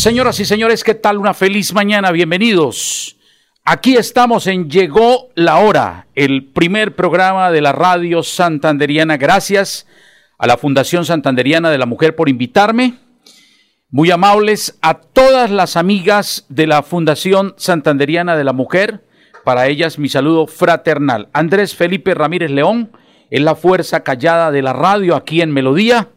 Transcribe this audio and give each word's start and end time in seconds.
Señoras 0.00 0.40
y 0.40 0.46
señores, 0.46 0.82
¿qué 0.82 0.94
tal? 0.94 1.18
Una 1.18 1.34
feliz 1.34 1.74
mañana, 1.74 2.10
bienvenidos. 2.10 3.18
Aquí 3.66 3.98
estamos 3.98 4.46
en 4.46 4.70
Llegó 4.70 5.28
la 5.34 5.58
Hora, 5.58 6.06
el 6.14 6.46
primer 6.46 6.96
programa 6.96 7.50
de 7.50 7.60
la 7.60 7.72
radio 7.72 8.22
santanderiana. 8.22 9.18
Gracias 9.18 9.86
a 10.38 10.46
la 10.46 10.56
Fundación 10.56 11.04
Santanderiana 11.04 11.70
de 11.70 11.76
la 11.76 11.84
Mujer 11.84 12.16
por 12.16 12.30
invitarme. 12.30 12.94
Muy 13.90 14.10
amables 14.10 14.78
a 14.80 14.94
todas 14.94 15.50
las 15.50 15.76
amigas 15.76 16.46
de 16.48 16.66
la 16.66 16.82
Fundación 16.82 17.52
Santanderiana 17.58 18.36
de 18.36 18.44
la 18.44 18.54
Mujer. 18.54 19.04
Para 19.44 19.66
ellas 19.66 19.98
mi 19.98 20.08
saludo 20.08 20.46
fraternal. 20.46 21.28
Andrés 21.34 21.76
Felipe 21.76 22.14
Ramírez 22.14 22.50
León 22.50 22.90
es 23.28 23.42
la 23.42 23.54
fuerza 23.54 24.02
callada 24.02 24.50
de 24.50 24.62
la 24.62 24.72
radio 24.72 25.14
aquí 25.14 25.42
en 25.42 25.50
Melodía. 25.50 26.08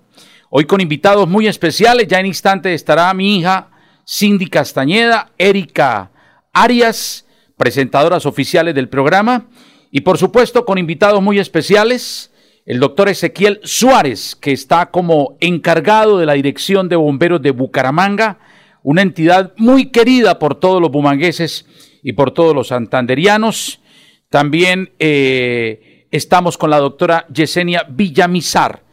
Hoy 0.49 0.63
con 0.63 0.79
invitados 0.79 1.27
muy 1.27 1.47
especiales. 1.47 2.07
Ya 2.07 2.21
en 2.21 2.27
instante 2.27 2.73
estará 2.73 3.13
mi 3.13 3.39
hija 3.39 3.71
Cindy 4.07 4.47
Castañeda, 4.47 5.31
Erika 5.37 6.11
Arias, 6.51 7.25
presentadoras 7.57 8.25
oficiales 8.25 8.75
del 8.75 8.89
programa, 8.89 9.47
y 9.91 10.01
por 10.01 10.17
supuesto 10.17 10.65
con 10.65 10.77
invitados 10.77 11.21
muy 11.21 11.39
especiales, 11.39 12.31
el 12.65 12.79
doctor 12.79 13.09
Ezequiel 13.09 13.59
Suárez, 13.63 14.35
que 14.35 14.51
está 14.51 14.89
como 14.89 15.37
encargado 15.39 16.17
de 16.17 16.25
la 16.25 16.33
Dirección 16.33 16.89
de 16.89 16.95
Bomberos 16.95 17.41
de 17.41 17.51
Bucaramanga, 17.51 18.39
una 18.83 19.01
entidad 19.01 19.53
muy 19.57 19.87
querida 19.87 20.39
por 20.39 20.55
todos 20.55 20.81
los 20.81 20.91
bumangueses 20.91 21.65
y 22.03 22.13
por 22.13 22.31
todos 22.31 22.55
los 22.55 22.67
santanderianos. 22.67 23.81
También 24.29 24.91
eh, 24.99 26.07
estamos 26.11 26.57
con 26.57 26.69
la 26.69 26.79
doctora 26.79 27.25
Yesenia 27.33 27.85
Villamizar, 27.89 28.83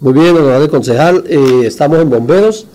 Muy 0.00 0.12
bien, 0.12 0.36
honorable 0.36 0.68
concejal. 0.68 1.24
Eh, 1.28 1.62
estamos 1.64 2.00
en 2.00 2.08
Bomberos. 2.08 2.66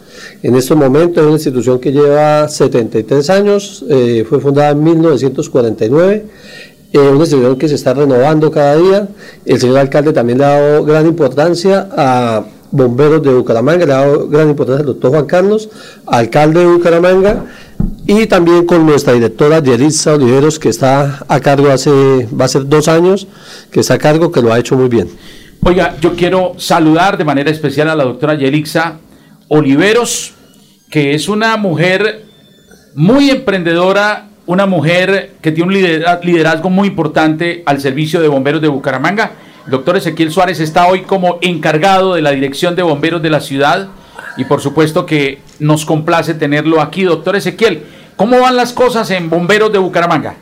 En 0.43 0.55
estos 0.55 0.75
momentos 0.77 1.17
es 1.17 1.23
una 1.23 1.35
institución 1.35 1.79
que 1.79 1.91
lleva 1.91 2.47
73 2.49 3.29
años, 3.29 3.85
eh, 3.89 4.25
fue 4.27 4.39
fundada 4.39 4.71
en 4.71 4.83
1949 4.83 6.25
eh, 6.93 6.99
una 6.99 7.23
institución 7.23 7.57
que 7.57 7.69
se 7.69 7.75
está 7.75 7.93
renovando 7.93 8.51
cada 8.51 8.75
día. 8.75 9.07
El 9.45 9.59
señor 9.59 9.77
alcalde 9.77 10.13
también 10.13 10.39
le 10.39 10.45
ha 10.45 10.49
dado 10.49 10.85
gran 10.85 11.07
importancia 11.07 11.87
a 11.95 12.43
bomberos 12.71 13.21
de 13.21 13.33
Bucaramanga, 13.33 13.85
le 13.85 13.93
ha 13.93 13.97
dado 13.97 14.27
gran 14.27 14.49
importancia 14.49 14.81
al 14.81 14.85
doctor 14.87 15.11
Juan 15.11 15.25
Carlos, 15.25 15.69
alcalde 16.07 16.61
de 16.61 16.65
Bucaramanga, 16.67 17.45
y 18.07 18.25
también 18.27 18.65
con 18.65 18.85
nuestra 18.85 19.13
directora 19.13 19.59
Yeritza 19.59 20.15
Oliveros, 20.15 20.59
que 20.59 20.69
está 20.69 21.25
a 21.27 21.39
cargo 21.39 21.69
hace, 21.69 21.91
va 22.27 22.45
a 22.45 22.47
ser 22.47 22.67
dos 22.67 22.87
años, 22.87 23.27
que 23.71 23.81
está 23.81 23.95
a 23.95 23.97
cargo, 23.97 24.31
que 24.31 24.41
lo 24.41 24.51
ha 24.51 24.59
hecho 24.59 24.75
muy 24.75 24.89
bien. 24.89 25.09
Oiga, 25.63 25.95
yo 26.01 26.15
quiero 26.15 26.55
saludar 26.57 27.17
de 27.17 27.23
manera 27.23 27.51
especial 27.51 27.89
a 27.89 27.95
la 27.95 28.03
doctora 28.03 28.35
Yelixa 28.35 28.99
Oliveros, 29.47 30.33
que 30.89 31.13
es 31.13 31.29
una 31.29 31.55
mujer 31.57 32.25
muy 32.95 33.29
emprendedora 33.29 34.30
una 34.45 34.65
mujer 34.65 35.33
que 35.41 35.51
tiene 35.51 35.67
un 35.67 36.21
liderazgo 36.23 36.69
muy 36.69 36.87
importante 36.87 37.63
al 37.65 37.79
servicio 37.79 38.21
de 38.21 38.27
bomberos 38.27 38.61
de 38.61 38.67
Bucaramanga. 38.67 39.31
El 39.65 39.71
doctor 39.71 39.97
Ezequiel 39.97 40.31
Suárez 40.31 40.59
está 40.59 40.87
hoy 40.87 41.01
como 41.01 41.37
encargado 41.41 42.15
de 42.15 42.21
la 42.21 42.31
dirección 42.31 42.75
de 42.75 42.83
bomberos 42.83 43.21
de 43.21 43.29
la 43.29 43.41
ciudad 43.41 43.89
y 44.37 44.45
por 44.45 44.61
supuesto 44.61 45.05
que 45.05 45.39
nos 45.59 45.85
complace 45.85 46.33
tenerlo 46.33 46.81
aquí. 46.81 47.03
Doctor 47.03 47.35
Ezequiel, 47.35 47.83
¿cómo 48.15 48.39
van 48.39 48.55
las 48.55 48.73
cosas 48.73 49.09
en 49.11 49.29
bomberos 49.29 49.71
de 49.71 49.79
Bucaramanga? 49.79 50.35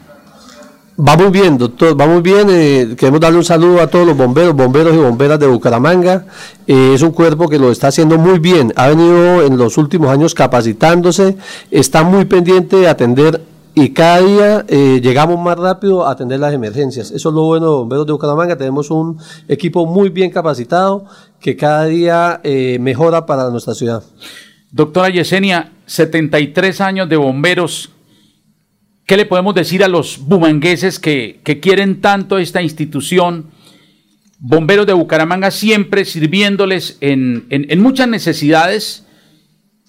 Vamos 1.01 1.31
bien, 1.31 1.57
doctor, 1.57 1.95
vamos 1.95 2.21
bien. 2.21 2.47
Eh, 2.49 2.95
queremos 2.97 3.21
darle 3.21 3.37
un 3.37 3.45
saludo 3.45 3.81
a 3.81 3.87
todos 3.87 4.05
los 4.05 4.17
bomberos, 4.17 4.53
bomberos 4.53 4.93
y 4.93 4.97
bomberas 4.97 5.39
de 5.39 5.47
Bucaramanga. 5.47 6.25
Eh, 6.67 6.91
es 6.93 7.01
un 7.01 7.11
cuerpo 7.11 7.47
que 7.47 7.57
lo 7.57 7.71
está 7.71 7.87
haciendo 7.87 8.17
muy 8.17 8.39
bien. 8.39 8.73
Ha 8.75 8.89
venido 8.89 9.43
en 9.43 9.57
los 9.57 9.77
últimos 9.77 10.09
años 10.09 10.35
capacitándose, 10.35 11.37
está 11.71 12.03
muy 12.03 12.25
pendiente 12.25 12.75
de 12.75 12.89
atender 12.89 13.41
y 13.81 13.91
cada 13.91 14.19
día 14.21 14.65
eh, 14.67 14.99
llegamos 15.01 15.39
más 15.39 15.57
rápido 15.57 16.05
a 16.05 16.11
atender 16.11 16.37
las 16.39 16.53
emergencias. 16.53 17.11
Eso 17.11 17.29
es 17.29 17.35
lo 17.35 17.43
bueno 17.43 17.65
de 17.65 17.71
Bomberos 17.71 18.05
de 18.05 18.11
Bucaramanga. 18.11 18.57
Tenemos 18.57 18.91
un 18.91 19.17
equipo 19.47 19.85
muy 19.85 20.09
bien 20.09 20.31
capacitado 20.31 21.05
que 21.39 21.55
cada 21.55 21.85
día 21.85 22.41
eh, 22.43 22.77
mejora 22.81 23.25
para 23.25 23.49
nuestra 23.49 23.73
ciudad. 23.73 24.03
Doctora 24.71 25.09
Yesenia, 25.09 25.71
73 25.85 26.81
años 26.81 27.07
de 27.07 27.15
bomberos. 27.15 27.91
¿Qué 29.05 29.15
le 29.15 29.25
podemos 29.25 29.55
decir 29.55 29.81
a 29.83 29.87
los 29.87 30.19
bumangueses 30.19 30.99
que, 30.99 31.39
quieren 31.61 32.01
tanto 32.01 32.37
esta 32.37 32.61
institución? 32.61 33.51
Bomberos 34.39 34.87
de 34.87 34.93
Bucaramanga 34.93 35.51
siempre 35.51 36.03
sirviéndoles 36.03 36.97
en 36.99 37.81
muchas 37.81 38.09
necesidades 38.09 39.05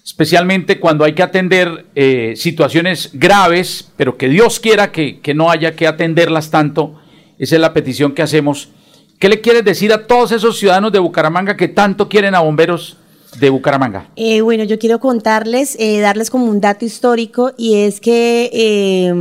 especialmente 0.03 0.79
cuando 0.79 1.05
hay 1.05 1.13
que 1.13 1.23
atender 1.23 1.85
eh, 1.95 2.33
situaciones 2.35 3.11
graves, 3.13 3.91
pero 3.97 4.17
que 4.17 4.29
Dios 4.29 4.59
quiera 4.59 4.91
que, 4.91 5.19
no 5.35 5.51
haya 5.51 5.75
que 5.75 5.87
atenderlas 5.87 6.49
tanto, 6.49 6.99
Esa 7.37 7.55
es 7.55 7.61
la 7.61 7.73
petición 7.73 8.13
que 8.13 8.21
hacemos. 8.21 8.69
¿Qué 9.19 9.29
le 9.29 9.41
quieres 9.41 9.63
decir 9.63 9.93
a 9.93 10.07
todos 10.07 10.31
esos 10.31 10.57
ciudadanos 10.57 10.91
de 10.91 10.99
Bucaramanga 10.99 11.55
que 11.55 11.67
tanto 11.67 12.09
quieren 12.09 12.35
a 12.35 12.39
bomberos 12.39 12.97
de 13.39 13.49
Bucaramanga? 13.49 14.09
Eh, 14.15 14.41
bueno, 14.41 14.63
yo 14.63 14.79
quiero 14.79 14.99
contarles, 14.99 15.75
eh, 15.79 15.99
darles 15.99 16.29
como 16.29 16.45
un 16.45 16.59
dato 16.59 16.85
histórico 16.85 17.53
y 17.57 17.75
es 17.75 18.01
que 18.01 18.49
eh, 18.53 19.11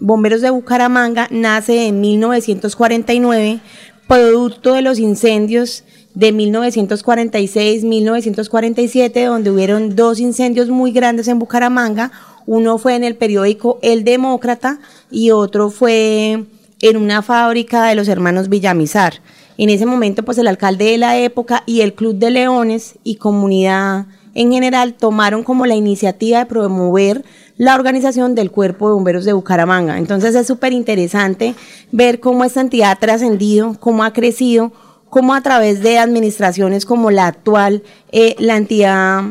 Bomberos 0.00 0.40
de 0.40 0.50
Bucaramanga 0.50 1.28
nace 1.30 1.88
en 1.88 2.00
1949, 2.00 3.60
producto 4.06 4.74
de 4.74 4.82
los 4.82 4.98
incendios 4.98 5.84
de 6.18 6.34
1946-1947, 6.34 9.26
donde 9.26 9.50
hubieron 9.52 9.94
dos 9.94 10.18
incendios 10.18 10.68
muy 10.68 10.90
grandes 10.90 11.28
en 11.28 11.38
Bucaramanga. 11.38 12.10
Uno 12.44 12.76
fue 12.78 12.96
en 12.96 13.04
el 13.04 13.14
periódico 13.14 13.78
El 13.82 14.02
Demócrata 14.02 14.80
y 15.12 15.30
otro 15.30 15.70
fue 15.70 16.44
en 16.80 16.96
una 16.96 17.22
fábrica 17.22 17.84
de 17.84 17.94
los 17.94 18.08
hermanos 18.08 18.48
Villamizar. 18.48 19.20
En 19.58 19.70
ese 19.70 19.86
momento, 19.86 20.24
pues 20.24 20.38
el 20.38 20.48
alcalde 20.48 20.86
de 20.86 20.98
la 20.98 21.16
época 21.16 21.62
y 21.66 21.82
el 21.82 21.94
Club 21.94 22.16
de 22.16 22.32
Leones 22.32 22.96
y 23.04 23.14
comunidad 23.14 24.06
en 24.34 24.50
general 24.50 24.94
tomaron 24.94 25.44
como 25.44 25.66
la 25.66 25.76
iniciativa 25.76 26.40
de 26.40 26.46
promover 26.46 27.24
la 27.58 27.76
organización 27.76 28.34
del 28.34 28.50
Cuerpo 28.50 28.88
de 28.88 28.94
Bomberos 28.94 29.24
de 29.24 29.34
Bucaramanga. 29.34 29.98
Entonces 29.98 30.34
es 30.34 30.48
súper 30.48 30.72
interesante 30.72 31.54
ver 31.92 32.18
cómo 32.18 32.42
esta 32.42 32.60
entidad 32.60 32.90
ha 32.90 32.96
trascendido, 32.96 33.76
cómo 33.78 34.02
ha 34.02 34.12
crecido, 34.12 34.72
cómo 35.10 35.34
a 35.34 35.40
través 35.40 35.82
de 35.82 35.98
administraciones 35.98 36.84
como 36.84 37.10
la 37.10 37.26
actual, 37.26 37.82
eh, 38.12 38.34
la 38.38 38.56
entidad 38.56 39.22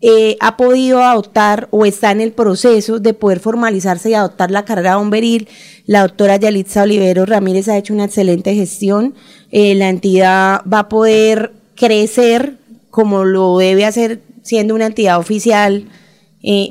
eh, 0.00 0.36
ha 0.40 0.56
podido 0.56 1.02
adoptar 1.02 1.68
o 1.70 1.84
está 1.84 2.12
en 2.12 2.20
el 2.20 2.32
proceso 2.32 3.00
de 3.00 3.14
poder 3.14 3.40
formalizarse 3.40 4.10
y 4.10 4.14
adoptar 4.14 4.50
la 4.50 4.64
carrera 4.64 4.96
bomberil. 4.96 5.48
La 5.86 6.02
doctora 6.02 6.36
Yalitza 6.36 6.82
Olivero 6.82 7.26
Ramírez 7.26 7.68
ha 7.68 7.76
hecho 7.76 7.94
una 7.94 8.04
excelente 8.04 8.54
gestión. 8.54 9.14
Eh, 9.50 9.74
la 9.74 9.88
entidad 9.88 10.62
va 10.70 10.80
a 10.80 10.88
poder 10.88 11.52
crecer 11.74 12.58
como 12.90 13.24
lo 13.24 13.58
debe 13.58 13.84
hacer 13.84 14.20
siendo 14.42 14.74
una 14.74 14.86
entidad 14.86 15.18
oficial 15.18 15.88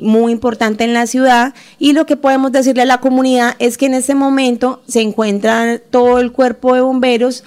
muy 0.00 0.32
importante 0.32 0.82
en 0.82 0.94
la 0.94 1.06
ciudad 1.06 1.54
y 1.78 1.92
lo 1.92 2.06
que 2.06 2.16
podemos 2.16 2.50
decirle 2.50 2.82
a 2.82 2.86
la 2.86 3.00
comunidad 3.00 3.54
es 3.58 3.76
que 3.76 3.86
en 3.86 3.94
este 3.94 4.14
momento 4.14 4.82
se 4.88 5.02
encuentra 5.02 5.78
todo 5.78 6.18
el 6.18 6.32
cuerpo 6.32 6.74
de 6.74 6.80
bomberos 6.80 7.44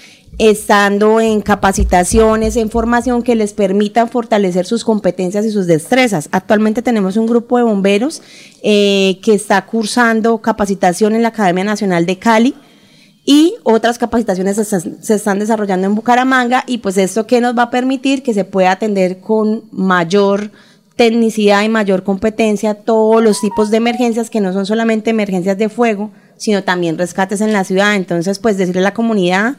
estando 0.49 1.21
en 1.21 1.39
capacitaciones, 1.41 2.55
en 2.55 2.71
formación 2.71 3.21
que 3.21 3.35
les 3.35 3.53
permitan 3.53 4.09
fortalecer 4.09 4.65
sus 4.65 4.83
competencias 4.83 5.45
y 5.45 5.51
sus 5.51 5.67
destrezas. 5.67 6.29
Actualmente 6.31 6.81
tenemos 6.81 7.15
un 7.15 7.27
grupo 7.27 7.57
de 7.57 7.63
bomberos 7.63 8.23
eh, 8.63 9.19
que 9.21 9.35
está 9.35 9.63
cursando 9.67 10.39
capacitación 10.39 11.13
en 11.13 11.21
la 11.21 11.27
Academia 11.27 11.63
Nacional 11.63 12.07
de 12.07 12.17
Cali 12.17 12.55
y 13.23 13.53
otras 13.61 13.99
capacitaciones 13.99 14.55
se, 14.55 15.13
están 15.13 15.37
desarrollando 15.37 15.85
en 15.85 15.93
Bucaramanga 15.93 16.63
y 16.65 16.79
pues 16.79 16.97
esto 16.97 17.27
que 17.27 17.39
nos 17.39 17.55
va 17.55 17.63
a 17.63 17.69
permitir 17.69 18.23
que 18.23 18.33
se 18.33 18.43
pueda 18.43 18.71
atender 18.71 19.19
con 19.19 19.65
mayor 19.71 20.49
tecnicidad 20.95 21.61
y 21.61 21.69
mayor 21.69 22.03
competencia 22.03 22.73
todos 22.73 23.23
los 23.23 23.39
tipos 23.41 23.69
de 23.69 23.77
emergencias 23.77 24.31
que 24.31 24.41
no 24.41 24.53
son 24.53 24.65
solamente 24.65 25.11
emergencias 25.11 25.59
de 25.59 25.69
fuego, 25.69 26.09
sino 26.35 26.63
también 26.63 26.97
rescates 26.97 27.41
en 27.41 27.53
la 27.53 27.63
ciudad. 27.63 27.95
Entonces, 27.95 28.39
pues 28.39 28.57
decirle 28.57 28.81
a 28.81 28.85
la 28.85 28.95
comunidad 28.95 29.57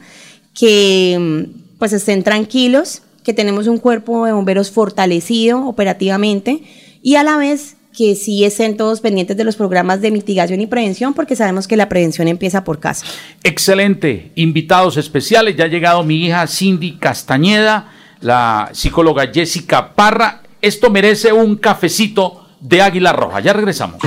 que 0.53 1.47
pues 1.77 1.93
estén 1.93 2.23
tranquilos, 2.23 3.01
que 3.23 3.33
tenemos 3.33 3.67
un 3.67 3.77
cuerpo 3.77 4.25
de 4.25 4.33
bomberos 4.33 4.71
fortalecido 4.71 5.67
operativamente 5.67 6.63
y 7.01 7.15
a 7.15 7.23
la 7.23 7.37
vez 7.37 7.75
que 7.95 8.15
sí 8.15 8.43
estén 8.43 8.75
todos 8.75 9.01
pendientes 9.01 9.37
de 9.37 9.43
los 9.43 9.55
programas 9.55 10.01
de 10.01 10.11
mitigación 10.11 10.59
y 10.59 10.67
prevención, 10.67 11.13
porque 11.13 11.35
sabemos 11.35 11.67
que 11.67 11.77
la 11.77 11.89
prevención 11.89 12.27
empieza 12.27 12.63
por 12.63 12.79
casa. 12.79 13.05
Excelente. 13.43 14.31
Invitados 14.35 14.97
especiales. 14.97 15.55
Ya 15.55 15.65
ha 15.65 15.67
llegado 15.67 16.03
mi 16.03 16.25
hija 16.25 16.47
Cindy 16.47 16.97
Castañeda, 16.97 17.91
la 18.19 18.69
psicóloga 18.73 19.29
Jessica 19.31 19.93
Parra. 19.93 20.41
Esto 20.61 20.89
merece 20.89 21.31
un 21.33 21.55
cafecito 21.57 22.47
de 22.59 22.81
Águila 22.81 23.13
Roja. 23.13 23.41
Ya 23.41 23.53
regresamos. 23.53 24.01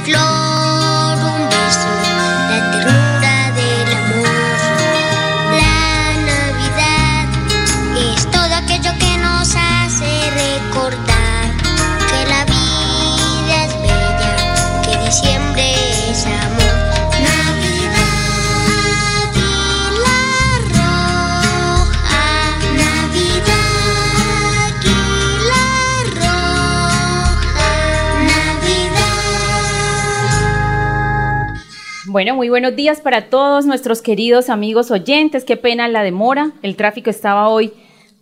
Flor, 0.00 1.18
un 1.18 1.48
beso, 1.48 2.03
Bueno, 32.14 32.36
muy 32.36 32.48
buenos 32.48 32.76
días 32.76 33.00
para 33.00 33.28
todos 33.28 33.66
nuestros 33.66 34.00
queridos 34.00 34.48
amigos 34.48 34.92
oyentes. 34.92 35.44
Qué 35.44 35.56
pena 35.56 35.88
la 35.88 36.04
demora. 36.04 36.52
El 36.62 36.76
tráfico 36.76 37.10
estaba 37.10 37.48
hoy 37.48 37.72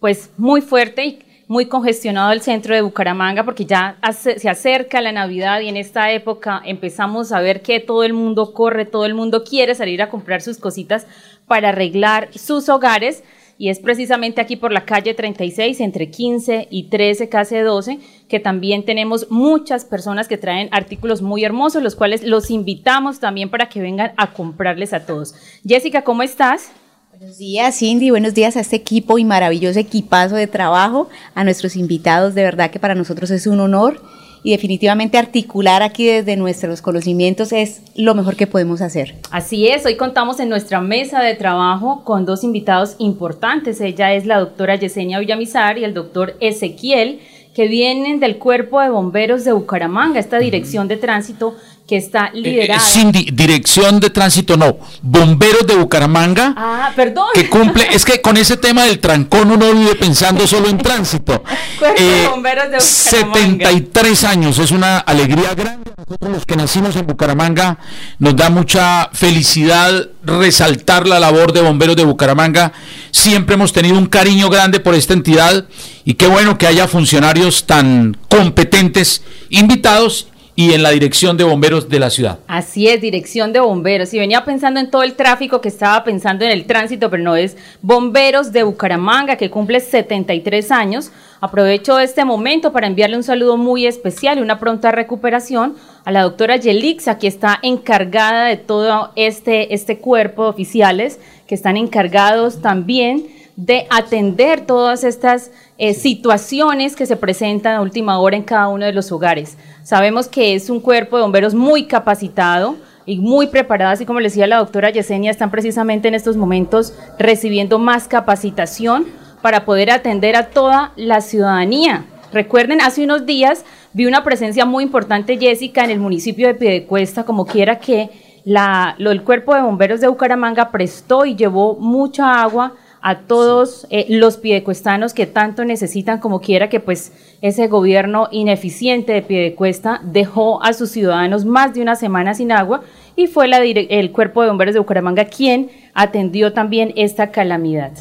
pues 0.01 0.31
muy 0.39 0.63
fuerte 0.63 1.05
y 1.05 1.19
muy 1.47 1.67
congestionado 1.67 2.33
el 2.33 2.41
centro 2.41 2.75
de 2.75 2.81
Bucaramanga 2.81 3.45
porque 3.45 3.67
ya 3.67 3.99
se 4.15 4.49
acerca 4.49 5.03
la 5.03 5.13
Navidad 5.13 5.61
y 5.61 5.69
en 5.69 5.77
esta 5.77 6.11
época 6.11 6.63
empezamos 6.65 7.33
a 7.33 7.43
ver 7.43 7.61
que 7.61 7.81
todo 7.81 8.03
el 8.03 8.15
mundo 8.15 8.55
corre, 8.55 8.87
todo 8.87 9.05
el 9.05 9.13
mundo 9.13 9.45
quiere 9.45 9.75
salir 9.75 10.01
a 10.01 10.09
comprar 10.09 10.41
sus 10.41 10.57
cositas 10.57 11.07
para 11.47 11.69
arreglar 11.69 12.31
sus 12.33 12.71
hogares 12.71 13.23
y 13.63 13.69
es 13.69 13.79
precisamente 13.79 14.41
aquí 14.41 14.57
por 14.57 14.73
la 14.73 14.85
calle 14.85 15.15
36 15.15 15.79
entre 15.79 16.11
15 16.11 16.67
y 16.69 16.89
13, 16.89 17.29
casi 17.29 17.57
12, 17.59 18.01
que 18.29 18.41
también 18.41 18.85
tenemos 18.85 19.31
muchas 19.31 19.85
personas 19.85 20.27
que 20.27 20.37
traen 20.37 20.69
artículos 20.73 21.23
muy 21.23 21.45
hermosos, 21.45 21.81
los 21.81 21.95
cuales 21.95 22.25
los 22.25 22.51
invitamos 22.51 23.21
también 23.21 23.51
para 23.51 23.69
que 23.69 23.81
vengan 23.81 24.15
a 24.17 24.33
comprarles 24.33 24.93
a 24.93 25.07
todos. 25.07 25.37
Jessica, 25.65 26.03
¿cómo 26.03 26.25
estás? 26.25 26.73
Buenos 27.11 27.39
días, 27.39 27.79
Cindy. 27.79 28.11
Buenos 28.11 28.35
días 28.35 28.57
a 28.57 28.61
este 28.63 28.75
equipo 28.75 29.17
y 29.17 29.25
maravilloso 29.25 29.79
equipazo 29.79 30.35
de 30.35 30.49
trabajo, 30.49 31.09
a 31.37 31.45
nuestros 31.45 31.77
invitados. 31.77 32.35
De 32.35 32.43
verdad 32.43 32.69
que 32.73 32.81
para 32.81 32.97
nosotros 32.97 33.31
es 33.31 33.47
un 33.47 33.61
honor 33.61 34.03
y 34.45 34.51
definitivamente 34.51 35.19
articular 35.19 35.83
aquí 35.83 36.07
desde 36.07 36.37
nuestros 36.37 36.83
conocimientos 36.83 37.53
es 37.53 37.83
lo 37.95 38.15
mejor 38.15 38.37
que 38.37 38.47
podemos 38.47 38.81
hacer. 38.81 39.15
Así 39.31 39.69
es, 39.69 39.87
hoy 39.87 39.97
contamos 39.97 40.41
en 40.41 40.49
nuestra 40.49 40.81
mesa 40.81 41.21
de 41.21 41.35
trabajo 41.35 42.03
con 42.05 42.25
dos 42.25 42.43
invitados 42.43 42.97
importantes. 42.99 43.81
Ella 43.81 44.15
es 44.15 44.27
la 44.27 44.39
doctora 44.39 44.77
Yesenia 44.77 45.21
Villamizar 45.21 45.79
y 45.79 45.85
el 45.85 45.95
doctor 45.95 46.37
Ezequiel, 46.41 47.21
que 47.55 47.69
vienen 47.69 48.19
del 48.19 48.39
Cuerpo 48.39 48.81
de 48.81 48.89
Bomberos 48.89 49.45
de 49.45 49.53
Bucaramanga, 49.53 50.19
esta 50.19 50.39
dirección 50.39 50.89
de 50.89 50.97
tránsito 50.97 51.55
que 51.93 51.99
está 51.99 52.29
Eh, 52.29 52.31
eh, 52.37 52.41
liderada. 52.41 52.81
Cindy, 52.81 53.29
dirección 53.33 54.01
de 54.01 54.09
tránsito, 54.09 54.57
no. 54.57 54.79
Bomberos 55.03 55.67
de 55.67 55.77
Bucaramanga. 55.77 56.55
Ah, 56.57 56.91
perdón. 56.97 57.27
que 57.35 57.51
cumple, 57.51 57.87
es 57.93 58.07
que 58.07 58.23
con 58.23 58.39
ese 58.39 58.57
tema 58.57 58.85
del 58.85 58.99
trancón 58.99 59.51
uno 59.51 59.71
vive 59.75 59.95
pensando 59.97 60.47
solo 60.47 60.71
en 60.71 60.79
tránsito. 60.79 61.45
De 61.81 62.29
Bomberos 62.31 62.71
de 62.71 62.79
Bucaramanga. 62.79 62.81
73 62.81 64.25
años, 64.25 64.59
es 64.59 64.71
una 64.71 64.99
alegría 65.01 65.55
grande. 65.55 65.91
Nosotros 65.99 66.33
los 66.33 66.47
que 66.47 66.57
nacimos 66.57 66.97
en 66.97 67.07
Bucaramanga 67.07 67.79
nos 68.19 68.37
da 68.37 68.49
mucha 68.49 69.11
felicidad 69.13 70.09
resaltar 70.25 71.07
la 71.07 71.21
labor 71.21 71.53
de 71.53 71.61
bomberos 71.61 71.97
de 71.97 72.05
Bucaramanga. 72.05 72.73
Siempre 73.11 73.55
hemos 73.57 73.73
tenido 73.75 73.99
un 73.99 74.07
cariño 74.07 74.49
grande 74.49 74.81
por 74.81 74.95
esta 74.95 75.13
entidad 75.13 75.67
y 76.05 76.15
qué 76.15 76.27
bueno 76.27 76.57
que 76.57 76.67
haya 76.67 76.89
funcionarios 76.89 77.67
tan 77.67 78.17
competentes 78.29 79.23
invitados 79.51 80.29
y 80.55 80.75
en 80.75 80.83
la 80.83 80.91
dirección 80.91 81.37
de 81.37 81.45
bomberos 81.45 81.89
de 81.89 81.99
la 81.99 82.11
ciudad. 82.11 82.39
Así 82.47 82.87
es, 82.87 83.01
dirección 83.01 83.53
de 83.53 83.61
bomberos. 83.61 84.13
Y 84.13 84.19
venía 84.19 84.45
pensando 84.45 84.81
en 84.81 84.91
todo 84.91 85.03
el 85.03 85.15
tráfico 85.15 85.61
que 85.61 85.69
estaba 85.69 86.05
pensando 86.05 86.45
en 86.45 86.51
el 86.51 86.67
tránsito, 86.67 87.09
pero 87.09 87.23
no 87.23 87.37
es 87.37 87.57
Bomberos 87.81 88.53
de 88.53 88.63
Bucaramanga, 88.63 89.37
que 89.37 89.51
cumple 89.51 89.81
73 89.81 90.71
años. 90.71 91.11
Aprovecho 91.41 91.99
este 91.99 92.25
momento 92.25 92.71
para 92.71 92.87
enviarle 92.87 93.17
un 93.17 93.23
saludo 93.23 93.57
muy 93.57 93.87
especial 93.87 94.39
y 94.39 94.43
una 94.43 94.59
pronta 94.59 94.93
recuperación 94.93 95.75
a 96.05 96.13
la 96.13 96.23
doctora 96.23 96.57
Yelixa, 96.57 97.19
que 97.19 97.29
está 97.29 97.59
encargada 97.63 98.47
de 98.47 98.59
todo 98.59 99.13
este, 99.17 99.75
este 99.75 99.99
cuerpo 99.99 100.45
de 100.45 100.51
oficiales, 100.51 101.19
que 101.47 101.55
están 101.55 101.77
encargados 101.77 102.61
también 102.61 103.27
de 103.57 103.87
atender 103.91 104.63
todas 104.67 105.05
estas 105.05 105.51
eh, 105.79 105.95
situaciones 105.95 106.97
que 106.97 107.07
se 107.07 107.17
presentan 107.17 107.75
a 107.75 107.83
última 107.83 108.19
hora 108.19 108.37
en 108.37 108.43
cada 108.43 108.69
uno 108.69 108.87
de 108.87 108.93
los 108.93 109.13
hogares. 109.13 109.59
Sabemos 109.83 110.29
que 110.29 110.55
es 110.55 110.71
un 110.71 110.81
cuerpo 110.81 111.17
de 111.17 111.23
bomberos 111.23 111.55
muy 111.55 111.85
capacitado 111.85 112.77
y 113.05 113.19
muy 113.19 113.49
preparado, 113.49 113.93
así 113.93 114.07
como 114.07 114.21
le 114.21 114.29
decía 114.29 114.47
la 114.47 114.59
doctora 114.59 114.91
Yesenia, 114.91 115.31
están 115.31 115.51
precisamente 115.51 116.09
en 116.09 116.15
estos 116.15 116.37
momentos 116.37 116.95
recibiendo 117.19 117.79
más 117.79 118.09
capacitación 118.09 119.07
para 119.43 119.65
poder 119.65 119.91
atender 119.91 120.37
a 120.37 120.51
toda 120.51 120.93
la 120.97 121.21
ciudadanía. 121.21 122.05
Recuerden, 122.33 122.81
hace 122.81 123.05
unos 123.05 123.27
días 123.27 123.65
vi 123.93 124.07
una 124.07 124.25
presencia 124.25 124.65
muy 124.65 124.85
importante, 124.85 125.37
Jessica, 125.37 125.85
en 125.85 125.91
el 125.91 125.99
municipio 125.99 126.47
de 126.47 126.55
Piedecuesta, 126.55 127.25
como 127.25 127.45
quiera 127.45 127.79
que 127.79 128.11
la, 128.45 128.95
lo, 128.99 129.11
el 129.11 129.23
cuerpo 129.23 129.55
de 129.55 129.63
bomberos 129.63 130.01
de 130.01 130.09
Bucaramanga 130.09 130.71
prestó 130.71 131.27
y 131.27 131.35
llevó 131.35 131.77
mucha 131.77 132.41
agua 132.41 132.75
a 133.03 133.19
todos 133.19 133.87
eh, 133.91 134.07
los 134.09 134.37
piedecuestanos 134.37 135.13
que 135.13 135.27
tanto 135.27 135.65
necesitan, 135.65 136.21
como 136.21 136.41
quiera 136.41 136.69
que 136.69 136.81
pues 136.81 137.13
ese 137.43 137.67
gobierno 137.67 138.29
ineficiente 138.31 139.13
de 139.13 139.23
Piedecuesta 139.23 140.01
dejó 140.05 140.63
a 140.63 140.73
sus 140.73 140.91
ciudadanos 140.91 141.45
más 141.45 141.75
de 141.75 141.83
una 141.83 141.97
semana 141.97 142.35
sin 142.35 142.53
agua 142.53 142.83
y 143.17 143.27
fue 143.27 143.49
la, 143.49 143.59
el 143.59 144.13
cuerpo 144.13 144.43
de 144.43 144.49
bomberos 144.49 144.75
de 144.75 144.81
Bucaramanga 144.81 145.25
quien 145.25 145.71
atendió 145.95 146.53
también 146.53 146.93
esta 146.97 147.33
calamidad. 147.33 147.93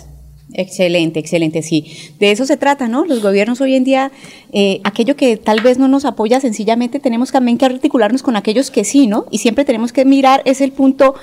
Excelente, 0.54 1.20
excelente, 1.20 1.62
sí. 1.62 2.12
De 2.20 2.32
eso 2.32 2.46
se 2.46 2.58
trata, 2.58 2.88
¿no? 2.88 3.06
Los 3.06 3.22
gobiernos 3.22 3.62
hoy 3.62 3.76
en 3.76 3.84
día, 3.86 4.12
eh, 4.52 4.82
aquello 4.84 5.16
que 5.16 5.38
tal 5.38 5.62
vez 5.62 5.78
no 5.78 5.88
nos 5.88 6.04
apoya, 6.04 6.42
sencillamente 6.42 7.00
tenemos 7.00 7.32
también 7.32 7.58
que 7.58 7.66
articularnos 7.66 8.22
con 8.22 8.36
aquellos 8.36 8.70
que 8.70 8.84
sí, 8.84 9.08
¿no? 9.08 9.26
Y 9.32 9.38
siempre 9.38 9.64
tenemos 9.64 9.94
que 9.94 10.04
mirar 10.04 10.42
es 10.46 10.60
el 10.60 10.74
punto 10.74 11.16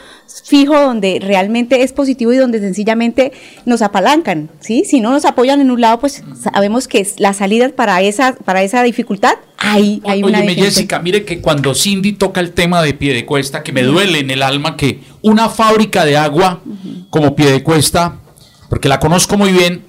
fijo 0.44 0.80
donde 0.80 1.18
realmente 1.20 1.82
es 1.82 1.92
positivo 1.92 2.32
y 2.32 2.38
donde 2.38 2.58
sencillamente 2.58 3.32
nos 3.66 3.82
apalancan, 3.82 4.50
¿sí? 4.60 4.84
Si 4.86 5.00
no 5.00 5.10
nos 5.10 5.26
apoyan 5.26 5.60
en 5.60 5.70
un 5.70 5.80
lado, 5.80 6.00
pues 6.00 6.22
sabemos 6.40 6.88
que 6.88 7.06
la 7.18 7.34
salida 7.34 7.68
para 7.68 8.00
esa, 8.00 8.34
para 8.34 8.62
esa 8.62 8.82
dificultad, 8.82 9.34
hay, 9.58 10.00
hay 10.04 10.22
una 10.22 10.40
Oye, 10.40 10.54
Jessica, 10.54 11.00
mire 11.00 11.24
que 11.24 11.40
cuando 11.40 11.74
Cindy 11.74 12.12
toca 12.12 12.40
el 12.40 12.52
tema 12.52 12.80
de 12.82 12.94
Piedecuesta, 12.94 13.62
que 13.62 13.72
me 13.72 13.82
duele 13.82 14.20
en 14.20 14.30
el 14.30 14.42
alma 14.42 14.76
que 14.76 15.00
una 15.20 15.48
fábrica 15.48 16.04
de 16.04 16.16
agua 16.16 16.62
como 17.10 17.34
Piedecuesta 17.34 18.20
porque 18.68 18.88
la 18.88 19.00
conozco 19.00 19.36
muy 19.36 19.52
bien, 19.52 19.84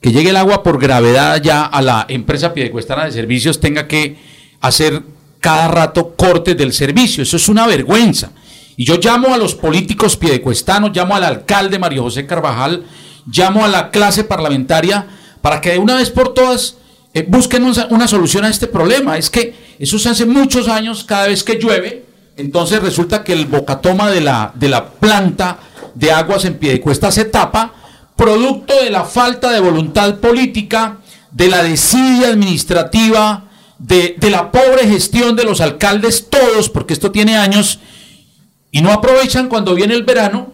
que 0.00 0.12
llegue 0.12 0.30
el 0.30 0.36
agua 0.36 0.62
por 0.62 0.78
gravedad 0.78 1.40
ya 1.42 1.64
a 1.64 1.82
la 1.82 2.06
empresa 2.08 2.54
piedecuestana 2.54 3.04
de 3.04 3.12
servicios 3.12 3.60
tenga 3.60 3.88
que 3.88 4.16
hacer 4.60 5.02
cada 5.40 5.68
rato 5.68 6.14
cortes 6.16 6.56
del 6.56 6.72
servicio. 6.72 7.22
Eso 7.22 7.36
es 7.36 7.48
una 7.48 7.66
vergüenza. 7.66 8.30
Y 8.76 8.84
yo 8.84 8.98
llamo 8.98 9.34
a 9.34 9.38
los 9.38 9.54
políticos 9.54 10.16
piedecuestanos, 10.16 10.96
llamo 10.96 11.16
al 11.16 11.24
alcalde 11.24 11.78
Mario 11.78 12.04
José 12.04 12.26
Carvajal, 12.26 12.84
llamo 13.26 13.64
a 13.64 13.68
la 13.68 13.90
clase 13.90 14.24
parlamentaria 14.24 15.06
para 15.42 15.60
que 15.60 15.72
de 15.72 15.78
una 15.78 15.96
vez 15.96 16.10
por 16.10 16.32
todas 16.32 16.76
eh, 17.12 17.24
busquen 17.26 17.64
una, 17.64 18.08
solución 18.08 18.44
a 18.44 18.50
este 18.50 18.68
problema. 18.68 19.18
Es 19.18 19.30
que 19.30 19.54
eso 19.78 19.98
se 19.98 20.08
hace 20.10 20.26
muchos 20.26 20.68
años, 20.68 21.02
cada 21.02 21.26
vez 21.26 21.42
que 21.42 21.58
llueve, 21.58 22.04
entonces 22.36 22.80
resulta 22.80 23.24
que 23.24 23.32
el 23.32 23.46
bocatoma 23.46 24.10
de 24.10 24.20
la, 24.20 24.52
de 24.54 24.68
la 24.68 24.90
planta 24.90 25.58
de 25.94 26.12
aguas 26.12 26.44
en 26.44 26.54
Piedecuesta 26.54 27.10
se 27.10 27.24
tapa 27.24 27.74
producto 28.18 28.74
de 28.82 28.90
la 28.90 29.04
falta 29.04 29.52
de 29.52 29.60
voluntad 29.60 30.16
política, 30.16 30.98
de 31.30 31.48
la 31.48 31.62
desidia 31.62 32.30
administrativa, 32.30 33.48
de, 33.78 34.16
la 34.28 34.50
pobre 34.50 34.88
gestión 34.88 35.36
de 35.36 35.44
los 35.44 35.60
alcaldes 35.60 36.28
todos, 36.28 36.68
porque 36.68 36.94
esto 36.94 37.12
tiene 37.12 37.36
años, 37.36 37.78
y 38.72 38.82
no 38.82 38.90
aprovechan 38.90 39.48
cuando 39.48 39.72
viene 39.76 39.94
el 39.94 40.02
verano. 40.02 40.52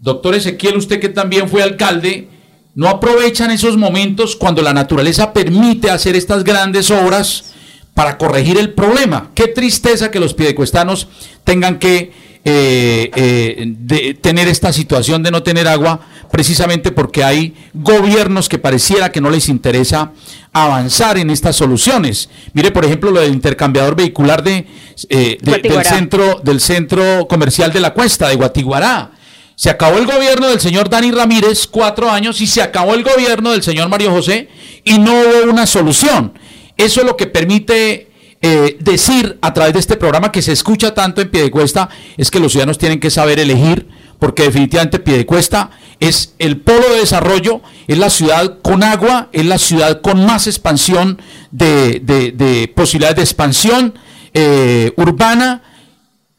Doctor 0.00 0.34
Ezequiel, 0.34 0.76
usted 0.76 1.00
que 1.00 1.08
también 1.08 1.48
fue 1.48 1.62
alcalde, 1.62 2.28
no 2.74 2.88
aprovechan 2.88 3.52
esos 3.52 3.76
momentos 3.76 4.34
cuando 4.34 4.60
la 4.60 4.74
naturaleza 4.74 5.32
permite 5.32 5.90
hacer 5.90 6.16
estas 6.16 6.42
grandes 6.42 6.90
obras 6.90 7.54
para 7.94 8.18
corregir 8.18 8.58
el 8.58 8.74
problema. 8.74 9.30
Qué 9.32 9.46
tristeza 9.46 10.10
que 10.10 10.18
los 10.18 10.34
piedecuestanos 10.34 11.06
tengan 11.44 11.78
que 11.78 12.12
eh, 12.48 13.10
eh, 13.16 13.64
de 13.66 14.14
tener 14.14 14.46
esta 14.46 14.72
situación 14.72 15.20
de 15.24 15.32
no 15.32 15.42
tener 15.42 15.66
agua, 15.66 15.98
precisamente 16.30 16.92
porque 16.92 17.24
hay 17.24 17.54
gobiernos 17.74 18.48
que 18.48 18.58
pareciera 18.58 19.12
que 19.12 19.20
no 19.20 19.30
les 19.30 19.48
interesa 19.48 20.12
avanzar 20.52 21.18
en 21.18 21.30
estas 21.30 21.56
soluciones. 21.56 22.28
Mire, 22.52 22.70
por 22.70 22.84
ejemplo, 22.84 23.10
lo 23.10 23.20
del 23.20 23.32
intercambiador 23.32 23.96
vehicular 23.96 24.42
de, 24.42 24.66
eh, 25.08 25.38
del, 25.40 25.84
centro, 25.84 26.40
del 26.42 26.60
centro 26.60 27.26
comercial 27.28 27.72
de 27.72 27.80
la 27.80 27.94
Cuesta, 27.94 28.28
de 28.28 28.36
Guatiguará. 28.36 29.12
Se 29.54 29.70
acabó 29.70 29.98
el 29.98 30.06
gobierno 30.06 30.48
del 30.48 30.60
señor 30.60 30.90
Dani 30.90 31.10
Ramírez, 31.10 31.66
cuatro 31.66 32.10
años, 32.10 32.40
y 32.40 32.46
se 32.46 32.60
acabó 32.60 32.94
el 32.94 33.02
gobierno 33.02 33.52
del 33.52 33.62
señor 33.62 33.88
Mario 33.88 34.10
José, 34.10 34.48
y 34.84 34.98
no 34.98 35.12
hubo 35.12 35.50
una 35.50 35.66
solución. 35.66 36.38
Eso 36.76 37.00
es 37.00 37.06
lo 37.06 37.16
que 37.16 37.26
permite 37.26 38.10
eh, 38.42 38.76
decir 38.80 39.38
a 39.40 39.54
través 39.54 39.72
de 39.72 39.80
este 39.80 39.96
programa 39.96 40.30
que 40.30 40.42
se 40.42 40.52
escucha 40.52 40.92
tanto 40.92 41.22
en 41.22 41.30
Piedecuesta 41.30 41.88
es 42.18 42.30
que 42.30 42.38
los 42.38 42.52
ciudadanos 42.52 42.76
tienen 42.76 43.00
que 43.00 43.10
saber 43.10 43.38
elegir, 43.38 43.88
porque 44.18 44.44
definitivamente 44.44 44.98
Piedecuesta 44.98 45.70
es 46.00 46.34
el 46.38 46.60
polo 46.60 46.88
de 46.90 47.00
desarrollo, 47.00 47.60
es 47.86 47.98
la 47.98 48.10
ciudad 48.10 48.58
con 48.62 48.82
agua, 48.82 49.28
es 49.32 49.46
la 49.46 49.58
ciudad 49.58 50.00
con 50.00 50.24
más 50.26 50.46
expansión 50.46 51.20
de, 51.50 52.00
de, 52.00 52.68
posibilidades 52.74 53.16
de 53.16 53.22
expansión 53.22 53.94
eh, 54.34 54.92
urbana 54.96 55.62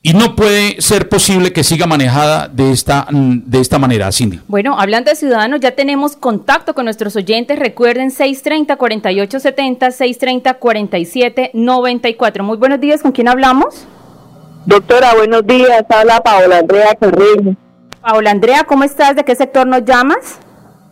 y 0.04 0.14
no 0.14 0.36
puede 0.36 0.80
ser 0.82 1.10
posible 1.10 1.52
que 1.52 1.66
siga 1.66 1.86
manejada 1.86 2.48
de 2.48 2.72
esta, 2.72 3.08
de 3.12 3.60
esta 3.60 3.78
manera, 3.78 4.10
Cindy. 4.12 4.40
Bueno, 4.48 4.80
hablando 4.80 5.10
de 5.10 5.18
ciudadanos, 5.18 5.60
ya 5.60 5.72
tenemos 5.72 6.16
contacto 6.16 6.74
con 6.74 6.86
nuestros 6.86 7.18
oyentes. 7.18 7.60
Recuerden 7.60 8.12
630-4870, 8.12 9.92
630-4794. 11.52 12.42
Muy 12.44 12.56
buenos 12.58 12.80
días, 12.80 13.02
¿con 13.02 13.12
quién 13.12 13.28
hablamos? 13.28 13.86
Doctora, 14.66 15.14
buenos 15.16 15.46
días. 15.46 15.84
Habla 15.90 16.22
Paola 16.22 16.60
Andrea 16.60 16.96
Carrillo. 16.96 17.56
Paola 18.08 18.32
Andrea, 18.32 18.64
¿cómo 18.64 18.86
estás? 18.86 19.18
¿De 19.18 19.26
qué 19.26 19.36
sector 19.36 19.68
nos 19.68 19.84
llamas? 19.84 20.40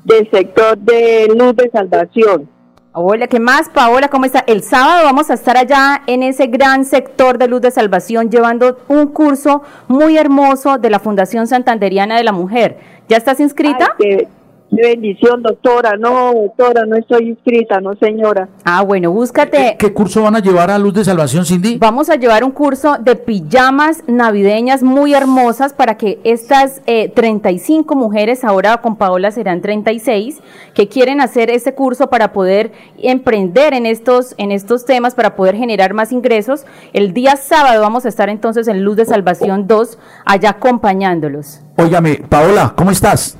Del 0.03 0.29
sector 0.29 0.77
de 0.77 1.29
Luz 1.33 1.55
de 1.55 1.69
Salvación. 1.69 2.49
Hola, 2.91 3.27
¿qué 3.27 3.39
más, 3.39 3.69
Paola? 3.69 4.09
¿Cómo 4.09 4.25
está? 4.25 4.43
El 4.45 4.61
sábado 4.63 5.05
vamos 5.05 5.29
a 5.29 5.35
estar 5.35 5.55
allá 5.55 6.01
en 6.07 6.23
ese 6.23 6.47
gran 6.47 6.83
sector 6.83 7.37
de 7.37 7.47
Luz 7.47 7.61
de 7.61 7.71
Salvación 7.71 8.29
llevando 8.29 8.79
un 8.89 9.07
curso 9.07 9.63
muy 9.87 10.17
hermoso 10.17 10.77
de 10.77 10.89
la 10.89 10.99
Fundación 10.99 11.47
Santanderiana 11.47 12.17
de 12.17 12.25
la 12.25 12.33
Mujer. 12.33 12.79
¿Ya 13.07 13.15
estás 13.15 13.39
inscrita? 13.39 13.95
Qué 13.97 14.27
bendición, 14.71 15.41
doctora. 15.41 15.95
No, 15.97 16.33
doctora, 16.33 16.85
no 16.85 16.95
estoy 16.95 17.29
inscrita, 17.29 17.79
no, 17.79 17.95
señora. 17.95 18.49
Ah, 18.63 18.83
bueno, 18.83 19.11
búscate. 19.11 19.75
¿Qué, 19.79 19.93
curso 19.93 20.23
van 20.23 20.35
a 20.35 20.39
llevar 20.39 20.71
a 20.71 20.79
Luz 20.79 20.93
de 20.93 21.05
Salvación, 21.05 21.45
Cindy? 21.45 21.77
Vamos 21.77 22.09
a 22.09 22.15
llevar 22.15 22.43
un 22.43 22.51
curso 22.51 22.97
de 22.99 23.15
pijamas 23.15 24.03
navideñas 24.07 24.83
muy 24.83 25.13
hermosas 25.13 25.73
para 25.73 25.97
que 25.97 26.19
estas 26.23 26.81
eh, 26.85 27.09
35 27.09 27.95
mujeres, 27.95 28.43
ahora 28.43 28.77
con 28.81 28.95
Paola 28.97 29.31
serán 29.31 29.61
36, 29.61 30.41
que 30.73 30.87
quieren 30.87 31.21
hacer 31.21 31.49
ese 31.49 31.73
curso 31.73 32.09
para 32.09 32.33
poder 32.33 32.71
emprender 32.97 33.73
en 33.73 33.85
estos, 33.85 34.35
en 34.37 34.51
estos 34.51 34.85
temas, 34.85 35.15
para 35.15 35.35
poder 35.35 35.55
generar 35.55 35.93
más 35.93 36.11
ingresos. 36.11 36.65
El 36.93 37.13
día 37.13 37.35
sábado 37.37 37.81
vamos 37.81 38.05
a 38.05 38.09
estar 38.09 38.29
entonces 38.29 38.67
en 38.67 38.83
Luz 38.83 38.97
de 38.97 39.05
Salvación 39.05 39.67
2, 39.67 39.97
allá 40.25 40.49
acompañándolos. 40.51 41.61
Óigame, 41.77 42.21
Paola, 42.29 42.73
¿cómo 42.75 42.91
estás? 42.91 43.37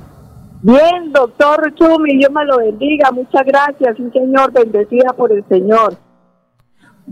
Bien, 0.66 1.12
doctor 1.12 1.72
Chumi, 1.76 2.18
Dios 2.18 2.32
me 2.32 2.44
lo 2.44 2.58
bendiga. 2.58 3.12
Muchas 3.12 3.46
gracias, 3.46 4.00
un 4.00 4.12
señor, 4.12 4.52
bendecida 4.52 5.12
por 5.12 5.30
el 5.30 5.44
Señor. 5.48 5.96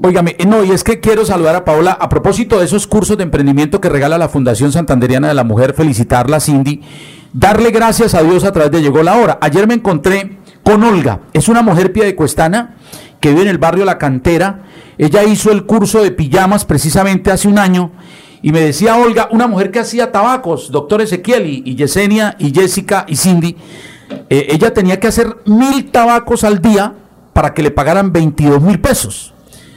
Óigame, 0.03 0.35
eh, 0.41 0.45
no, 0.45 0.65
y 0.65 0.73
es 0.73 0.83
que 0.83 0.99
quiero 0.99 1.25
saludar 1.25 1.55
a 1.55 1.65
Paola 1.65 1.93
a 1.93 2.09
propósito 2.09 2.59
de 2.59 2.65
esos 2.65 2.89
cursos 2.89 3.17
de 3.17 3.23
emprendimiento 3.23 3.81
que 3.81 3.89
regala 3.89 4.19
la 4.19 4.29
Fundación 4.29 4.73
Santanderiana 4.73 5.29
de 5.29 5.35
la 5.35 5.45
Mujer, 5.45 5.73
felicitarla, 5.73 6.41
Cindy, 6.41 6.83
darle 7.33 7.71
gracias 7.71 8.17
a 8.17 8.25
Dios 8.25 8.43
a 8.43 8.51
través 8.51 8.73
de 8.73 8.83
Llegó 8.83 9.05
la 9.05 9.19
Hora. 9.19 9.39
Ayer 9.41 9.69
me 9.69 9.75
encontré 9.75 10.39
con 10.65 10.83
Olga, 10.83 11.21
es 11.33 11.49
una 11.49 11.63
mujer 11.63 11.93
piedecuestana 11.93 12.75
que 13.21 13.29
vive 13.29 13.43
en 13.43 13.49
el 13.49 13.59
barrio 13.59 13.85
La 13.85 13.99
Cantera. 13.99 14.65
Ella 14.99 15.23
hizo 15.23 15.53
el 15.53 15.65
curso 15.65 16.03
de 16.03 16.11
pijamas 16.11 16.65
precisamente 16.65 17.31
hace 17.31 17.47
un 17.47 17.61
año 17.61 17.93
y 18.45 18.53
me 18.53 18.61
decía 18.61 18.99
Olga, 18.99 19.29
una 19.31 19.47
mujer 19.47 19.71
que 19.71 19.79
hacía 19.79 20.13
tabacos, 20.13 20.71
doctor 20.71 21.01
Ezequiel 21.01 21.47
y, 21.47 21.77
Yesenia 21.77 22.37
y 22.39 22.53
Jessica 22.53 23.07
y 23.09 23.17
Cindy, 23.17 23.57
eh, 24.29 24.49
ella 24.51 24.75
tenía 24.75 25.01
que 25.01 25.07
hacer 25.07 25.35
mil 25.47 25.91
tabacos 25.91 26.45
al 26.45 26.61
día 26.61 26.93
para 27.33 27.55
que 27.55 27.63
le 27.63 27.71
pagaran 27.71 28.13
22 28.13 28.61
mil 28.61 28.79
pesos 28.83 29.34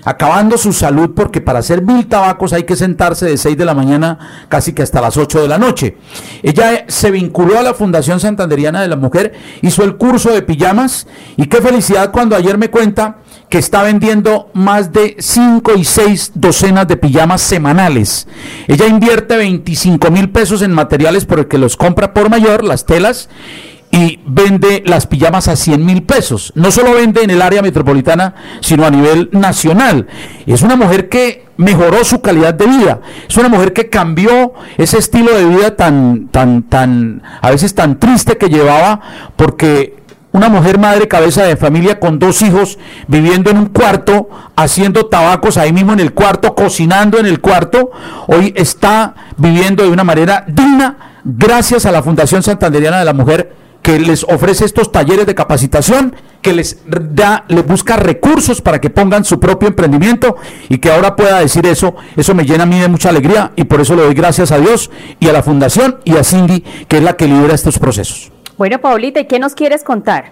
acabando 0.08 0.58
su 0.58 0.72
salud 0.72 1.12
porque 1.14 1.42
para 1.42 1.60
hacer 1.60 1.82
mil 1.82 2.08
tabacos 2.08 2.54
hay 2.54 2.64
que 2.64 2.78
sentarse 2.78 3.26
de 3.26 3.36
6 3.36 3.58
de 3.58 3.66
la 3.66 3.74
mañana 3.74 4.46
casi 4.48 4.72
que 4.72 4.82
hasta 4.82 5.02
las 5.02 5.18
8 5.18 5.42
de 5.42 5.50
la 5.50 5.58
noche. 5.58 5.98
Ella 6.44 6.86
se 6.88 7.12
vinculó 7.12 7.60
a 7.60 7.62
la 7.62 7.74
Fundación 7.74 8.22
Santanderiana 8.22 8.82
de 8.82 8.88
la 8.88 8.96
Mujer, 8.96 9.34
hizo 9.62 9.84
el 9.84 9.98
curso 9.98 10.32
de 10.32 10.44
pijamas 10.44 11.08
y 11.36 11.48
qué 11.48 11.62
felicidad 11.62 12.14
cuando 12.14 12.38
ayer 12.38 12.58
me 12.58 12.70
cuenta 12.70 13.18
que 13.50 13.58
está 13.58 13.84
vendiendo 13.84 14.50
más 14.54 14.94
de 14.94 15.18
5 15.20 15.74
y 15.76 15.84
6 15.84 16.32
docenas 16.36 16.88
de 16.88 16.96
pijamas 16.96 17.42
semanales. 17.42 18.30
Ella 18.70 18.88
invierte 18.88 19.36
25 19.36 20.10
mil 20.10 20.30
pesos 20.30 20.62
en 20.62 20.72
materiales 20.72 21.26
porque 21.26 21.58
los 21.58 21.76
compra 21.76 22.14
por 22.14 22.30
mayor, 22.30 22.64
las 22.64 22.86
telas, 22.86 23.28
y 23.92 24.20
vende 24.26 24.84
las 24.86 25.08
pijamas 25.08 25.48
a 25.48 25.56
100 25.56 25.86
mil 25.86 26.04
pesos. 26.04 26.52
No 26.56 26.72
solo 26.72 26.94
vende 26.94 27.24
en 27.24 27.30
el 27.30 27.42
área 27.42 27.62
metropolitana, 27.62 28.36
sino 28.62 28.86
a 28.86 28.90
nivel 28.90 29.30
nacional. 29.32 30.08
Es 30.46 30.62
una 30.62 30.76
mujer 30.76 31.10
que 31.10 31.46
mejoró 31.58 32.04
su 32.04 32.22
calidad 32.22 32.54
de 32.54 32.68
vida. 32.68 33.00
Es 33.28 33.38
una 33.38 33.50
mujer 33.50 33.74
que 33.74 33.90
cambió 33.90 34.54
ese 34.78 34.98
estilo 34.98 35.34
de 35.34 35.46
vida 35.46 35.76
tan, 35.76 36.28
tan, 36.28 36.64
tan, 36.64 37.24
a 37.42 37.50
veces 37.52 37.74
tan 37.76 38.00
triste 38.00 38.38
que 38.38 38.50
llevaba, 38.50 39.00
porque 39.36 39.96
una 40.32 40.50
mujer 40.50 40.78
madre 40.78 41.08
cabeza 41.08 41.44
de 41.44 41.56
familia 41.56 42.00
con 42.00 42.20
dos 42.20 42.42
hijos 42.42 42.78
viviendo 43.08 43.50
en 43.50 43.58
un 43.58 43.66
cuarto, 43.68 44.30
haciendo 44.56 45.08
tabacos 45.08 45.58
ahí 45.58 45.74
mismo 45.74 45.94
en 45.94 46.00
el 46.00 46.14
cuarto, 46.14 46.54
cocinando 46.54 47.18
en 47.18 47.26
el 47.26 47.42
cuarto, 47.42 47.92
hoy 48.28 48.54
está 48.56 49.16
viviendo 49.38 49.84
de 49.84 49.90
una 49.90 50.04
manera 50.04 50.46
digna 50.48 50.98
gracias 51.24 51.86
a 51.86 51.92
la 51.92 52.04
Fundación 52.04 52.44
Santanderiana 52.44 53.00
de 53.00 53.06
la 53.06 53.14
Mujer 53.14 53.67
que 53.88 53.98
les 54.00 54.26
ofrece 54.26 54.66
estos 54.66 54.92
talleres 54.92 55.26
de 55.26 55.34
capacitación, 55.34 56.14
que 56.42 56.52
les 56.52 56.84
da, 56.90 57.46
les 57.48 57.66
busca 57.66 57.96
recursos 57.96 58.62
para 58.62 58.82
que 58.82 58.90
pongan 58.90 59.24
su 59.24 59.40
propio 59.40 59.70
emprendimiento 59.70 60.36
y 60.68 60.80
que 60.80 60.92
ahora 60.92 61.16
pueda 61.16 61.40
decir 61.40 61.66
eso, 61.66 61.96
eso 62.18 62.36
me 62.36 62.44
llena 62.44 62.64
a 62.64 62.66
mí 62.66 62.78
de 62.82 62.90
mucha 62.90 63.08
alegría 63.08 63.54
y 63.56 63.64
por 63.64 63.80
eso 63.80 63.96
le 63.96 64.02
doy 64.02 64.14
gracias 64.14 64.52
a 64.52 64.58
Dios 64.58 64.92
y 65.22 65.30
a 65.30 65.32
la 65.32 65.42
Fundación 65.42 66.00
y 66.04 66.18
a 66.18 66.26
Cindy, 66.26 66.66
que 66.90 66.98
es 66.98 67.02
la 67.02 67.16
que 67.16 67.28
lidera 67.28 67.54
estos 67.54 67.80
procesos. 67.80 68.30
Bueno, 68.58 68.78
Paulita, 68.80 69.22
¿y 69.22 69.26
qué 69.26 69.40
nos 69.40 69.56
quieres 69.56 69.86
contar? 69.86 70.32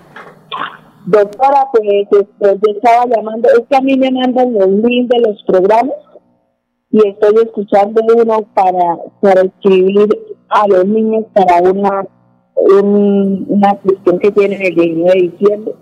Doctora, 1.06 1.68
pues 1.72 1.84
este, 2.12 2.28
yo 2.42 2.74
estaba 2.76 3.06
llamando, 3.06 3.48
es 3.58 3.64
que 3.70 3.78
a 3.78 3.80
mí 3.80 3.98
me 3.98 4.12
mandan 4.12 4.54
los 4.54 4.68
links 4.68 5.08
de 5.08 5.20
los 5.30 5.42
programas 5.44 5.96
y 6.92 7.08
estoy 7.08 7.36
escuchando 7.42 8.02
uno 8.18 8.42
para, 8.54 8.98
para 9.22 9.44
escribir 9.44 10.10
a 10.50 10.68
los 10.68 10.86
niños 10.86 11.24
para 11.34 11.62
una 11.62 12.06
un, 12.56 13.46
una 13.48 13.76
cuestión 13.76 14.20
que 14.20 14.32
tienen 14.32 14.62
el 14.62 14.76
19 14.76 15.14
de 15.14 15.30
diciembre. 15.30 15.76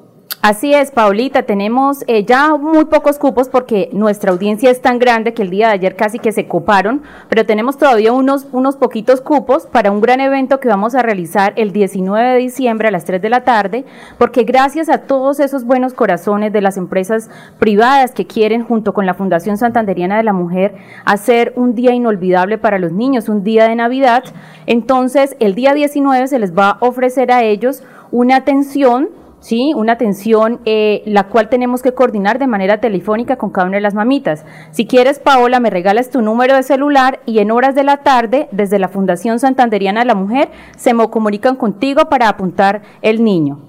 Así 0.46 0.74
es, 0.74 0.92
Paulita, 0.92 1.44
tenemos 1.44 2.04
eh, 2.06 2.26
ya 2.26 2.58
muy 2.58 2.84
pocos 2.84 3.18
cupos 3.18 3.48
porque 3.48 3.88
nuestra 3.94 4.34
audiencia 4.34 4.70
es 4.70 4.82
tan 4.82 5.00
grande 5.00 5.34
que 5.34 5.42
el 5.42 5.50
día 5.50 5.68
de 5.68 5.76
ayer 5.76 5.96
casi 5.96 6.20
que 6.20 6.34
se 6.34 6.50
coparon, 6.50 7.02
pero 7.30 7.46
tenemos 7.46 7.78
todavía 7.78 8.12
unos, 8.12 8.46
unos 8.52 8.76
poquitos 8.76 9.22
cupos 9.22 9.68
para 9.68 9.90
un 9.90 10.02
gran 10.02 10.20
evento 10.20 10.60
que 10.60 10.68
vamos 10.68 10.96
a 10.96 11.02
realizar 11.02 11.54
el 11.56 11.72
19 11.72 12.32
de 12.32 12.38
diciembre 12.40 12.90
a 12.90 12.92
las 12.92 13.06
3 13.06 13.22
de 13.22 13.30
la 13.30 13.46
tarde, 13.46 13.86
porque 14.18 14.44
gracias 14.44 14.90
a 14.90 14.98
todos 14.98 15.40
esos 15.40 15.64
buenos 15.64 15.94
corazones 15.94 16.52
de 16.52 16.60
las 16.60 16.76
empresas 16.76 17.30
privadas 17.58 18.12
que 18.12 18.28
quieren, 18.28 18.66
junto 18.66 18.94
con 18.94 19.06
la 19.06 19.14
Fundación 19.14 19.58
Santanderiana 19.58 20.18
de 20.18 20.24
la 20.24 20.34
Mujer, 20.34 20.76
hacer 21.06 21.54
un 21.56 21.74
día 21.74 21.94
inolvidable 21.94 22.58
para 22.58 22.80
los 22.80 22.92
niños, 22.92 23.30
un 23.30 23.46
día 23.46 23.70
de 23.70 23.78
Navidad, 23.78 24.26
entonces 24.66 25.38
el 25.40 25.56
día 25.56 25.74
19 25.74 26.28
se 26.28 26.40
les 26.40 26.54
va 26.54 26.72
a 26.72 26.78
ofrecer 26.82 27.32
a 27.32 27.44
ellos 27.44 27.82
una 28.12 28.36
atención 28.36 29.23
¿sí? 29.44 29.74
Una 29.76 29.94
atención 29.94 30.62
eh, 30.66 31.04
la 31.06 31.26
cual 31.26 31.50
tenemos 31.50 31.82
que 31.82 31.94
coordinar 31.94 32.40
de 32.40 32.48
manera 32.48 32.80
telefónica 32.80 33.36
con 33.36 33.52
cada 33.52 33.68
una 33.68 33.78
de 33.78 33.82
las 33.82 33.94
mamitas. 33.94 34.46
Si 34.72 34.88
quieres, 34.88 35.20
Paola, 35.20 35.60
me 35.60 35.70
regalas 35.70 36.10
tu 36.10 36.22
número 36.22 36.56
de 36.56 36.64
celular 36.64 37.20
y 37.26 37.40
en 37.40 37.52
horas 37.52 37.76
de 37.76 37.84
la 37.84 37.98
tarde, 37.98 38.48
desde 38.52 38.80
la 38.80 38.88
Fundación 38.88 39.40
Santanderiana 39.40 40.00
de 40.00 40.06
la 40.06 40.16
Mujer, 40.16 40.50
se 40.78 40.94
me 40.94 41.08
comunican 41.10 41.58
contigo 41.58 42.06
para 42.10 42.30
apuntar 42.30 42.82
el 43.02 43.24
niño. 43.24 43.60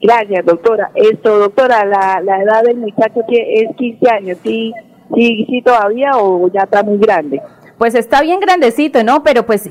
Gracias, 0.00 0.46
doctora. 0.46 0.90
Esto, 0.94 1.38
doctora, 1.38 1.84
la, 1.84 2.20
la 2.22 2.42
edad 2.42 2.62
del 2.62 2.78
muchacho 2.78 3.20
es 3.28 3.76
15 3.76 4.10
años, 4.10 4.38
¿sí, 4.42 4.72
sí, 5.14 5.46
sí 5.48 5.62
todavía 5.62 6.12
o 6.16 6.48
ya 6.48 6.62
está 6.62 6.82
muy 6.82 6.98
grande? 6.98 7.40
Pues 7.76 7.96
está 7.96 8.22
bien 8.22 8.38
grandecito, 8.38 9.02
¿no? 9.02 9.24
Pero 9.24 9.44
pues 9.44 9.68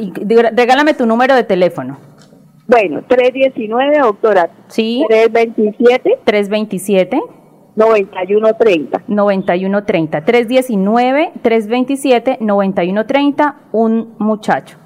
regálame 0.53 0.93
tu 0.93 1.05
número 1.05 1.35
de 1.35 1.43
teléfono. 1.43 2.11
Bueno, 2.72 3.04
319, 3.06 4.00
doctora. 4.00 4.50
Sí. 4.70 5.04
327. 5.10 6.20
327. 6.24 7.22
9130. 7.75 9.04
9130. 9.08 10.24
319, 10.24 11.32
327, 11.42 12.38
9130, 12.40 13.56
un 13.74 14.16
muchacho. 14.20 14.78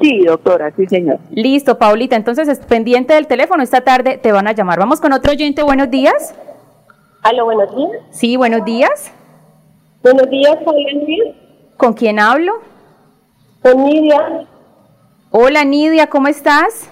Sí, 0.00 0.24
doctora, 0.24 0.72
sí, 0.76 0.84
señor. 0.86 1.20
Listo, 1.30 1.78
Paulita. 1.78 2.16
Entonces, 2.16 2.48
es 2.48 2.58
pendiente 2.58 3.14
del 3.14 3.28
teléfono. 3.28 3.62
Esta 3.62 3.82
tarde 3.82 4.18
te 4.18 4.32
van 4.32 4.48
a 4.48 4.52
llamar. 4.52 4.80
Vamos 4.80 5.00
con 5.00 5.12
otro 5.12 5.30
oyente. 5.30 5.62
Buenos 5.62 5.90
días. 5.92 6.34
Aló, 7.22 7.44
buenos 7.44 7.72
días. 7.76 8.02
Sí, 8.10 8.36
buenos 8.36 8.64
días. 8.64 9.14
Buenos 10.02 10.28
días. 10.28 10.58
¿Con 11.76 11.92
quién 11.92 12.18
hablo? 12.18 12.54
Con 13.62 13.84
Nidia. 13.84 14.48
Hola, 15.30 15.64
Nidia, 15.64 16.08
¿cómo 16.08 16.26
estás? 16.26 16.91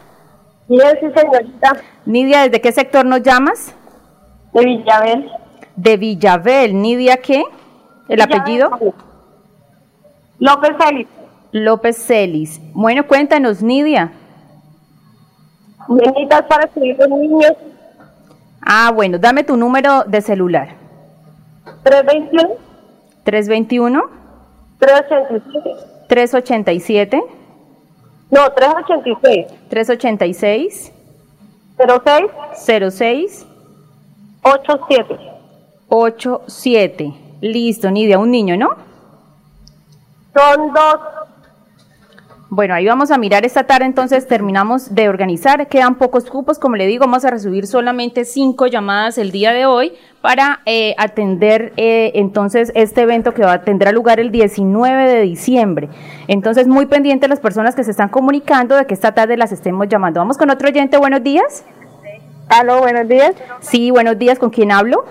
Bien, 0.71 0.97
sí, 1.01 1.07
señorita. 1.21 1.77
Nidia, 2.07 2.43
¿desde 2.45 2.61
qué 2.61 2.71
sector 2.71 3.05
nos 3.05 3.23
llamas? 3.23 3.75
De 4.53 4.65
Villabel. 4.65 5.29
De 5.75 5.97
Villabel. 5.97 6.81
¿Nidia 6.81 7.17
qué? 7.17 7.43
¿El 8.09 8.21
apellido? 8.21 8.71
López 10.39 10.71
Celis. 10.81 11.09
López 11.51 11.97
Celis. 11.97 12.61
Bueno, 12.73 13.09
cuéntanos, 13.09 13.65
Nidia. 13.65 14.13
Benitas 15.89 16.43
para 16.43 16.67
escribir 16.67 16.97
los 17.01 17.19
niños. 17.19 17.53
Ah, 18.63 18.93
bueno, 18.95 19.19
dame 19.19 19.43
tu 19.43 19.57
número 19.57 20.05
de 20.05 20.21
celular. 20.21 20.77
321. 21.83 22.49
321. 23.25 24.03
387. 24.79 25.71
387. 26.07 27.40
No, 28.31 28.53
386. 28.53 29.47
386. 29.69 30.93
06. 31.77 32.93
06. 32.93 33.47
87. 34.43 35.19
87. 35.89 37.15
Listo, 37.41 37.91
Nidia, 37.91 38.19
un 38.19 38.31
niño, 38.31 38.57
¿no? 38.57 38.71
Son 40.35 40.73
dos. 40.73 41.20
Bueno, 42.53 42.75
ahí 42.75 42.85
vamos 42.85 43.13
a 43.13 43.17
mirar 43.17 43.47
esta 43.47 43.63
tarde, 43.63 43.85
entonces 43.85 44.27
terminamos 44.27 44.93
de 44.93 45.09
organizar, 45.09 45.69
quedan 45.69 45.95
pocos 45.95 46.25
cupos, 46.29 46.59
como 46.59 46.75
le 46.75 46.89
digo, 46.89 47.05
vamos 47.05 47.25
a 47.25 47.31
recibir 47.31 47.69
solamente 47.69 48.25
cinco 48.25 48.67
llamadas 48.67 49.19
el 49.19 49.31
día 49.31 49.53
de 49.53 49.67
hoy 49.67 49.93
para 50.21 50.59
eh, 50.67 50.97
atender 50.99 51.73
eh, 51.77 52.11
entonces 52.17 52.73
este 52.75 53.03
evento 53.03 53.35
que 53.35 53.43
va, 53.43 53.63
tendrá 53.63 53.93
lugar 53.93 54.19
el 54.19 54.33
19 54.33 55.09
de 55.09 55.21
diciembre. 55.21 55.91
Entonces, 56.27 56.67
muy 56.67 56.87
pendiente 56.87 57.29
las 57.29 57.39
personas 57.39 57.77
que 57.77 57.85
se 57.85 57.93
están 57.93 58.09
comunicando 58.09 58.75
de 58.75 58.85
que 58.85 58.95
esta 58.95 59.13
tarde 59.13 59.37
las 59.37 59.53
estemos 59.53 59.89
llamando. 59.89 60.19
Vamos 60.19 60.37
con 60.37 60.51
otro 60.51 60.71
oyente, 60.71 60.97
buenos 60.97 61.23
días. 61.23 61.65
Aló, 62.49 62.81
buenos 62.81 63.07
días. 63.07 63.37
Sí, 63.61 63.93
buenos 63.93 64.19
días, 64.19 64.41
¿con 64.41 64.51
quién 64.51 64.73
hablo? 64.73 65.05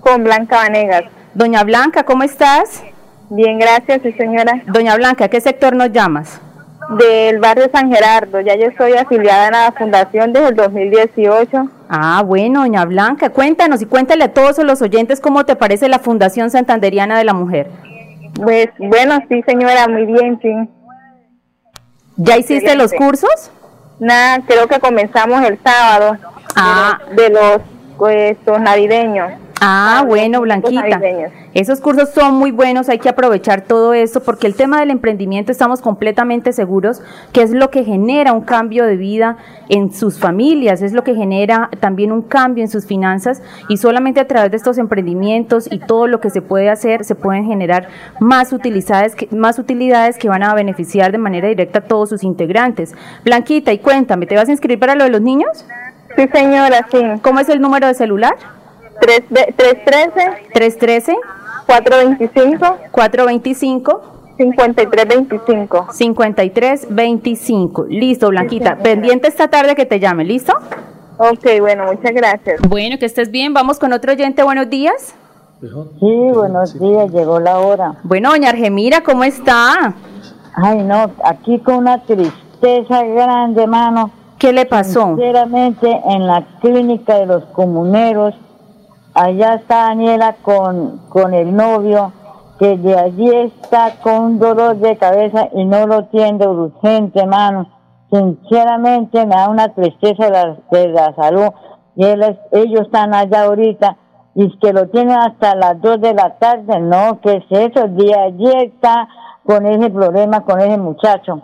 Con 0.00 0.24
Blanca 0.24 0.56
Vanegas. 0.56 1.04
Doña 1.34 1.62
Blanca, 1.62 2.04
¿cómo 2.04 2.22
estás? 2.22 2.82
Bien, 3.28 3.58
gracias, 3.58 4.00
sí, 4.02 4.12
señora. 4.12 4.62
Doña 4.66 4.96
Blanca, 4.96 5.26
¿a 5.26 5.28
qué 5.28 5.42
sector 5.42 5.76
nos 5.76 5.92
llamas? 5.92 6.40
Del 6.88 7.40
barrio 7.40 7.68
San 7.72 7.92
Gerardo, 7.92 8.40
ya 8.40 8.54
yo 8.54 8.66
estoy 8.66 8.92
afiliada 8.92 9.48
a 9.48 9.50
la 9.50 9.72
fundación 9.72 10.32
desde 10.32 10.48
el 10.48 10.54
2018. 10.54 11.68
Ah, 11.88 12.22
bueno, 12.24 12.60
doña 12.60 12.84
Blanca, 12.84 13.30
cuéntanos 13.30 13.82
y 13.82 13.86
cuéntale 13.86 14.24
a 14.24 14.32
todos 14.32 14.58
los 14.58 14.82
oyentes 14.82 15.20
cómo 15.20 15.44
te 15.44 15.56
parece 15.56 15.88
la 15.88 15.98
Fundación 15.98 16.50
Santanderiana 16.50 17.18
de 17.18 17.24
la 17.24 17.34
Mujer. 17.34 17.70
Pues 18.40 18.68
bueno, 18.78 19.18
sí 19.28 19.42
señora, 19.46 19.88
muy 19.88 20.06
bien, 20.06 20.38
sí. 20.40 20.52
¿Ya 22.16 22.36
hiciste 22.36 22.76
los 22.76 22.92
cursos? 22.92 23.50
Nada, 23.98 24.40
creo 24.46 24.68
que 24.68 24.78
comenzamos 24.78 25.42
el 25.42 25.58
sábado. 25.62 26.16
Ah. 26.54 26.98
De 27.16 27.30
los, 27.30 27.60
pues, 27.98 28.36
los 28.46 28.60
navideños. 28.60 29.32
Ah, 29.60 30.04
bueno, 30.06 30.42
Blanquita. 30.42 31.00
Esos 31.54 31.80
cursos 31.80 32.10
son 32.10 32.34
muy 32.34 32.50
buenos, 32.50 32.90
hay 32.90 32.98
que 32.98 33.08
aprovechar 33.08 33.62
todo 33.62 33.94
eso 33.94 34.22
porque 34.22 34.46
el 34.46 34.54
tema 34.54 34.80
del 34.80 34.90
emprendimiento 34.90 35.50
estamos 35.50 35.80
completamente 35.80 36.52
seguros 36.52 37.00
que 37.32 37.40
es 37.40 37.52
lo 37.52 37.70
que 37.70 37.82
genera 37.82 38.34
un 38.34 38.42
cambio 38.42 38.84
de 38.84 38.96
vida 38.96 39.38
en 39.70 39.92
sus 39.92 40.18
familias, 40.18 40.82
es 40.82 40.92
lo 40.92 41.02
que 41.04 41.14
genera 41.14 41.70
también 41.80 42.12
un 42.12 42.20
cambio 42.20 42.62
en 42.62 42.68
sus 42.68 42.84
finanzas 42.84 43.42
y 43.70 43.78
solamente 43.78 44.20
a 44.20 44.26
través 44.26 44.50
de 44.50 44.58
estos 44.58 44.76
emprendimientos 44.76 45.68
y 45.70 45.78
todo 45.78 46.06
lo 46.06 46.20
que 46.20 46.28
se 46.28 46.42
puede 46.42 46.68
hacer 46.68 47.04
se 47.04 47.14
pueden 47.14 47.46
generar 47.46 47.88
más 48.20 48.52
utilidades 48.52 49.14
que, 49.14 49.28
más 49.34 49.58
utilidades 49.58 50.18
que 50.18 50.28
van 50.28 50.42
a 50.42 50.54
beneficiar 50.54 51.12
de 51.12 51.18
manera 51.18 51.48
directa 51.48 51.78
a 51.78 51.82
todos 51.82 52.10
sus 52.10 52.24
integrantes. 52.24 52.94
Blanquita, 53.24 53.72
y 53.72 53.78
cuéntame, 53.78 54.26
¿te 54.26 54.36
vas 54.36 54.48
a 54.48 54.52
inscribir 54.52 54.78
para 54.78 54.94
lo 54.94 55.04
de 55.04 55.10
los 55.10 55.22
niños? 55.22 55.64
Sí, 56.16 56.28
señora, 56.32 56.86
sí. 56.90 56.98
¿Cómo 57.22 57.40
es 57.40 57.48
el 57.48 57.60
número 57.60 57.86
de 57.86 57.94
celular? 57.94 58.55
313 59.00 60.50
313 60.52 61.16
425 61.66 62.78
425 62.90 64.00
5325 64.38 65.86
5325 65.92 67.86
Listo, 67.88 68.28
Blanquita. 68.28 68.76
Pendiente 68.78 69.28
esta 69.28 69.48
tarde 69.48 69.74
que 69.74 69.86
te 69.86 69.98
llame, 69.98 70.24
¿listo? 70.24 70.52
Ok, 71.18 71.46
bueno, 71.60 71.86
muchas 71.86 72.12
gracias. 72.12 72.60
Bueno, 72.68 72.98
que 72.98 73.06
estés 73.06 73.30
bien. 73.30 73.54
Vamos 73.54 73.78
con 73.78 73.92
otro 73.92 74.12
oyente. 74.12 74.42
Buenos 74.42 74.68
días. 74.68 75.14
Sí, 75.60 76.30
buenos 76.34 76.78
días. 76.78 77.10
Llegó 77.10 77.40
la 77.40 77.58
hora. 77.58 77.94
Bueno, 78.02 78.30
doña 78.30 78.50
Argemira, 78.50 79.00
¿cómo 79.02 79.24
está? 79.24 79.94
Ay, 80.54 80.82
no, 80.82 81.10
aquí 81.24 81.58
con 81.60 81.76
una 81.76 82.02
tristeza 82.02 83.02
grande, 83.04 83.66
mano. 83.66 84.10
¿Qué 84.38 84.52
le 84.52 84.66
pasó? 84.66 85.14
Sinceramente, 85.16 85.88
en 86.06 86.26
la 86.26 86.46
clínica 86.60 87.14
de 87.14 87.26
los 87.26 87.44
comuneros 87.46 88.34
allá 89.16 89.54
está 89.54 89.88
Daniela 89.88 90.36
con, 90.42 90.98
con 91.08 91.32
el 91.32 91.56
novio, 91.56 92.12
que 92.58 92.76
de 92.76 92.98
allí 92.98 93.30
está 93.30 93.96
con 94.02 94.22
un 94.22 94.38
dolor 94.38 94.76
de 94.76 94.96
cabeza 94.96 95.48
y 95.54 95.64
no 95.64 95.86
lo 95.86 96.04
tiene 96.06 96.46
urgente, 96.46 97.20
hermano. 97.20 97.66
Sinceramente 98.10 99.26
me 99.26 99.34
da 99.34 99.48
una 99.48 99.74
tristeza 99.74 100.24
de 100.24 100.30
la, 100.30 100.56
de 100.70 101.14
salud. 101.16 101.48
y 101.96 102.04
ellos 102.04 102.82
están 102.82 103.14
allá 103.14 103.44
ahorita 103.44 103.96
y 104.34 104.56
que 104.58 104.72
lo 104.72 104.88
tienen 104.88 105.16
hasta 105.18 105.54
las 105.54 105.80
2 105.80 106.00
de 106.00 106.12
la 106.14 106.36
tarde, 106.36 106.78
no, 106.78 107.20
¿qué 107.22 107.38
es 107.38 107.44
eso? 107.50 107.88
Día 107.88 108.24
allí 108.24 108.52
está 108.64 109.08
con 109.44 109.64
ese 109.64 109.88
problema 109.90 110.42
con 110.42 110.60
ese 110.60 110.76
muchacho. 110.76 111.40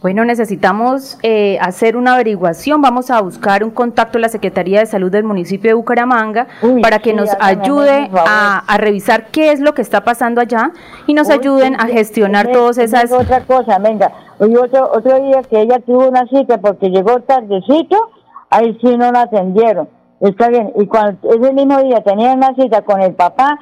Bueno, 0.00 0.24
necesitamos 0.24 1.18
eh, 1.22 1.58
hacer 1.60 1.94
una 1.94 2.14
averiguación. 2.14 2.80
Vamos 2.80 3.10
a 3.10 3.20
buscar 3.20 3.62
un 3.62 3.70
contacto 3.70 4.16
de 4.16 4.22
la 4.22 4.28
Secretaría 4.30 4.80
de 4.80 4.86
Salud 4.86 5.12
del 5.12 5.24
municipio 5.24 5.68
de 5.70 5.74
Bucaramanga 5.74 6.46
Uy, 6.62 6.80
para 6.80 7.00
que 7.00 7.10
sí, 7.10 7.16
nos 7.16 7.28
ayude 7.38 8.08
a, 8.14 8.64
a 8.66 8.78
revisar 8.78 9.26
qué 9.26 9.52
es 9.52 9.60
lo 9.60 9.74
que 9.74 9.82
está 9.82 10.02
pasando 10.02 10.40
allá 10.40 10.72
y 11.06 11.12
nos 11.12 11.28
Uy, 11.28 11.34
ayuden 11.34 11.74
a 11.78 11.86
gestionar 11.86 12.46
sí, 12.46 12.52
todas 12.52 12.78
esas... 12.78 13.12
Otra 13.12 13.44
cosa, 13.44 13.78
venga, 13.78 14.10
y 14.40 14.56
otro, 14.56 14.90
otro 14.90 15.20
día 15.20 15.42
que 15.42 15.60
ella 15.60 15.78
tuvo 15.80 16.08
una 16.08 16.26
cita 16.28 16.56
porque 16.58 16.88
llegó 16.88 17.20
tardecito, 17.20 18.10
ahí 18.48 18.78
sí 18.80 18.96
no 18.96 19.12
la 19.12 19.22
atendieron. 19.22 19.86
Está 20.20 20.48
bien, 20.48 20.72
y 20.76 20.86
cuando 20.86 21.30
ese 21.30 21.52
mismo 21.52 21.78
día 21.82 22.02
tenía 22.02 22.32
una 22.32 22.54
cita 22.54 22.80
con 22.82 23.02
el 23.02 23.12
papá, 23.12 23.58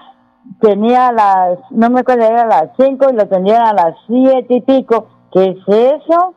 tenía 0.61 1.09
a 1.09 1.13
las, 1.13 1.59
no 1.71 1.91
me 1.91 2.01
acuerdo, 2.01 2.25
era 2.25 2.43
a 2.43 2.47
las 2.47 2.71
5 2.79 3.11
y 3.11 3.13
lo 3.15 3.23
atendieron 3.23 3.67
a 3.67 3.73
las 3.73 3.95
siete 4.07 4.55
y 4.55 4.61
pico. 4.61 5.18
¿Qué 5.33 5.45
es 5.51 5.57
eso? 5.69 6.35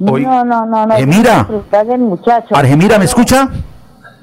Oye, 0.00 0.24
no, 0.26 0.44
no, 0.44 0.66
no, 0.66 0.86
no. 0.86 0.94
mira. 1.06 1.38
disfrutar 1.38 1.86
del 1.86 2.00
muchacho. 2.00 2.54
Argemira, 2.54 2.98
¿me 2.98 3.04
escucha? 3.06 3.48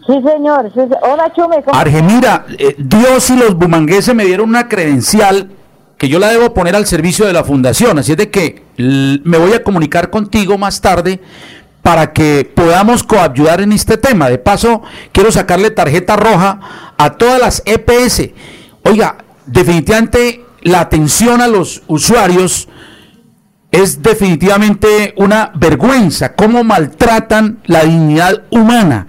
Sí, 0.08 0.14
señor. 0.26 0.72
sí, 0.74 0.80
Hola, 1.02 1.34
Chume. 1.36 1.64
¿cómo- 1.64 1.78
Argemira, 1.78 2.46
eh, 2.58 2.76
Dios 2.78 3.30
y 3.32 3.36
los 3.38 3.56
bumangueses 3.56 4.14
me 4.16 4.24
dieron 4.26 4.50
una 4.50 4.68
credencial 4.70 5.50
que 5.98 6.08
yo 6.08 6.20
la 6.20 6.28
debo 6.30 6.54
poner 6.54 6.76
al 6.76 6.86
servicio 6.86 7.26
de 7.26 7.34
la 7.34 7.44
fundación, 7.44 7.98
así 8.00 8.12
es 8.12 8.18
de 8.18 8.30
que 8.30 8.64
me 8.78 9.38
voy 9.38 9.54
a 9.54 9.64
comunicar 9.64 10.10
contigo 10.10 10.58
más 10.58 10.82
tarde 10.82 11.22
para 11.82 12.12
que 12.14 12.50
podamos 12.54 13.04
coayudar 13.04 13.62
en 13.62 13.72
este 13.72 13.98
tema. 13.98 14.30
De 14.30 14.38
paso, 14.38 14.82
quiero 15.12 15.32
sacarle 15.32 15.72
tarjeta 15.72 16.16
roja 16.16 16.60
a 16.98 17.12
todas 17.14 17.40
las 17.40 17.64
EPS. 17.66 18.34
Oiga, 18.84 19.18
definitivamente 19.46 20.44
la 20.62 20.82
atención 20.82 21.42
a 21.42 21.48
los 21.48 21.82
usuarios 21.88 22.68
es 23.76 24.02
definitivamente 24.02 25.14
una 25.18 25.52
vergüenza, 25.56 26.34
cómo 26.34 26.64
maltratan 26.64 27.60
la 27.66 27.84
dignidad 27.84 28.44
humana. 28.50 29.08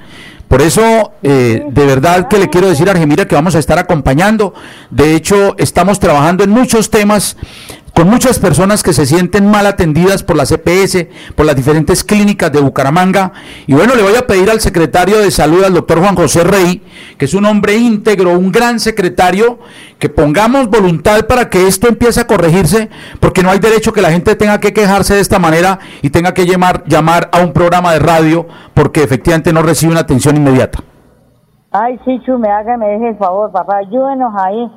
Por 0.49 0.63
eso, 0.63 1.13
eh, 1.23 1.65
de 1.69 1.87
verdad 1.87 2.29
que 2.29 2.39
le 2.39 2.49
quiero 2.49 2.69
decir 2.69 2.89
a 2.89 2.93
Argemira 2.93 3.27
que 3.27 3.35
vamos 3.35 3.57
a 3.57 3.59
estar 3.59 3.79
acompañando. 3.79 4.55
De 4.91 5.15
hecho, 5.15 5.57
estamos 5.59 5.99
trabajando 5.99 6.45
en 6.45 6.51
muchos 6.51 6.89
temas 6.89 7.37
con 7.97 8.11
muchas 8.11 8.39
personas 8.39 8.83
que 8.83 8.93
se 8.93 9.07
sienten 9.07 9.51
mal 9.51 9.65
atendidas 9.65 10.23
por 10.23 10.37
la 10.37 10.45
CPS, 10.45 11.09
por 11.35 11.47
las 11.47 11.57
diferentes 11.57 12.05
clínicas 12.05 12.53
de 12.53 12.61
Bucaramanga. 12.61 13.33
Y 13.67 13.73
bueno, 13.73 13.95
le 13.95 14.03
voy 14.03 14.15
a 14.17 14.27
pedir 14.27 14.51
al 14.51 14.61
secretario 14.61 15.17
de 15.17 15.31
salud, 15.31 15.65
al 15.65 15.73
doctor 15.73 16.01
Juan 16.01 16.15
José 16.15 16.45
Rey, 16.45 16.83
que 17.17 17.25
es 17.25 17.33
un 17.33 17.47
hombre 17.47 17.79
íntegro, 17.79 18.39
un 18.39 18.53
gran 18.53 18.81
secretario, 18.81 19.61
que 19.99 20.11
pongamos 20.11 20.69
voluntad 20.69 21.27
para 21.27 21.49
que 21.49 21.67
esto 21.67 21.89
empiece 21.89 22.21
a 22.21 22.27
corregirse, 22.27 22.91
porque 23.19 23.43
no 23.43 23.51
hay 23.51 23.61
derecho 23.61 23.95
que 23.95 24.03
la 24.03 24.11
gente 24.11 24.37
tenga 24.37 24.61
que 24.61 24.75
quejarse 24.75 25.15
de 25.15 25.21
esta 25.21 25.39
manera 25.39 25.79
y 26.03 26.11
tenga 26.11 26.35
que 26.35 26.45
llamar, 26.45 26.85
llamar 26.85 27.31
a 27.33 27.41
un 27.41 27.55
programa 27.55 27.95
de 27.95 28.01
radio 28.01 28.47
porque 28.75 29.03
efectivamente 29.05 29.55
no 29.55 29.63
recibe 29.63 29.93
una 29.93 30.03
atención 30.03 30.37
inmediata. 30.37 30.81
Ay, 31.73 31.99
sí, 32.05 32.21
Chume, 32.27 32.51
hágame 32.51 32.89
deje 32.89 33.09
el 33.09 33.17
favor, 33.17 33.51
papá. 33.53 33.79
Ayúdenos 33.79 34.35
ahí. 34.39 34.71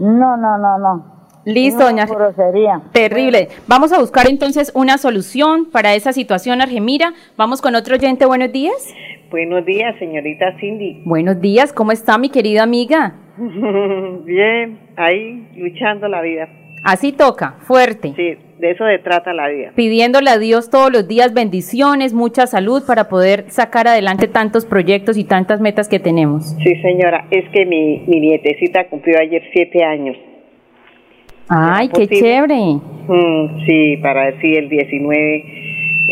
No, 0.00 0.36
no, 0.36 0.58
no, 0.58 0.78
no. 0.78 1.13
Listo, 1.44 1.80
No, 1.80 1.86
doña. 1.86 2.06
grosería. 2.06 2.80
Terrible. 2.92 3.48
Vamos 3.66 3.92
a 3.92 3.98
buscar 4.00 4.26
entonces 4.28 4.72
una 4.74 4.98
solución 4.98 5.66
para 5.70 5.94
esa 5.94 6.12
situación, 6.12 6.60
Argemira. 6.60 7.12
Vamos 7.36 7.60
con 7.60 7.74
otro 7.74 7.96
oyente. 7.96 8.24
Buenos 8.26 8.52
días. 8.52 8.94
Buenos 9.30 9.64
días, 9.66 9.94
señorita 9.98 10.56
Cindy. 10.60 11.02
Buenos 11.04 11.40
días. 11.40 11.72
¿Cómo 11.72 11.92
está 11.92 12.18
mi 12.18 12.28
querida 12.30 12.62
amiga? 12.62 13.14
Bien, 14.24 14.78
ahí 14.96 15.48
luchando 15.56 16.08
la 16.08 16.22
vida. 16.22 16.48
Así 16.84 17.12
toca, 17.12 17.56
fuerte. 17.60 18.12
Sí, 18.14 18.36
de 18.58 18.70
eso 18.70 18.84
se 18.86 18.98
trata 18.98 19.32
la 19.32 19.48
vida. 19.48 19.72
Pidiéndole 19.74 20.28
a 20.30 20.38
Dios 20.38 20.68
todos 20.68 20.92
los 20.92 21.08
días 21.08 21.32
bendiciones, 21.32 22.12
mucha 22.12 22.46
salud 22.46 22.82
para 22.86 23.08
poder 23.08 23.46
sacar 23.48 23.88
adelante 23.88 24.28
tantos 24.28 24.66
proyectos 24.66 25.16
y 25.16 25.24
tantas 25.24 25.60
metas 25.62 25.88
que 25.88 25.98
tenemos. 25.98 26.44
Sí, 26.62 26.76
señora, 26.82 27.26
es 27.30 27.48
que 27.52 27.64
mi, 27.64 28.00
mi 28.06 28.20
nietecita 28.20 28.88
cumplió 28.88 29.18
ayer 29.18 29.42
siete 29.54 29.82
años. 29.82 30.16
Ay, 31.48 31.88
qué 31.88 32.06
posible? 32.06 32.20
chévere. 32.20 32.80
Mm, 33.08 33.66
sí, 33.66 33.96
para 33.98 34.32
decir 34.32 34.58
el 34.58 34.68
19 34.68 35.44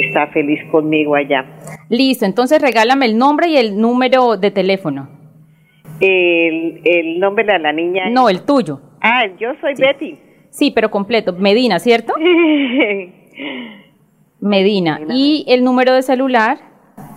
está 0.06 0.26
feliz 0.28 0.60
conmigo 0.70 1.14
allá. 1.14 1.44
Listo, 1.88 2.24
entonces 2.24 2.60
regálame 2.60 3.06
el 3.06 3.16
nombre 3.16 3.48
y 3.48 3.56
el 3.56 3.80
número 3.80 4.36
de 4.36 4.50
teléfono. 4.50 5.08
El, 6.00 6.80
el 6.84 7.20
nombre 7.20 7.44
de 7.44 7.58
la 7.58 7.72
niña. 7.72 8.10
No, 8.10 8.28
el 8.28 8.42
tuyo. 8.42 8.80
Ah, 9.00 9.24
yo 9.38 9.50
soy 9.60 9.74
Betty. 9.74 10.18
Sí, 10.50 10.70
pero 10.70 10.90
completo. 10.90 11.32
Medina, 11.32 11.78
¿cierto? 11.78 12.14
Medina. 14.40 15.00
¿Y 15.08 15.44
el 15.48 15.64
número 15.64 15.94
de 15.94 16.02
celular? 16.02 16.58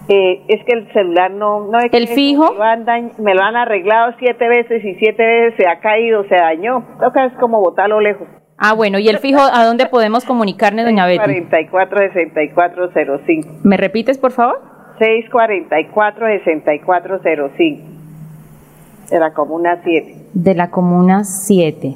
Eh, 0.07 0.43
es 0.47 0.63
que 0.65 0.73
el 0.73 0.91
celular 0.93 1.31
no, 1.31 1.65
no 1.67 1.79
es 1.79 1.85
¿El 1.91 2.07
que 2.07 2.13
fijo? 2.13 2.51
Me 2.51 2.57
lo, 2.57 2.63
han 2.63 2.85
dañ- 2.85 3.17
me 3.17 3.33
lo 3.33 3.41
han 3.41 3.55
arreglado 3.55 4.13
siete 4.19 4.47
veces 4.47 4.83
y 4.85 4.93
siete 4.95 5.25
veces 5.25 5.55
se 5.57 5.67
ha 5.67 5.79
caído, 5.79 6.23
se 6.29 6.35
dañó. 6.35 6.85
Toca 6.99 7.25
es 7.25 7.33
como 7.39 7.59
botarlo 7.59 7.99
lejos. 7.99 8.27
Ah, 8.57 8.73
bueno, 8.73 8.99
¿y 8.99 9.09
el 9.09 9.17
fijo 9.17 9.39
a 9.41 9.65
dónde 9.65 9.87
podemos 9.87 10.23
comunicarnos, 10.23 10.85
doña 10.85 11.05
Betty? 11.07 11.17
44 11.17 11.97
6405. 12.13 13.49
¿Me 13.63 13.77
repites, 13.77 14.17
por 14.17 14.31
favor? 14.31 14.61
644 14.99 16.25
6405. 16.45 17.81
De 19.09 19.19
la 19.19 19.33
comuna 19.33 19.81
7. 19.83 20.15
De 20.33 20.53
la 20.55 20.69
comuna 20.71 21.23
7. 21.23 21.95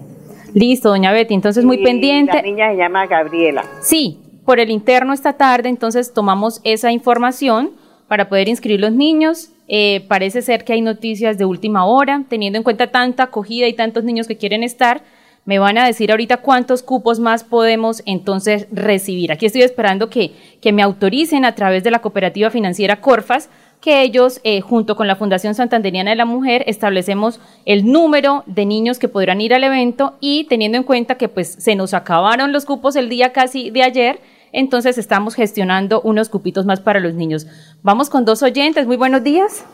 Listo, 0.53 0.89
doña 0.89 1.11
Betty, 1.11 1.33
entonces 1.33 1.63
muy 1.63 1.77
Y 1.79 1.83
pendiente. 1.83 2.33
La 2.33 2.41
niña 2.41 2.69
se 2.71 2.77
llama 2.77 3.05
Gabriela. 3.05 3.63
Sí, 3.81 4.41
por 4.45 4.59
el 4.59 4.69
interno 4.69 5.13
esta 5.13 5.33
tarde, 5.33 5.69
entonces 5.69 6.13
tomamos 6.13 6.59
esa 6.63 6.91
información 6.91 7.71
para 8.09 8.27
poder 8.27 8.49
inscribir 8.49 8.81
los 8.81 8.91
niños. 8.91 9.51
Eh, 9.69 10.03
parece 10.09 10.41
ser 10.41 10.65
que 10.65 10.73
hay 10.73 10.81
noticias 10.81 11.37
de 11.37 11.45
última 11.45 11.85
hora, 11.85 12.25
teniendo 12.27 12.57
en 12.57 12.63
cuenta 12.63 12.87
tanta 12.87 13.23
acogida 13.23 13.67
y 13.67 13.73
tantos 13.73 14.03
niños 14.03 14.27
que 14.27 14.35
quieren 14.35 14.63
estar. 14.63 15.01
Me 15.45 15.59
van 15.59 15.77
a 15.77 15.85
decir 15.85 16.11
ahorita 16.11 16.37
cuántos 16.37 16.83
cupos 16.83 17.19
más 17.19 17.45
podemos 17.45 18.03
entonces 18.05 18.67
recibir. 18.71 19.31
Aquí 19.31 19.45
estoy 19.45 19.61
esperando 19.61 20.09
que, 20.09 20.33
que 20.59 20.73
me 20.73 20.81
autoricen 20.81 21.45
a 21.45 21.55
través 21.55 21.83
de 21.85 21.91
la 21.91 21.99
cooperativa 21.99 22.49
financiera 22.49 22.99
Corfas 22.99 23.49
que 23.81 24.01
ellos, 24.01 24.41
eh, 24.43 24.59
junto 24.61 24.95
con 24.95 25.07
la 25.07 25.15
Fundación 25.15 25.55
Santanderiana 25.55 26.09
de 26.09 26.17
la 26.17 26.25
Mujer, 26.25 26.63
establecemos 26.67 27.39
el 27.65 27.89
número 27.89 28.43
de 28.45 28.65
niños 28.65 28.99
que 28.99 29.07
podrán 29.07 29.39
ir 29.39 29.53
al 29.53 29.63
evento 29.63 30.17
y 30.19 30.43
teniendo 30.45 30.77
en 30.77 30.83
cuenta 30.83 31.15
que 31.15 31.29
pues 31.29 31.47
se 31.47 31.75
nos 31.75 31.93
acabaron 31.93 32.51
los 32.51 32.65
cupos 32.65 32.95
el 32.97 33.07
día 33.07 33.31
casi 33.31 33.69
de 33.69 33.83
ayer, 33.83 34.19
entonces 34.51 34.97
estamos 34.97 35.35
gestionando 35.35 36.01
unos 36.01 36.29
cupitos 36.29 36.65
más 36.65 36.79
para 36.79 36.99
los 36.99 37.13
niños. 37.13 37.47
Vamos 37.83 38.09
con 38.09 38.25
dos 38.25 38.41
oyentes, 38.43 38.87
muy 38.87 38.97
buenos 38.97 39.23
días. 39.23 39.65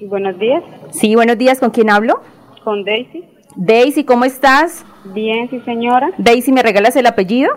Buenos 0.00 0.38
días, 0.38 0.62
Sí, 0.90 1.14
buenos 1.14 1.38
días, 1.38 1.60
¿con 1.60 1.70
quién 1.70 1.88
hablo? 1.90 2.22
con 2.64 2.84
Daisy. 2.84 3.24
Daisy, 3.56 4.04
¿cómo 4.04 4.24
estás? 4.24 4.84
Bien, 5.06 5.50
sí 5.50 5.60
señora. 5.64 6.10
Daisy, 6.16 6.52
¿me 6.52 6.62
regalas 6.62 6.94
el 6.96 7.06
apellido? 7.06 7.50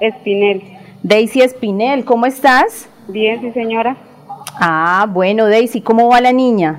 Espinel. 0.00 0.62
Daisy 1.02 1.42
Espinel, 1.42 2.04
¿cómo 2.04 2.26
estás? 2.26 2.88
Bien, 3.08 3.40
sí 3.40 3.50
señora. 3.52 3.96
Ah, 4.60 5.06
bueno, 5.12 5.46
Daisy, 5.46 5.80
¿cómo 5.80 6.08
va 6.08 6.20
la 6.20 6.32
niña? 6.32 6.78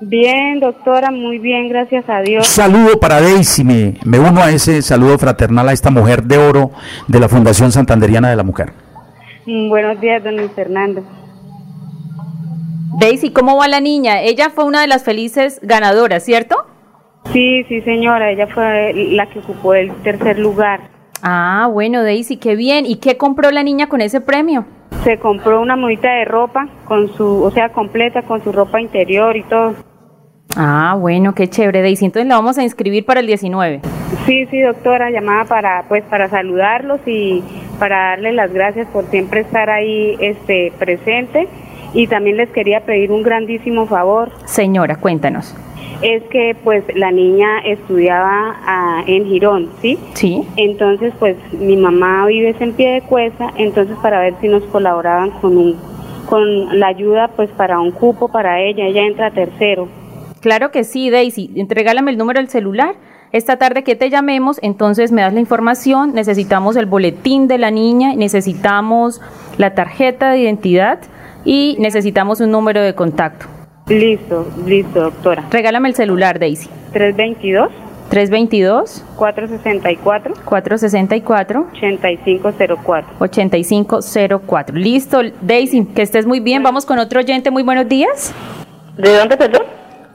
Bien, 0.00 0.60
doctora, 0.60 1.10
muy 1.10 1.38
bien, 1.38 1.68
gracias 1.68 2.04
a 2.08 2.20
Dios. 2.20 2.46
Saludo 2.46 3.00
para 3.00 3.20
Daisy, 3.20 3.64
me, 3.64 3.94
me 4.04 4.20
uno 4.20 4.40
a 4.42 4.50
ese 4.50 4.80
saludo 4.80 5.18
fraternal 5.18 5.68
a 5.68 5.72
esta 5.72 5.90
mujer 5.90 6.22
de 6.22 6.38
oro 6.38 6.70
de 7.08 7.18
la 7.18 7.28
Fundación 7.28 7.72
Santanderiana 7.72 8.30
de 8.30 8.36
la 8.36 8.44
Mujer. 8.44 8.72
Mm, 9.46 9.68
Buenos 9.68 10.00
días, 10.00 10.22
don 10.22 10.36
Luis 10.36 10.52
Fernando. 10.52 11.02
Daisy, 13.00 13.30
¿cómo 13.32 13.56
va 13.56 13.66
la 13.66 13.80
niña? 13.80 14.20
Ella 14.22 14.50
fue 14.50 14.64
una 14.64 14.80
de 14.80 14.86
las 14.86 15.02
felices 15.02 15.58
ganadoras, 15.62 16.24
¿cierto? 16.24 16.56
Sí, 17.32 17.64
sí 17.68 17.80
señora, 17.82 18.30
ella 18.30 18.46
fue 18.46 18.92
la 18.94 19.26
que 19.26 19.40
ocupó 19.40 19.74
el 19.74 19.92
tercer 20.02 20.38
lugar. 20.38 20.80
Ah, 21.22 21.68
bueno, 21.72 22.04
Daisy, 22.04 22.36
qué 22.36 22.54
bien. 22.54 22.86
¿Y 22.86 22.96
qué 22.96 23.16
compró 23.16 23.50
la 23.50 23.64
niña 23.64 23.88
con 23.88 24.00
ese 24.00 24.20
premio? 24.20 24.64
Se 25.08 25.16
compró 25.16 25.62
una 25.62 25.74
mudita 25.74 26.12
de 26.16 26.26
ropa 26.26 26.68
con 26.84 27.08
su, 27.14 27.42
o 27.42 27.50
sea, 27.50 27.70
completa 27.70 28.20
con 28.20 28.44
su 28.44 28.52
ropa 28.52 28.78
interior 28.78 29.38
y 29.38 29.42
todo. 29.42 29.74
Ah, 30.54 30.98
bueno, 31.00 31.34
qué 31.34 31.48
chévere, 31.48 31.80
Daisy. 31.80 32.04
Entonces 32.04 32.28
la 32.28 32.34
vamos 32.34 32.58
a 32.58 32.62
inscribir 32.62 33.06
para 33.06 33.20
el 33.20 33.26
19. 33.26 33.80
Sí, 34.26 34.44
sí, 34.50 34.60
doctora, 34.60 35.10
llamada 35.10 35.46
para, 35.46 35.84
pues, 35.88 36.04
para 36.04 36.28
saludarlos 36.28 37.00
y 37.06 37.42
para 37.78 38.10
darles 38.10 38.34
las 38.34 38.52
gracias 38.52 38.86
por 38.88 39.06
siempre 39.06 39.40
estar 39.40 39.70
ahí, 39.70 40.18
este, 40.20 40.74
presente. 40.78 41.48
Y 41.94 42.06
también 42.06 42.36
les 42.36 42.50
quería 42.50 42.80
pedir 42.80 43.10
un 43.10 43.22
grandísimo 43.22 43.86
favor. 43.86 44.30
Señora, 44.44 44.96
cuéntanos. 44.96 45.56
Es 46.02 46.22
que, 46.24 46.56
pues, 46.62 46.84
la 46.94 47.10
niña 47.10 47.58
estudiaba 47.64 48.56
ah, 48.64 49.02
en 49.06 49.26
Girón, 49.26 49.70
¿sí? 49.80 49.98
Sí. 50.14 50.42
Entonces, 50.56 51.12
pues, 51.18 51.36
mi 51.52 51.76
mamá 51.76 52.26
vive 52.26 52.54
en 52.60 52.72
pie 52.72 52.92
de 52.94 53.02
cuesta, 53.02 53.52
entonces 53.56 53.96
para 54.02 54.20
ver 54.20 54.34
si 54.40 54.48
nos 54.48 54.62
colaboraban 54.64 55.30
con 55.40 55.56
un 55.56 55.76
con 56.28 56.78
la 56.78 56.88
ayuda 56.88 57.28
pues 57.28 57.48
para 57.50 57.80
un 57.80 57.90
cupo 57.90 58.28
para 58.28 58.60
ella, 58.60 58.84
ella 58.84 59.02
entra 59.02 59.28
a 59.28 59.30
tercero. 59.30 59.88
Claro 60.40 60.70
que 60.70 60.84
sí, 60.84 61.10
Daisy. 61.10 61.50
Regálame 61.68 62.10
el 62.10 62.18
número 62.18 62.38
del 62.38 62.48
celular. 62.48 62.96
Esta 63.32 63.56
tarde 63.56 63.82
que 63.82 63.96
te 63.96 64.08
llamemos, 64.08 64.58
entonces 64.62 65.12
me 65.12 65.22
das 65.22 65.34
la 65.34 65.40
información. 65.40 66.14
Necesitamos 66.14 66.76
el 66.76 66.86
boletín 66.86 67.48
de 67.48 67.58
la 67.58 67.70
niña, 67.70 68.14
necesitamos 68.14 69.20
la 69.58 69.74
tarjeta 69.74 70.30
de 70.30 70.38
identidad 70.38 71.00
y 71.44 71.76
necesitamos 71.78 72.40
un 72.40 72.50
número 72.50 72.80
de 72.80 72.94
contacto. 72.94 73.46
Listo, 73.88 74.46
listo, 74.66 75.00
doctora. 75.00 75.44
Regálame 75.50 75.88
el 75.88 75.94
celular, 75.94 76.38
Daisy. 76.38 76.68
322 76.92 77.68
322 78.10 79.04
464 79.16 80.34
464 80.44 81.66
8504. 81.72 83.08
8504. 83.18 84.76
Listo, 84.76 85.20
Daisy, 85.42 85.84
que 85.94 86.02
estés 86.02 86.26
muy 86.26 86.40
bien. 86.40 86.62
Vamos 86.62 86.86
con 86.86 86.98
otro 86.98 87.20
oyente. 87.20 87.50
Muy 87.50 87.62
buenos 87.62 87.88
días. 87.88 88.34
¿De 88.96 89.16
dónde, 89.16 89.36
perdón? 89.36 89.62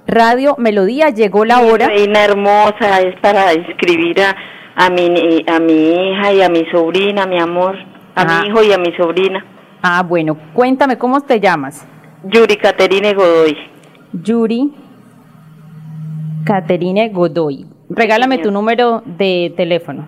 Radio 0.08 0.56
Melodía, 0.58 1.10
llegó 1.10 1.46
la 1.46 1.62
hora. 1.62 1.88
Reina 1.88 2.24
hermosa, 2.26 3.00
es 3.02 3.16
para 3.22 3.54
inscribir 3.54 4.22
a, 4.22 4.36
a, 4.76 4.90
mi, 4.90 5.44
a 5.48 5.60
mi 5.60 5.90
hija 6.12 6.34
y 6.34 6.42
a 6.42 6.50
mi 6.50 6.66
sobrina, 6.72 7.26
mi 7.26 7.40
amor. 7.40 7.76
A 8.16 8.22
Ah. 8.22 8.42
mi 8.42 8.50
hijo 8.50 8.62
y 8.64 8.72
a 8.74 8.78
mi 8.78 8.92
sobrina. 8.96 9.44
Ah, 9.82 10.04
bueno, 10.04 10.38
cuéntame, 10.54 10.98
¿cómo 10.98 11.22
te 11.22 11.40
llamas? 11.40 11.88
Yuri 12.32 12.56
Caterine 12.58 13.14
Godoy. 13.14 13.58
Yuri 14.26 14.72
Caterine 16.46 17.10
Godoy. 17.10 17.66
Regálame 17.90 18.38
tu 18.38 18.50
número 18.52 19.02
de 19.06 19.54
teléfono. 19.58 20.08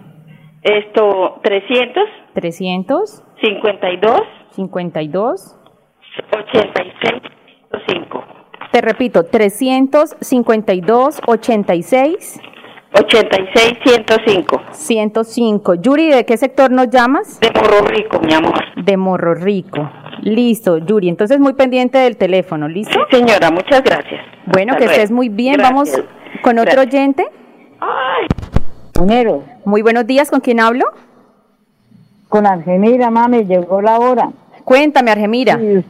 Esto, 0.63 1.39
300 1.43 2.03
300 2.33 3.23
52 3.41 4.21
52 4.55 5.59
86 6.31 7.21
5. 7.87 8.23
Te 8.71 8.81
repito, 8.81 9.23
352 9.25 11.21
86 11.27 12.39
86 12.97 13.77
105. 13.83 14.61
105. 14.71 15.75
Yuri, 15.75 16.09
¿de 16.09 16.25
qué 16.25 16.37
sector 16.37 16.71
nos 16.71 16.89
llamas? 16.89 17.39
De 17.39 17.51
Morro 17.51 17.85
Rico, 17.87 18.19
mi 18.19 18.33
amor. 18.33 18.61
De 18.83 18.97
Morro 18.97 19.33
Rico. 19.35 19.89
Listo, 20.21 20.77
Yuri. 20.77 21.09
Entonces 21.09 21.39
muy 21.39 21.53
pendiente 21.53 21.97
del 21.97 22.17
teléfono, 22.17 22.67
¿listo? 22.67 22.97
Sí, 23.11 23.17
señora, 23.17 23.51
muchas 23.51 23.83
gracias. 23.83 24.21
Bueno, 24.45 24.71
Hasta 24.73 24.79
que 24.79 24.85
luego. 24.85 24.91
estés 25.01 25.11
muy 25.11 25.29
bien. 25.29 25.55
Gracias. 25.57 25.73
Vamos 25.73 25.89
con 26.41 26.57
otro 26.59 26.71
Gracias. 26.73 26.93
oyente. 26.93 27.25
Monero, 28.97 29.43
Muy 29.65 29.81
buenos 29.81 30.07
días, 30.07 30.29
¿con 30.31 30.39
quién 30.39 30.59
hablo? 30.59 30.85
con 32.29 32.45
Argemira, 32.47 33.09
mami, 33.11 33.45
llegó 33.45 33.81
la 33.81 33.97
hora. 33.99 34.29
Cuéntame, 34.65 35.11
Argemira. 35.11 35.55
Us- 35.57 35.85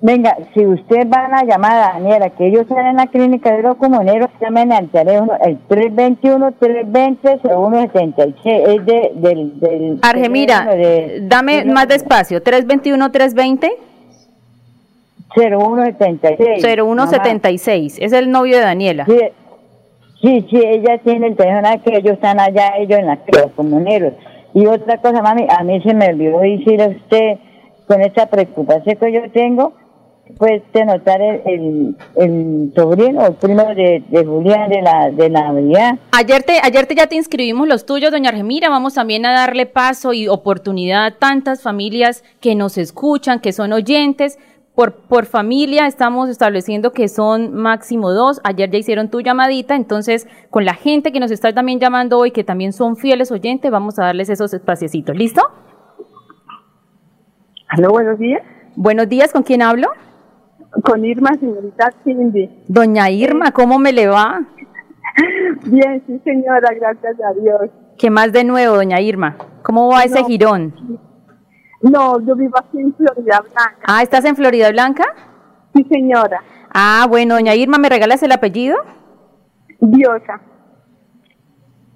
venga, 0.00 0.36
si 0.54 0.64
usted 0.66 1.06
van 1.08 1.34
a 1.34 1.44
llamar 1.44 1.72
a 1.72 1.92
Daniela, 1.94 2.30
que 2.30 2.46
ellos 2.46 2.62
están 2.62 2.86
en 2.86 2.96
la 2.96 3.06
clínica 3.06 3.54
de 3.54 3.62
los 3.62 3.76
comuneros, 3.76 4.28
llamen 4.40 4.72
al 4.72 4.88
teléfono 4.88 5.32
el 5.44 5.58
321-320-0176. 5.68 8.34
Es 8.44 8.86
de, 8.86 9.10
del, 9.14 9.60
del 9.60 9.98
Argemira, 10.02 10.64
de- 10.66 11.20
dame 11.22 11.64
más 11.64 11.88
despacio. 11.88 12.42
321-320. 12.42 13.70
0176. 15.34 16.62
0176. 16.62 17.98
Es 18.00 18.12
el 18.12 18.30
novio 18.30 18.56
de 18.56 18.62
Daniela. 18.64 19.04
Sí, 19.06 19.18
sí, 20.22 20.46
sí, 20.50 20.56
ella 20.64 20.98
tiene 20.98 21.28
el 21.28 21.36
teléfono 21.36 21.68
que 21.84 21.96
ellos 21.98 22.14
están 22.14 22.40
allá, 22.40 22.72
ellos 22.78 22.98
en 22.98 23.06
la 23.06 23.18
los 23.32 23.52
comuneros. 23.52 24.14
Y 24.54 24.66
otra 24.66 24.96
cosa, 24.98 25.22
mami, 25.22 25.46
a 25.48 25.62
mí 25.62 25.80
se 25.82 25.94
me 25.94 26.06
olvidó 26.08 26.40
decirle 26.40 26.84
a 26.84 26.88
usted, 26.88 27.38
con 27.86 28.00
esta 28.02 28.26
preocupación 28.26 28.96
que 28.96 29.12
yo 29.12 29.30
tengo, 29.32 29.72
pues 30.36 30.62
de 30.72 30.84
notar 30.84 31.20
el, 31.20 31.42
el, 31.46 31.96
el 32.16 32.72
sobrino, 32.74 33.26
el 33.26 33.34
primo 33.34 33.64
de, 33.74 34.02
de 34.08 34.24
Julián 34.24 34.68
de 34.68 34.82
la, 34.82 35.10
de 35.10 35.30
la 35.30 35.52
Navidad. 35.52 35.98
Ayer 36.12 36.42
te, 36.42 36.60
ayer 36.62 36.86
te 36.86 36.94
ya 36.94 37.06
te 37.06 37.16
inscribimos 37.16 37.66
los 37.66 37.86
tuyos, 37.86 38.10
doña 38.10 38.30
Argemira. 38.30 38.68
Vamos 38.68 38.94
también 38.94 39.24
a 39.26 39.32
darle 39.32 39.66
paso 39.66 40.12
y 40.12 40.28
oportunidad 40.28 41.06
a 41.06 41.10
tantas 41.12 41.62
familias 41.62 42.24
que 42.40 42.54
nos 42.54 42.76
escuchan, 42.78 43.40
que 43.40 43.52
son 43.52 43.72
oyentes. 43.72 44.38
Por, 44.74 44.94
por 44.94 45.26
familia 45.26 45.88
estamos 45.88 46.28
estableciendo 46.28 46.92
que 46.92 47.08
son 47.08 47.52
máximo 47.52 48.12
dos. 48.12 48.40
Ayer 48.44 48.70
ya 48.70 48.78
hicieron 48.78 49.08
tu 49.08 49.20
llamadita, 49.20 49.74
entonces 49.74 50.28
con 50.50 50.64
la 50.64 50.74
gente 50.74 51.10
que 51.10 51.18
nos 51.18 51.32
está 51.32 51.52
también 51.52 51.80
llamando 51.80 52.16
hoy, 52.16 52.30
que 52.30 52.44
también 52.44 52.72
son 52.72 52.96
fieles 52.96 53.32
oyentes, 53.32 53.72
vamos 53.72 53.98
a 53.98 54.04
darles 54.04 54.28
esos 54.28 54.54
espaciecitos. 54.54 55.16
¿Listo? 55.16 55.42
Aló, 57.68 57.90
buenos 57.90 58.20
días. 58.20 58.40
Buenos 58.76 59.08
días, 59.08 59.32
¿con 59.32 59.42
quién 59.42 59.62
hablo? 59.62 59.88
Con 60.84 61.04
Irma, 61.04 61.30
señorita 61.40 61.92
Cindy. 62.04 62.64
Doña 62.68 63.10
Irma, 63.10 63.52
¿cómo 63.52 63.78
me 63.78 63.92
le 63.92 64.06
va? 64.06 64.40
Bien, 65.64 66.02
sí, 66.06 66.20
señora, 66.24 66.68
gracias 66.78 67.16
a 67.20 67.40
Dios. 67.40 67.70
¿Qué 67.98 68.10
más 68.10 68.32
de 68.32 68.44
nuevo, 68.44 68.76
doña 68.76 69.00
Irma? 69.00 69.36
¿Cómo 69.62 69.88
va 69.88 70.02
ese 70.04 70.22
girón? 70.24 70.74
No, 71.82 72.20
yo 72.20 72.36
vivo 72.36 72.56
aquí 72.58 72.78
en 72.80 72.94
Florida 72.94 73.40
Blanca. 73.40 73.78
Ah, 73.86 74.02
¿estás 74.02 74.24
en 74.24 74.36
Florida 74.36 74.70
Blanca? 74.70 75.04
Sí, 75.74 75.84
señora. 75.90 76.42
Ah, 76.72 77.06
bueno, 77.08 77.34
doña 77.34 77.54
Irma, 77.54 77.78
¿me 77.78 77.88
regalas 77.88 78.22
el 78.22 78.32
apellido? 78.32 78.76
Diosa. 79.80 80.40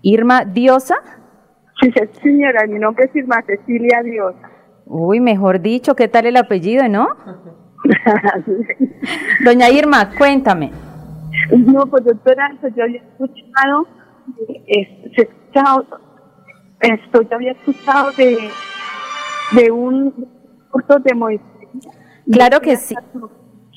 Irma 0.03 0.45
Diosa. 0.45 0.97
Sí, 1.81 1.93
se- 1.93 2.11
señora, 2.23 2.67
mi 2.67 2.79
nombre 2.79 3.05
es 3.05 3.15
Irma 3.17 3.43
Cecilia 3.47 4.03
Diosa. 4.03 4.51
Uy, 4.87 5.21
mejor 5.21 5.61
dicho, 5.61 5.95
¿qué 5.95 6.09
tal 6.09 6.27
el 6.27 6.37
apellido, 6.37 6.89
no? 6.89 7.07
Doña 9.45 9.71
Irma, 9.71 10.11
cuéntame. 10.17 10.71
No, 11.57 11.87
pues 11.87 12.05
doctora, 12.05 12.57
pues 12.61 12.75
yo 12.77 12.85
había 12.85 13.01
escuchado, 13.03 13.87
eh, 14.67 15.11
escuchado, 15.17 15.87
esto, 16.81 17.23
yo 17.23 17.35
había 17.35 17.53
escuchado 17.53 18.13
de, 18.13 18.51
de 19.53 19.71
un 19.71 20.13
curso 20.71 20.99
de 20.99 21.15
Moisés. 21.15 21.47
Claro 22.31 22.61
que 22.61 22.77
sí. 22.77 22.95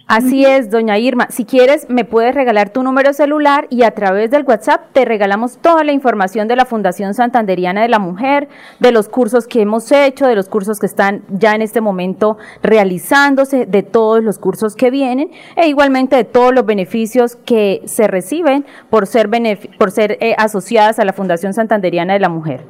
Así 0.07 0.45
es, 0.45 0.69
doña 0.69 0.99
Irma. 0.99 1.27
Si 1.31 1.45
quieres, 1.45 1.89
me 1.89 2.05
puedes 2.05 2.35
regalar 2.35 2.69
tu 2.69 2.83
número 2.83 3.11
celular 3.11 3.65
y 3.71 3.81
a 3.81 3.91
través 3.91 4.29
del 4.29 4.43
WhatsApp 4.43 4.91
te 4.93 5.03
regalamos 5.03 5.57
toda 5.57 5.83
la 5.83 5.93
información 5.93 6.47
de 6.47 6.55
la 6.55 6.65
Fundación 6.65 7.15
Santanderiana 7.15 7.81
de 7.81 7.87
la 7.87 7.97
Mujer, 7.97 8.47
de 8.79 8.91
los 8.91 9.09
cursos 9.09 9.47
que 9.47 9.63
hemos 9.63 9.91
hecho, 9.91 10.27
de 10.27 10.35
los 10.35 10.47
cursos 10.47 10.79
que 10.79 10.85
están 10.85 11.23
ya 11.29 11.55
en 11.55 11.63
este 11.63 11.81
momento 11.81 12.37
realizándose, 12.61 13.65
de 13.65 13.81
todos 13.81 14.23
los 14.23 14.37
cursos 14.37 14.75
que 14.75 14.91
vienen 14.91 15.31
e 15.55 15.69
igualmente 15.69 16.15
de 16.17 16.23
todos 16.23 16.53
los 16.53 16.67
beneficios 16.67 17.35
que 17.35 17.81
se 17.85 18.05
reciben 18.05 18.63
por 18.91 19.07
ser, 19.07 19.27
por 19.79 19.89
ser 19.89 20.19
eh, 20.21 20.35
asociadas 20.37 20.99
a 20.99 21.05
la 21.05 21.13
Fundación 21.13 21.53
Santanderiana 21.53 22.13
de 22.13 22.19
la 22.19 22.29
Mujer. 22.29 22.61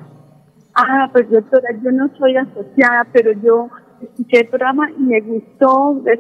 Ah, 0.74 1.10
pues 1.12 1.30
doctora, 1.30 1.68
yo 1.84 1.92
no 1.92 2.10
soy 2.18 2.38
asociada, 2.38 3.06
pero 3.12 3.34
yo 3.44 3.68
escuché 4.02 4.42
el 4.42 4.48
programa 4.48 4.90
y 4.92 5.02
me 5.02 5.20
gustó, 5.20 6.00
de 6.04 6.14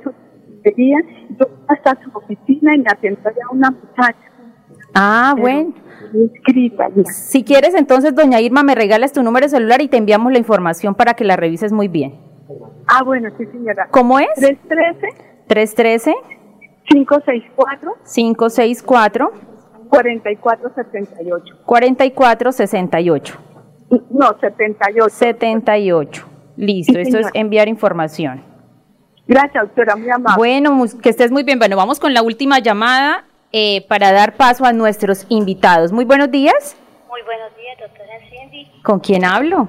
quería. 0.65 0.97
Yo 1.39 1.45
hasta 1.67 1.97
su 2.03 2.09
oficina 2.17 2.75
y 2.75 2.79
me 2.79 2.89
atendió 2.91 3.23
ya 3.23 3.51
una 3.51 3.71
muchacha. 3.71 4.17
Ah, 4.93 5.33
Pero 5.35 5.41
bueno. 5.41 5.73
Inscrita 6.13 6.89
ya. 6.95 7.03
Si 7.05 7.43
quieres, 7.43 7.75
entonces, 7.75 8.15
doña 8.15 8.39
Irma, 8.41 8.63
me 8.63 8.75
regalas 8.75 9.11
tu 9.11 9.23
número 9.23 9.45
de 9.45 9.49
celular 9.49 9.81
y 9.81 9.87
te 9.87 9.97
enviamos 9.97 10.31
la 10.31 10.39
información 10.39 10.95
para 10.95 11.13
que 11.13 11.23
la 11.23 11.35
revises 11.35 11.71
muy 11.71 11.87
bien. 11.87 12.15
Ah, 12.87 13.03
bueno, 13.03 13.29
sí, 13.37 13.45
señora. 13.47 13.87
¿Cómo 13.91 14.19
es? 14.19 14.27
313 14.35 15.07
313 15.47 16.13
564 16.87 17.93
564 18.13 19.31
4478. 19.89 21.55
4468. 21.65 23.39
No, 24.09 24.37
78. 24.39 25.09
78. 25.09 26.25
Listo, 26.57 26.93
Sí, 26.93 26.99
esto 26.99 27.19
es 27.19 27.27
enviar 27.33 27.67
información. 27.67 28.54
Gracias, 29.27 29.63
doctora, 29.63 29.95
muy 29.95 30.09
amable. 30.09 30.37
Bueno, 30.37 30.85
que 31.01 31.09
estés 31.09 31.31
muy 31.31 31.43
bien. 31.43 31.57
Bueno, 31.57 31.75
vamos 31.75 31.99
con 31.99 32.13
la 32.13 32.21
última 32.21 32.59
llamada 32.59 33.25
eh, 33.51 33.85
para 33.87 34.11
dar 34.11 34.35
paso 34.35 34.65
a 34.65 34.73
nuestros 34.73 35.25
invitados. 35.29 35.91
Muy 35.91 36.05
buenos 36.05 36.29
días. 36.29 36.77
Muy 37.09 37.21
buenos 37.23 37.55
días, 37.57 37.77
doctora 37.79 38.19
Cindy. 38.29 38.67
¿Con 38.83 38.99
quién 38.99 39.25
hablo? 39.25 39.67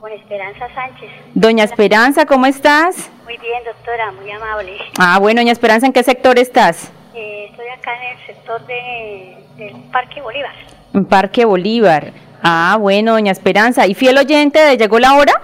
Con 0.00 0.10
Esperanza 0.10 0.66
Sánchez. 0.74 1.10
Doña 1.34 1.64
Esperanza, 1.64 2.26
¿cómo 2.26 2.46
estás? 2.46 3.10
Muy 3.24 3.36
bien, 3.38 3.62
doctora, 3.64 4.10
muy 4.12 4.30
amable. 4.30 4.76
Ah, 4.98 5.18
bueno, 5.20 5.40
doña 5.40 5.52
Esperanza, 5.52 5.86
¿en 5.86 5.92
qué 5.92 6.02
sector 6.02 6.38
estás? 6.38 6.90
Eh, 7.14 7.48
estoy 7.50 7.68
acá 7.68 7.92
en 7.94 8.18
el 8.18 8.26
sector 8.26 8.66
de, 8.66 9.36
del 9.56 9.82
Parque 9.92 10.20
Bolívar. 10.20 10.52
En 10.94 11.04
Parque 11.04 11.44
Bolívar. 11.44 12.12
Ah, 12.42 12.76
bueno, 12.80 13.12
doña 13.12 13.32
Esperanza. 13.32 13.86
¿Y 13.86 13.94
fiel 13.94 14.18
oyente 14.18 14.58
de 14.58 14.76
Llegó 14.76 14.98
la 14.98 15.14
Hora? 15.14 15.42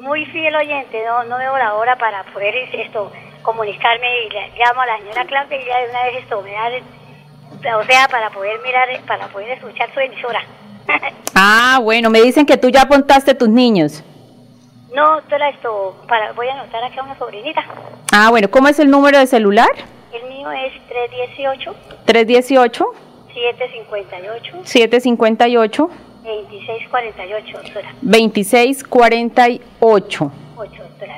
Muy 0.00 0.24
fiel 0.26 0.54
oyente, 0.54 1.02
no, 1.04 1.24
no 1.24 1.38
veo 1.38 1.58
la 1.58 1.74
hora 1.74 1.96
para 1.96 2.22
poder 2.32 2.54
esto 2.72 3.10
comunicarme 3.42 4.26
y 4.26 4.30
le 4.30 4.52
llamo 4.56 4.82
a 4.82 4.86
la 4.86 4.98
señora 4.98 5.24
Claudia 5.24 5.60
y 5.60 5.64
ya 5.64 5.80
de 5.80 5.90
una 5.90 6.04
vez 6.04 6.16
esto 6.22 6.42
me 6.42 6.52
da, 6.52 7.78
o 7.78 7.84
sea, 7.84 8.08
para 8.08 8.30
poder 8.30 8.60
mirar, 8.62 8.88
para 9.06 9.26
poder 9.28 9.50
escuchar 9.50 9.92
su 9.92 10.00
emisora. 10.00 10.40
Ah, 11.40 11.78
bueno, 11.80 12.10
me 12.10 12.20
dicen 12.20 12.44
que 12.44 12.56
tú 12.56 12.68
ya 12.68 12.82
apuntaste 12.82 13.32
tus 13.32 13.48
niños. 13.48 14.02
No, 14.92 15.16
doctora, 15.16 15.50
esto, 15.50 15.96
para, 16.08 16.32
voy 16.32 16.48
a 16.48 16.54
anotar 16.54 16.82
acá 16.82 17.00
a 17.00 17.04
una 17.04 17.16
sobrinita. 17.16 17.64
Ah, 18.12 18.30
bueno, 18.30 18.50
¿cómo 18.50 18.66
es 18.66 18.80
el 18.80 18.90
número 18.90 19.18
de 19.18 19.26
celular? 19.28 19.68
El 20.12 20.28
mío 20.28 20.50
es 20.50 20.72
318 20.88 21.76
318 22.06 22.86
758 23.32 24.56
758 24.64 25.90
2648, 26.28 27.58
doctora. 27.62 27.94
2648. 28.02 30.32
8, 30.56 30.72
doctora. 30.82 31.16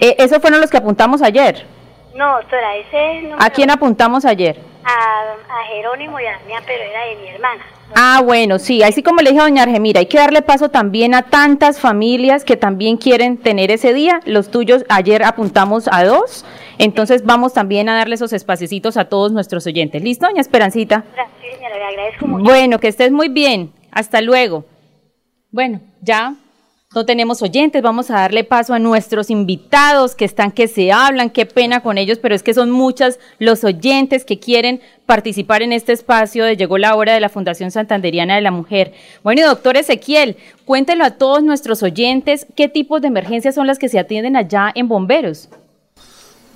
Eh, 0.00 0.16
¿Esos 0.18 0.38
fueron 0.38 0.60
los 0.60 0.70
que 0.70 0.76
apuntamos 0.78 1.22
ayer? 1.22 1.66
No, 2.14 2.36
doctora, 2.36 2.76
ese 2.76 3.18
es 3.18 3.24
¿A 3.38 3.50
quién 3.50 3.70
apuntamos 3.70 4.24
ayer? 4.24 4.58
a, 4.86 4.90
a 4.90 5.64
Jerónimo 5.72 6.20
y 6.20 6.26
a 6.26 6.38
mía, 6.46 6.58
pero 6.66 6.82
era 6.84 7.06
de 7.06 7.16
mi 7.22 7.28
hermana. 7.28 7.62
Ah, 7.96 8.20
bueno, 8.22 8.58
sí, 8.58 8.82
así 8.82 9.02
como 9.02 9.22
le 9.22 9.30
dije 9.30 9.40
a 9.40 9.44
doña 9.44 9.62
Argemira, 9.62 10.00
hay 10.00 10.06
que 10.06 10.18
darle 10.18 10.42
paso 10.42 10.68
también 10.68 11.14
a 11.14 11.22
tantas 11.22 11.80
familias 11.80 12.44
que 12.44 12.56
también 12.56 12.98
quieren 12.98 13.38
tener 13.38 13.70
ese 13.70 13.94
día. 13.94 14.20
Los 14.26 14.50
tuyos, 14.50 14.84
ayer 14.90 15.22
apuntamos 15.22 15.88
a 15.90 16.04
dos, 16.04 16.44
entonces 16.78 17.24
vamos 17.24 17.54
también 17.54 17.88
a 17.88 17.96
darle 17.96 18.16
esos 18.16 18.34
espaciecitos 18.34 18.98
a 18.98 19.06
todos 19.06 19.32
nuestros 19.32 19.66
oyentes. 19.66 20.02
¿Listo, 20.02 20.26
doña 20.26 20.42
Esperancita? 20.42 21.04
Sí, 21.40 21.46
señora, 21.56 21.78
le 21.78 21.84
agradezco 21.84 22.26
mucho. 22.26 22.44
Bueno, 22.44 22.78
que 22.78 22.88
estés 22.88 23.10
muy 23.10 23.28
bien. 23.28 23.72
Hasta 23.94 24.20
luego. 24.20 24.64
Bueno, 25.52 25.80
ya 26.02 26.34
no 26.94 27.06
tenemos 27.06 27.42
oyentes, 27.42 27.82
vamos 27.82 28.10
a 28.10 28.14
darle 28.14 28.44
paso 28.44 28.74
a 28.74 28.78
nuestros 28.80 29.30
invitados 29.30 30.14
que 30.16 30.24
están 30.24 30.50
que 30.50 30.68
se 30.68 30.92
hablan, 30.92 31.30
qué 31.30 31.46
pena 31.46 31.80
con 31.80 31.96
ellos, 31.96 32.18
pero 32.20 32.34
es 32.34 32.42
que 32.42 32.54
son 32.54 32.70
muchas 32.70 33.18
los 33.38 33.64
oyentes 33.64 34.24
que 34.24 34.38
quieren 34.38 34.80
participar 35.06 35.62
en 35.62 35.72
este 35.72 35.92
espacio 35.92 36.44
de 36.44 36.56
Llegó 36.56 36.76
la 36.78 36.94
hora 36.96 37.14
de 37.14 37.20
la 37.20 37.28
Fundación 37.28 37.70
Santanderiana 37.70 38.34
de 38.34 38.42
la 38.42 38.50
Mujer. 38.50 38.92
Bueno, 39.22 39.40
y 39.40 39.44
doctor 39.44 39.76
Ezequiel, 39.76 40.36
cuéntelo 40.64 41.04
a 41.04 41.12
todos 41.12 41.42
nuestros 41.42 41.82
oyentes 41.82 42.46
qué 42.56 42.68
tipos 42.68 43.00
de 43.00 43.08
emergencias 43.08 43.54
son 43.54 43.66
las 43.66 43.78
que 43.78 43.88
se 43.88 43.98
atienden 43.98 44.36
allá 44.36 44.70
en 44.74 44.88
bomberos. 44.88 45.48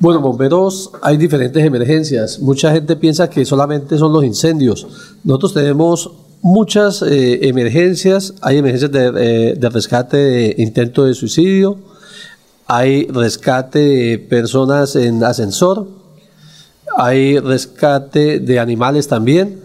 Bueno, 0.00 0.20
bomberos, 0.20 0.92
hay 1.02 1.16
diferentes 1.16 1.64
emergencias. 1.64 2.38
Mucha 2.40 2.72
gente 2.72 2.94
piensa 2.96 3.28
que 3.30 3.44
solamente 3.44 3.98
son 3.98 4.12
los 4.12 4.24
incendios. 4.24 4.86
Nosotros 5.24 5.54
tenemos 5.54 6.12
muchas 6.42 7.02
eh, 7.02 7.48
emergencias. 7.48 8.34
Hay 8.42 8.58
emergencias 8.58 8.92
de, 8.92 9.06
eh, 9.16 9.54
de 9.56 9.68
rescate 9.68 10.16
de 10.16 10.54
intento 10.58 11.04
de 11.04 11.14
suicidio. 11.14 11.78
Hay 12.66 13.06
rescate 13.06 13.78
de 13.78 14.18
personas 14.18 14.96
en 14.96 15.22
ascensor. 15.24 15.88
Hay 16.96 17.38
rescate 17.38 18.40
de 18.40 18.58
animales 18.58 19.08
también. 19.08 19.60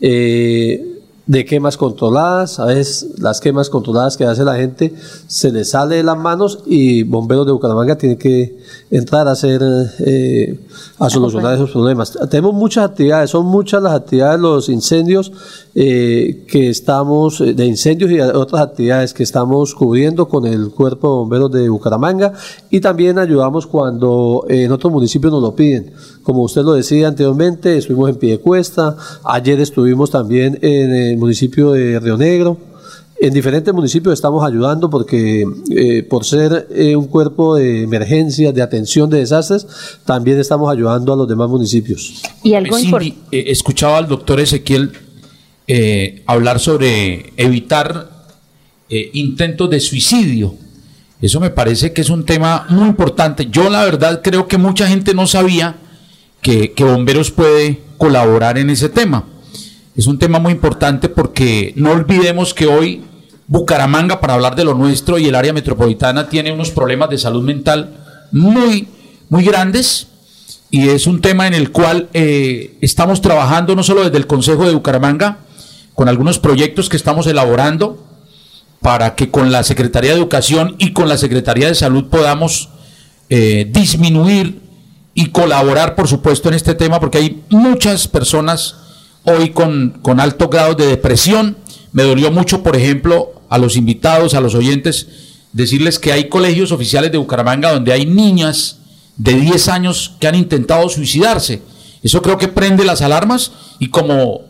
Eh, 0.00 0.93
de 1.26 1.46
quemas 1.46 1.78
controladas, 1.78 2.60
a 2.60 2.66
veces 2.66 3.18
las 3.18 3.40
quemas 3.40 3.70
controladas 3.70 4.18
que 4.18 4.24
hace 4.24 4.44
la 4.44 4.56
gente 4.56 4.92
se 5.26 5.50
les 5.50 5.70
sale 5.70 5.96
de 5.96 6.02
las 6.02 6.18
manos 6.18 6.60
y 6.66 7.02
bomberos 7.02 7.46
de 7.46 7.52
Bucaramanga 7.52 7.96
tienen 7.96 8.18
que 8.18 8.58
entrar 8.90 9.26
a 9.26 9.30
hacer 9.30 9.62
eh, 10.00 10.60
a 10.98 11.08
solucionar 11.08 11.54
esos 11.54 11.70
problemas. 11.70 12.18
Tenemos 12.30 12.54
muchas 12.54 12.90
actividades, 12.90 13.30
son 13.30 13.46
muchas 13.46 13.82
las 13.82 13.94
actividades, 13.94 14.38
los 14.38 14.68
incendios 14.68 15.32
eh, 15.74 16.44
que 16.46 16.68
estamos, 16.68 17.40
eh, 17.40 17.54
de 17.54 17.64
incendios 17.64 18.10
y 18.10 18.20
otras 18.20 18.60
actividades 18.60 19.14
que 19.14 19.22
estamos 19.22 19.74
cubriendo 19.74 20.28
con 20.28 20.44
el 20.46 20.70
cuerpo 20.70 21.08
de 21.08 21.14
bomberos 21.14 21.52
de 21.52 21.68
Bucaramanga 21.70 22.34
y 22.68 22.80
también 22.80 23.18
ayudamos 23.18 23.66
cuando 23.66 24.44
en 24.48 24.70
otros 24.70 24.92
municipios 24.92 25.32
nos 25.32 25.42
lo 25.42 25.54
piden. 25.54 25.90
Como 26.24 26.42
usted 26.42 26.62
lo 26.62 26.72
decía 26.72 27.06
anteriormente, 27.06 27.76
estuvimos 27.76 28.08
en 28.10 28.16
Piedecuesta, 28.16 28.96
ayer 29.24 29.60
estuvimos 29.60 30.10
también 30.10 30.58
en 30.62 30.92
el 30.92 31.16
municipio 31.16 31.70
de 31.72 32.00
Río 32.00 32.16
Negro. 32.16 32.58
En 33.20 33.32
diferentes 33.32 33.72
municipios 33.72 34.14
estamos 34.14 34.44
ayudando 34.44 34.90
porque 34.90 35.46
eh, 35.70 36.02
por 36.02 36.24
ser 36.24 36.66
eh, 36.70 36.96
un 36.96 37.06
cuerpo 37.06 37.54
de 37.54 37.82
emergencia, 37.82 38.52
de 38.52 38.60
atención 38.60 39.08
de 39.08 39.18
desastres, 39.18 39.66
también 40.04 40.40
estamos 40.40 40.70
ayudando 40.72 41.12
a 41.12 41.16
los 41.16 41.28
demás 41.28 41.48
municipios. 41.48 42.22
Y 42.42 42.54
algo 42.54 42.76
Cindy, 42.76 43.06
importante. 43.08 43.36
eh, 43.38 43.44
escuchaba 43.52 43.98
al 43.98 44.08
doctor 44.08 44.40
Ezequiel 44.40 44.92
eh, 45.66 46.22
hablar 46.26 46.58
sobre 46.58 47.32
evitar 47.36 48.10
eh, 48.90 49.10
intentos 49.14 49.70
de 49.70 49.80
suicidio. 49.80 50.54
Eso 51.20 51.40
me 51.40 51.50
parece 51.50 51.92
que 51.92 52.00
es 52.02 52.10
un 52.10 52.24
tema 52.26 52.66
muy 52.68 52.88
importante. 52.88 53.48
Yo 53.50 53.70
la 53.70 53.84
verdad 53.84 54.20
creo 54.22 54.46
que 54.48 54.58
mucha 54.58 54.86
gente 54.86 55.14
no 55.14 55.26
sabía 55.26 55.76
que, 56.44 56.84
Bomberos 56.84 57.30
puede 57.30 57.80
colaborar 57.96 58.58
en 58.58 58.68
ese 58.68 58.90
tema. 58.90 59.24
Es 59.96 60.06
un 60.06 60.18
tema 60.18 60.38
muy 60.38 60.52
importante 60.52 61.08
porque 61.08 61.72
no 61.76 61.90
olvidemos 61.90 62.52
que 62.52 62.66
hoy 62.66 63.02
Bucaramanga, 63.46 64.20
para 64.20 64.34
hablar 64.34 64.54
de 64.54 64.64
lo 64.64 64.74
nuestro, 64.74 65.18
y 65.18 65.26
el 65.26 65.34
área 65.34 65.54
metropolitana 65.54 66.28
tiene 66.28 66.52
unos 66.52 66.70
problemas 66.70 67.08
de 67.08 67.18
salud 67.18 67.42
mental 67.42 67.96
muy, 68.30 68.88
muy 69.30 69.44
grandes 69.44 70.08
y 70.70 70.88
es 70.88 71.06
un 71.06 71.20
tema 71.20 71.46
en 71.46 71.54
el 71.54 71.70
cual 71.70 72.08
eh, 72.12 72.76
estamos 72.80 73.22
trabajando 73.22 73.74
no 73.74 73.82
solo 73.82 74.04
desde 74.04 74.18
el 74.18 74.26
Consejo 74.26 74.66
de 74.66 74.74
Bucaramanga, 74.74 75.38
con 75.94 76.08
algunos 76.08 76.38
proyectos 76.38 76.88
que 76.88 76.96
estamos 76.96 77.26
elaborando 77.26 78.04
para 78.80 79.14
que 79.14 79.30
con 79.30 79.50
la 79.52 79.62
Secretaría 79.62 80.10
de 80.10 80.18
Educación 80.18 80.74
y 80.78 80.92
con 80.92 81.08
la 81.08 81.16
Secretaría 81.16 81.68
de 81.68 81.74
Salud 81.74 82.06
podamos 82.10 82.70
eh, 83.30 83.66
disminuir 83.70 84.63
y 85.14 85.26
colaborar, 85.26 85.94
por 85.94 86.08
supuesto, 86.08 86.48
en 86.48 86.54
este 86.54 86.74
tema, 86.74 87.00
porque 87.00 87.18
hay 87.18 87.42
muchas 87.50 88.08
personas 88.08 88.76
hoy 89.24 89.50
con, 89.50 89.98
con 90.02 90.20
alto 90.20 90.48
grado 90.48 90.74
de 90.74 90.86
depresión. 90.86 91.56
Me 91.92 92.02
dolió 92.02 92.30
mucho, 92.30 92.62
por 92.62 92.76
ejemplo, 92.76 93.32
a 93.48 93.58
los 93.58 93.76
invitados, 93.76 94.34
a 94.34 94.40
los 94.40 94.54
oyentes, 94.54 95.06
decirles 95.52 95.98
que 95.98 96.12
hay 96.12 96.28
colegios 96.28 96.72
oficiales 96.72 97.12
de 97.12 97.18
Bucaramanga 97.18 97.72
donde 97.72 97.92
hay 97.92 98.06
niñas 98.06 98.78
de 99.16 99.34
10 99.34 99.68
años 99.68 100.16
que 100.18 100.26
han 100.26 100.34
intentado 100.34 100.88
suicidarse. 100.88 101.62
Eso 102.02 102.20
creo 102.20 102.36
que 102.36 102.48
prende 102.48 102.84
las 102.84 103.00
alarmas 103.00 103.52
y 103.78 103.88
como 103.88 104.42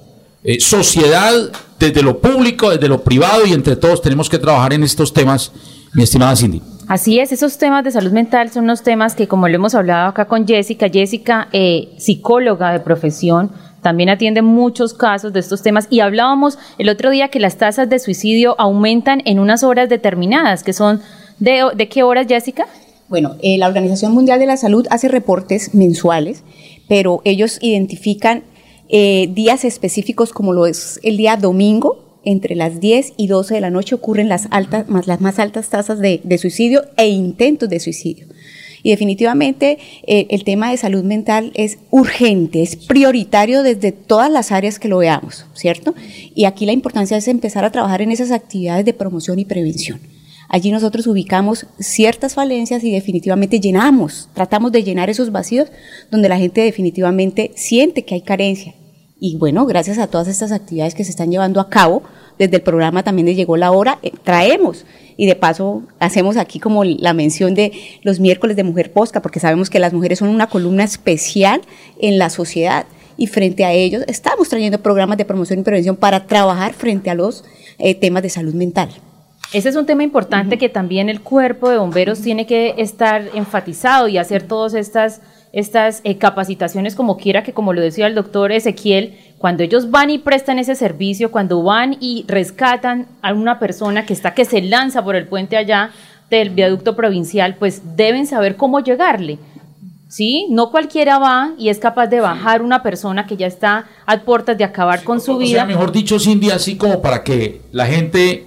eh, 0.42 0.58
sociedad, 0.60 1.32
desde 1.78 2.02
lo 2.02 2.20
público, 2.20 2.70
desde 2.70 2.88
lo 2.88 3.02
privado 3.04 3.46
y 3.46 3.52
entre 3.52 3.76
todos 3.76 4.00
tenemos 4.00 4.28
que 4.28 4.38
trabajar 4.38 4.72
en 4.72 4.82
estos 4.82 5.12
temas, 5.12 5.52
mi 5.92 6.02
estimada 6.02 6.34
Cindy. 6.34 6.62
Así 6.86 7.18
es, 7.18 7.32
esos 7.32 7.56
temas 7.56 7.82
de 7.82 7.90
salud 7.90 8.12
mental 8.12 8.50
son 8.50 8.64
unos 8.64 8.82
temas 8.82 9.14
que, 9.14 9.26
como 9.26 9.48
lo 9.48 9.54
hemos 9.54 9.74
hablado 9.74 10.08
acá 10.08 10.26
con 10.26 10.46
Jessica, 10.46 10.88
Jessica, 10.90 11.48
eh, 11.52 11.88
psicóloga 11.96 12.72
de 12.72 12.80
profesión, 12.80 13.50
también 13.80 14.10
atiende 14.10 14.42
muchos 14.42 14.92
casos 14.92 15.32
de 15.32 15.40
estos 15.40 15.62
temas 15.62 15.86
y 15.90 16.00
hablábamos 16.00 16.58
el 16.78 16.90
otro 16.90 17.10
día 17.10 17.28
que 17.28 17.40
las 17.40 17.56
tasas 17.56 17.88
de 17.88 17.98
suicidio 17.98 18.54
aumentan 18.58 19.22
en 19.24 19.38
unas 19.38 19.62
horas 19.62 19.88
determinadas, 19.88 20.62
que 20.62 20.74
son 20.74 21.00
de, 21.38 21.64
¿de 21.74 21.88
qué 21.88 22.02
horas, 22.02 22.26
Jessica? 22.28 22.66
Bueno, 23.08 23.36
eh, 23.42 23.56
la 23.58 23.66
Organización 23.66 24.12
Mundial 24.12 24.38
de 24.38 24.46
la 24.46 24.56
Salud 24.56 24.86
hace 24.90 25.08
reportes 25.08 25.74
mensuales, 25.74 26.42
pero 26.88 27.22
ellos 27.24 27.58
identifican 27.62 28.44
eh, 28.88 29.28
días 29.32 29.64
específicos 29.64 30.32
como 30.32 30.52
lo 30.52 30.66
es 30.66 31.00
el 31.02 31.16
día 31.16 31.36
domingo, 31.36 32.03
entre 32.24 32.54
las 32.54 32.80
10 32.80 33.14
y 33.16 33.26
12 33.26 33.54
de 33.54 33.60
la 33.60 33.70
noche 33.70 33.94
ocurren 33.94 34.28
las, 34.28 34.48
altas, 34.50 34.88
más, 34.88 35.06
las 35.06 35.20
más 35.20 35.38
altas 35.38 35.68
tasas 35.68 35.98
de, 35.98 36.38
suicidio 36.38 36.84
e 36.96 37.08
intentos 37.08 37.68
de 37.68 37.80
suicidio. 37.80 38.26
Y 38.82 38.90
definitivamente 38.90 39.78
eh, 40.06 40.26
el 40.28 40.44
tema 40.44 40.70
de 40.70 40.76
salud 40.76 41.04
mental 41.04 41.52
es 41.54 41.78
urgente, 41.90 42.62
es 42.62 42.76
prioritario 42.76 43.62
desde 43.62 43.92
todas 43.92 44.30
las 44.30 44.52
áreas 44.52 44.78
que 44.78 44.88
lo 44.88 44.98
veamos, 44.98 45.46
¿cierto? 45.54 45.94
Y 46.34 46.44
aquí 46.44 46.66
la 46.66 46.72
importancia 46.72 47.16
es 47.16 47.26
empezar 47.28 47.64
a 47.64 47.72
trabajar 47.72 48.02
en 48.02 48.12
esas 48.12 48.30
actividades 48.30 48.84
de 48.84 48.92
promoción 48.92 49.38
y 49.38 49.46
prevención. 49.46 50.00
Allí 50.48 50.70
nosotros 50.70 51.06
ubicamos 51.06 51.66
ciertas 51.78 52.34
falencias 52.34 52.84
y 52.84 52.90
definitivamente 52.90 53.58
llenamos, 53.58 54.28
tratamos 54.34 54.70
de 54.72 54.84
llenar 54.84 55.08
esos 55.08 55.32
vacíos 55.32 55.68
donde 56.10 56.28
la 56.28 56.38
gente 56.38 56.60
definitivamente 56.60 57.52
siente 57.54 58.04
que 58.04 58.14
hay 58.14 58.20
carencia. 58.20 58.74
Y 59.26 59.38
bueno, 59.38 59.64
gracias 59.64 59.96
a 59.96 60.06
todas 60.06 60.28
estas 60.28 60.52
actividades 60.52 60.94
que 60.94 61.02
se 61.02 61.08
están 61.08 61.30
llevando 61.30 61.58
a 61.58 61.70
cabo, 61.70 62.02
desde 62.38 62.56
el 62.56 62.62
programa 62.62 63.02
también 63.02 63.24
de 63.24 63.34
Llegó 63.34 63.56
la 63.56 63.70
Hora, 63.72 63.98
eh, 64.02 64.12
traemos. 64.22 64.84
Y 65.16 65.24
de 65.24 65.34
paso 65.34 65.82
hacemos 65.98 66.36
aquí 66.36 66.60
como 66.60 66.84
la 66.84 67.14
mención 67.14 67.54
de 67.54 67.72
los 68.02 68.20
miércoles 68.20 68.54
de 68.54 68.64
Mujer 68.64 68.92
Posca, 68.92 69.22
porque 69.22 69.40
sabemos 69.40 69.70
que 69.70 69.78
las 69.78 69.94
mujeres 69.94 70.18
son 70.18 70.28
una 70.28 70.48
columna 70.48 70.84
especial 70.84 71.62
en 71.98 72.18
la 72.18 72.28
sociedad. 72.28 72.84
Y 73.16 73.28
frente 73.28 73.64
a 73.64 73.72
ellos 73.72 74.04
estamos 74.08 74.50
trayendo 74.50 74.82
programas 74.82 75.16
de 75.16 75.24
promoción 75.24 75.58
y 75.58 75.62
prevención 75.62 75.96
para 75.96 76.26
trabajar 76.26 76.74
frente 76.74 77.08
a 77.08 77.14
los 77.14 77.46
eh, 77.78 77.94
temas 77.94 78.22
de 78.22 78.28
salud 78.28 78.52
mental. 78.52 78.90
Ese 79.54 79.70
es 79.70 79.76
un 79.76 79.86
tema 79.86 80.02
importante 80.02 80.58
que 80.58 80.68
también 80.68 81.08
el 81.08 81.22
cuerpo 81.22 81.70
de 81.70 81.78
bomberos 81.78 82.20
tiene 82.20 82.44
que 82.44 82.74
estar 82.76 83.30
enfatizado 83.32 84.06
y 84.08 84.18
hacer 84.18 84.42
todas 84.42 84.74
estas, 84.74 85.22
estas 85.54 86.00
eh, 86.04 86.18
capacitaciones 86.18 86.94
como 86.94 87.16
quiera, 87.16 87.42
que 87.42 87.52
como 87.52 87.72
lo 87.72 87.80
decía 87.80 88.06
el 88.06 88.14
doctor 88.14 88.50
Ezequiel, 88.52 89.14
cuando 89.38 89.62
ellos 89.62 89.90
van 89.90 90.10
y 90.10 90.18
prestan 90.18 90.58
ese 90.58 90.74
servicio, 90.74 91.30
cuando 91.30 91.62
van 91.62 91.96
y 92.00 92.24
rescatan 92.26 93.06
a 93.22 93.32
una 93.32 93.58
persona 93.58 94.04
que 94.04 94.12
está 94.12 94.34
que 94.34 94.44
se 94.44 94.60
lanza 94.62 95.04
por 95.04 95.16
el 95.16 95.28
puente 95.28 95.56
allá 95.56 95.90
del 96.28 96.50
viaducto 96.50 96.96
provincial, 96.96 97.56
pues 97.56 97.82
deben 97.96 98.26
saber 98.26 98.56
cómo 98.56 98.80
llegarle. 98.80 99.38
¿Sí? 100.08 100.46
No 100.50 100.70
cualquiera 100.70 101.18
va 101.18 101.54
y 101.58 101.70
es 101.70 101.78
capaz 101.78 102.06
de 102.06 102.20
bajar 102.20 102.62
una 102.62 102.82
persona 102.82 103.26
que 103.26 103.36
ya 103.36 103.46
está 103.48 103.86
a 104.06 104.20
puertas 104.20 104.56
de 104.56 104.62
acabar 104.62 105.02
con 105.02 105.20
su 105.20 105.32
O 105.32 105.38
vida. 105.38 105.58
sea, 105.58 105.66
mejor 105.66 105.90
dicho, 105.90 106.20
Cindy, 106.20 106.50
así 106.50 106.76
como 106.76 107.02
para 107.02 107.24
que 107.24 107.62
la 107.72 107.86
gente 107.86 108.46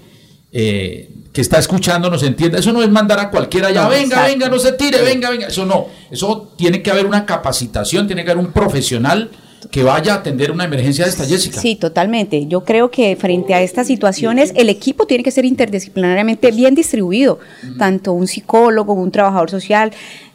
eh, 0.53 1.09
que 1.37 1.41
está 1.41 1.59
escuchando 1.59 2.09
nos 2.09 2.23
entienda. 2.23 2.57
Eso 2.57 2.73
no 2.73 2.81
es 2.81 2.89
mandar 2.89 3.19
a 3.19 3.29
cualquiera 3.29 3.69
ya, 3.69 3.83
No, 3.83 3.89
venga, 3.89 4.05
exacto. 4.05 4.31
venga, 4.31 4.49
no 4.49 4.57
se 4.57 4.71
tire, 4.71 5.03
venga, 5.03 5.29
venga. 5.29 5.45
Eso 5.45 5.67
no. 5.67 5.85
Eso 6.09 6.47
tiene 6.57 6.81
que 6.81 6.89
haber 6.89 7.05
una 7.05 7.27
capacitación, 7.27 8.07
tiene 8.07 8.25
que 8.25 8.31
haber 8.31 8.43
un 8.43 8.51
profesional 8.51 9.29
que 9.69 9.83
vaya 9.83 10.13
a 10.13 10.17
atender 10.17 10.49
una 10.51 10.63
emergencia 10.63 11.03
de 11.05 11.11
esta, 11.11 11.25
Jessica. 11.25 11.61
Sí, 11.61 11.75
totalmente. 11.75 12.47
Yo 12.47 12.63
creo 12.63 12.89
que 12.89 13.15
frente 13.17 13.53
a 13.53 13.61
estas 13.61 13.85
situaciones 13.85 14.51
el 14.55 14.67
equipo 14.69 15.05
tiene 15.05 15.23
que 15.23 15.29
ser 15.29 15.45
interdisciplinariamente 15.45 16.49
bien 16.51 16.73
distribuido, 16.73 17.37
tanto 17.77 18.13
un 18.13 18.25
psicólogo, 18.25 18.93
un 18.93 19.11
trabajador 19.11 19.51
social, 19.51 19.91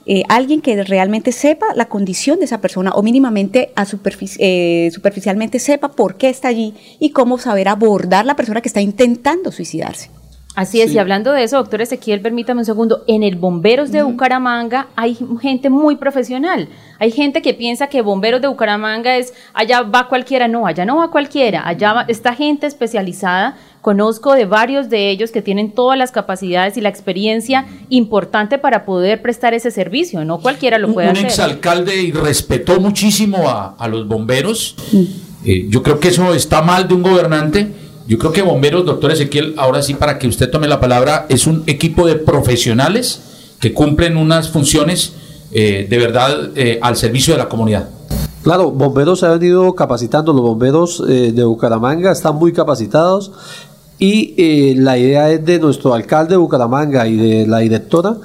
eh, 0.07 0.23
alguien 0.29 0.61
que 0.61 0.85
realmente 0.85 1.33
sepa 1.33 1.67
la 1.75 1.87
condición 1.87 2.39
de 2.39 2.45
esa 2.45 2.61
persona 2.61 2.93
o 2.93 3.03
mínimamente 3.03 3.73
a 3.75 3.87
superfici- 3.87 4.37
eh, 4.39 4.89
superficialmente 4.95 5.59
sepa 5.59 5.91
por 5.91 6.15
qué 6.17 6.29
está 6.29 6.47
allí 6.47 6.75
y 7.01 7.11
cómo 7.11 7.39
saber 7.39 7.67
abordar 7.69 8.25
la 8.25 8.37
persona 8.37 8.61
que 8.61 8.69
está 8.69 8.81
intentando 8.81 9.51
suicidarse. 9.51 10.11
Así 10.55 10.83
es, 10.83 10.93
y 10.93 10.99
hablando 10.99 11.33
de 11.33 11.45
eso, 11.45 11.57
doctor 11.57 11.81
Ezequiel, 11.81 12.21
permítame 12.21 12.61
un 12.61 12.67
segundo, 12.67 13.05
en 13.07 13.23
el 13.23 13.37
Bomberos 13.37 13.91
de 13.91 14.03
Bucaramanga 14.03 14.89
hay 14.97 15.17
gente 15.41 15.71
muy 15.71 15.97
profesional. 15.97 16.69
Hay 16.99 17.11
gente 17.11 17.41
que 17.41 17.55
piensa 17.55 17.87
que 17.87 18.03
Bomberos 18.03 18.43
de 18.43 18.49
Bucaramanga 18.49 19.17
es 19.17 19.33
allá 19.55 19.81
va 19.83 20.09
cualquiera, 20.09 20.49
no, 20.49 20.67
allá 20.67 20.85
no 20.85 20.97
va 20.99 21.11
cualquiera, 21.11 21.67
allá 21.67 21.95
va, 21.95 22.03
está 22.03 22.35
gente 22.35 22.67
especializada. 22.67 23.57
Conozco 23.81 24.35
de 24.35 24.45
varios 24.45 24.91
de 24.91 25.09
ellos 25.11 25.31
que 25.31 25.41
tienen 25.41 25.73
todas 25.73 25.99
las 25.99 26.13
capacidades 26.13 26.77
y 26.77 26.83
la 26.83 26.91
experiencia 26.91 27.67
importante 27.89 28.59
para 28.59 28.85
poder 28.85 29.23
prestar 29.23 29.55
ese 29.55 29.71
servicio, 29.71 30.23
no 30.25 30.39
cualquiera 30.39 30.79
lo 30.79 30.93
puede 30.93 31.09
un 31.09 31.17
hacer. 31.17 31.27
exalcalde 31.27 31.97
y 32.01 32.13
respetó 32.13 32.79
muchísimo 32.79 33.49
a, 33.49 33.75
a 33.79 33.89
los 33.89 34.07
bomberos. 34.07 34.77
Eh, 35.45 35.67
yo 35.69 35.83
creo 35.83 35.99
que 35.99 36.09
eso 36.09 36.35
está 36.35 36.61
mal 36.63 36.87
de 36.87 36.95
un 36.95 37.03
gobernante. 37.03 37.69
Yo 38.07 38.19
creo 38.19 38.33
que 38.33 38.43
bomberos, 38.43 38.85
doctor 38.85 39.13
Ezequiel, 39.13 39.55
ahora 39.57 39.83
sí 39.83 39.95
para 39.95 40.19
que 40.19 40.27
usted 40.27 40.51
tome 40.51 40.69
la 40.69 40.81
palabra, 40.81 41.27
es 41.29 41.47
un 41.47 41.63
equipo 41.67 42.07
de 42.07 42.17
profesionales 42.17 43.23
que 43.61 43.73
cumplen 43.73 44.17
unas 44.17 44.51
funciones 44.51 45.13
eh, 45.53 45.87
de 45.89 45.99
verdad 45.99 46.51
eh, 46.57 46.79
al 46.83 46.97
servicio 46.97 47.35
de 47.35 47.39
la 47.39 47.49
comunidad. 47.49 47.89
Claro, 48.43 48.73
bomberos 48.73 49.21
se 49.21 49.27
han 49.27 49.39
venido 49.39 49.73
capacitando, 49.75 50.33
los 50.33 50.43
bomberos 50.43 51.03
eh, 51.09 51.31
de 51.33 51.45
Bucaramanga 51.45 52.11
están 52.11 52.35
muy 52.35 52.53
capacitados 52.53 53.31
y 54.03 54.35
eh, 54.37 54.75
la 54.77 54.99
idea 54.99 55.31
es 55.31 55.45
de 55.45 55.61
nuestro 55.61 55.95
alcalde 55.95 56.33
de 56.33 56.37
Bucaramanga 56.37 57.07
y 57.07 57.17
de 57.17 57.47
la 57.47 57.59
directora 57.59 58.17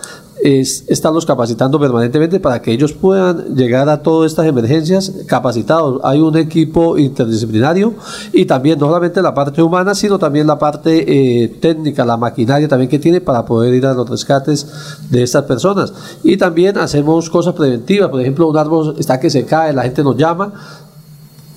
es 0.42 0.86
estarlos 0.88 1.24
capacitando 1.24 1.80
permanentemente 1.80 2.40
para 2.40 2.64
que 2.64 2.72
ellos 2.72 2.94
puedan 2.94 3.56
llegar 3.56 3.88
a 3.88 4.02
todas 4.02 4.32
estas 4.32 4.48
emergencias 4.48 5.12
capacitados. 5.28 6.02
Hay 6.04 6.20
un 6.20 6.36
equipo 6.36 6.98
interdisciplinario 6.98 7.94
y 8.34 8.46
también 8.46 8.80
no 8.80 8.88
solamente 8.88 9.22
la 9.22 9.36
parte 9.36 9.62
humana, 9.62 9.94
sino 9.94 10.18
también 10.18 10.48
la 10.48 10.58
parte 10.58 11.44
eh, 11.44 11.48
técnica, 11.60 12.04
la 12.06 12.18
maquinaria 12.18 12.68
también 12.68 12.90
que 12.90 12.98
tiene 12.98 13.22
para 13.22 13.46
poder 13.46 13.76
ir 13.76 13.86
a 13.86 13.94
los 13.94 14.10
rescates 14.10 14.68
de 15.12 15.22
estas 15.22 15.44
personas. 15.44 15.94
Y 16.24 16.38
también 16.38 16.80
hacemos 16.80 17.30
cosas 17.30 17.54
preventivas, 17.54 18.10
por 18.10 18.20
ejemplo, 18.20 18.48
un 18.48 18.58
árbol 18.58 18.96
está 18.98 19.20
que 19.20 19.30
se 19.30 19.46
cae, 19.46 19.74
la 19.74 19.84
gente 19.84 20.04
nos 20.04 20.18
llama, 20.18 20.54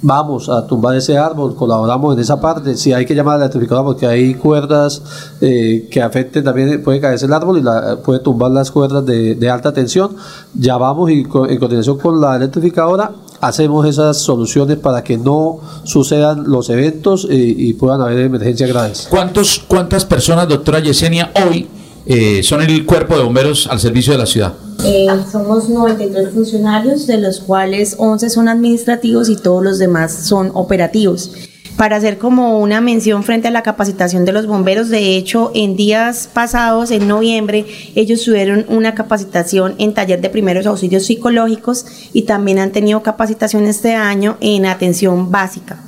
vamos 0.03 0.49
a 0.49 0.67
tumbar 0.67 0.97
ese 0.97 1.19
árbol, 1.19 1.55
colaboramos 1.55 2.15
en 2.15 2.21
esa 2.21 2.41
parte. 2.41 2.77
Si 2.77 2.93
hay 2.93 3.05
que 3.05 3.15
llamar 3.15 3.35
al 3.37 3.43
electrificador 3.43 3.85
porque 3.85 4.07
hay 4.07 4.35
cuerdas 4.35 5.03
eh, 5.41 5.89
que 5.91 6.01
afecten 6.01 6.43
también, 6.45 6.83
puede 6.83 7.01
caerse 7.01 7.27
el 7.27 7.33
árbol 7.33 7.59
y 7.59 7.63
la, 7.63 7.97
puede 8.05 8.21
tumbar 8.21 8.51
las 8.51 8.71
cuerdas 8.71 9.05
de, 9.05 9.35
de 9.35 9.51
alta 9.51 9.73
tensión. 9.73 10.17
Llamamos 10.55 11.11
y 11.11 11.25
co- 11.25 11.47
en 11.47 11.59
coordinación 11.59 11.99
con 11.99 12.21
la 12.21 12.37
electrificadora 12.37 13.13
hacemos 13.43 13.87
esas 13.87 14.19
soluciones 14.19 14.77
para 14.79 15.03
que 15.03 15.17
no 15.17 15.61
sucedan 15.85 16.45
los 16.47 16.69
eventos 16.71 17.27
eh, 17.31 17.35
y 17.35 17.73
puedan 17.75 18.01
haber 18.01 18.19
emergencias 18.21 18.69
graves. 18.71 19.07
¿Cuántos, 19.11 19.63
¿Cuántas 19.67 20.05
personas, 20.05 20.47
doctora 20.49 20.81
Yesenia, 20.81 21.33
hoy 21.49 21.67
eh, 22.07 22.43
son 22.43 22.63
el 22.63 22.85
cuerpo 22.85 23.17
de 23.17 23.23
bomberos 23.23 23.67
al 23.67 23.81
servicio 23.81 24.13
de 24.13 24.19
la 24.19 24.27
ciudad? 24.27 24.55
Eh, 24.85 25.07
somos 25.31 25.69
93 25.69 26.31
funcionarios, 26.33 27.07
de 27.07 27.19
los 27.19 27.41
cuales 27.41 27.97
11 27.99 28.31
son 28.31 28.49
administrativos 28.49 29.29
y 29.29 29.37
todos 29.37 29.63
los 29.63 29.79
demás 29.79 30.27
son 30.27 30.51
operativos. 30.55 31.33
Para 31.77 31.97
hacer 31.97 32.19
como 32.19 32.59
una 32.61 32.81
mención 32.81 33.23
frente 33.23 33.49
a 33.49 33.51
la 33.51 33.63
capacitación 33.63 34.25
de 34.25 34.33
los 34.33 34.47
bomberos, 34.47 34.91
de 34.91 35.17
hecho, 35.17 35.51
en 35.55 35.77
días 35.77 36.29
pasados, 36.33 36.91
en 36.91 37.09
noviembre, 37.09 37.65
ellos 37.95 38.23
tuvieron 38.23 38.67
una 38.69 38.95
capacitación 38.95 39.77
en 39.79 39.95
taller 39.95 40.21
de 40.21 40.29
primeros 40.29 40.67
auxilios 40.67 41.07
psicológicos 41.07 41.87
y 42.13 42.23
también 42.23 42.59
han 42.59 42.73
tenido 42.73 43.03
capacitación 43.03 43.65
este 43.65 43.95
año 43.95 44.37
en 44.41 44.67
atención 44.67 45.31
básica, 45.31 45.79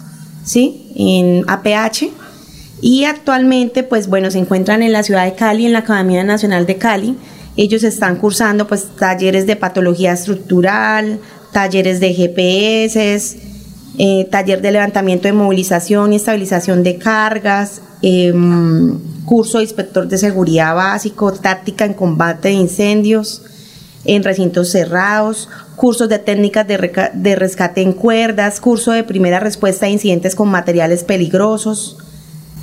¿sí? 0.45 0.93
En 0.95 1.45
APH. 1.47 2.22
Y 2.83 3.05
actualmente, 3.05 3.85
pues 3.85 4.09
bueno, 4.09 4.31
se 4.33 4.41
encuentran 4.41 4.83
en 4.83 4.93
la 4.93 5.05
ciudad 5.05 5.25
de 5.25 5.35
Cali, 5.35 5.67
en 5.67 5.73
la 5.73 5.79
Academia 5.79 6.25
Nacional 6.25 6.67
de 6.67 6.77
Cali. 6.79 7.17
Ellos 7.57 7.85
están 7.85 8.17
cursando 8.17 8.67
pues 8.67 8.89
talleres 8.99 9.47
de 9.47 9.55
patología 9.55 10.13
estructural, 10.13 11.21
talleres 11.53 12.01
de 12.01 12.13
GPS, 12.13 13.39
eh, 13.99 14.27
taller 14.33 14.61
de 14.63 14.73
levantamiento 14.73 15.29
de 15.29 15.33
movilización 15.33 16.13
y 16.13 16.17
estabilización 16.17 16.83
de 16.83 16.99
cargas, 16.99 17.83
em, 18.03 18.99
curso 19.27 19.59
de 19.59 19.65
inspector 19.65 20.09
de 20.09 20.19
seguridad 20.19 20.75
básico, 20.75 21.33
táctica 21.33 21.85
en 21.85 21.95
combate 21.95 22.49
de 22.49 22.55
incendios 22.55 23.43
en 24.05 24.25
recintos 24.25 24.71
cerrados, 24.71 25.49
cursos 25.77 26.09
de 26.09 26.19
técnicas 26.19 26.67
de, 26.67 27.11
de 27.15 27.37
rescate 27.37 27.83
en 27.83 27.93
cuerdas, 27.93 28.61
curso 28.61 28.91
de 28.91 29.05
primera 29.05 29.39
respuesta 29.39 29.87
a 29.87 29.91
incidentes 29.91 30.35
con 30.35 30.49
materiales 30.49 31.05
peligrosos. 31.05 32.02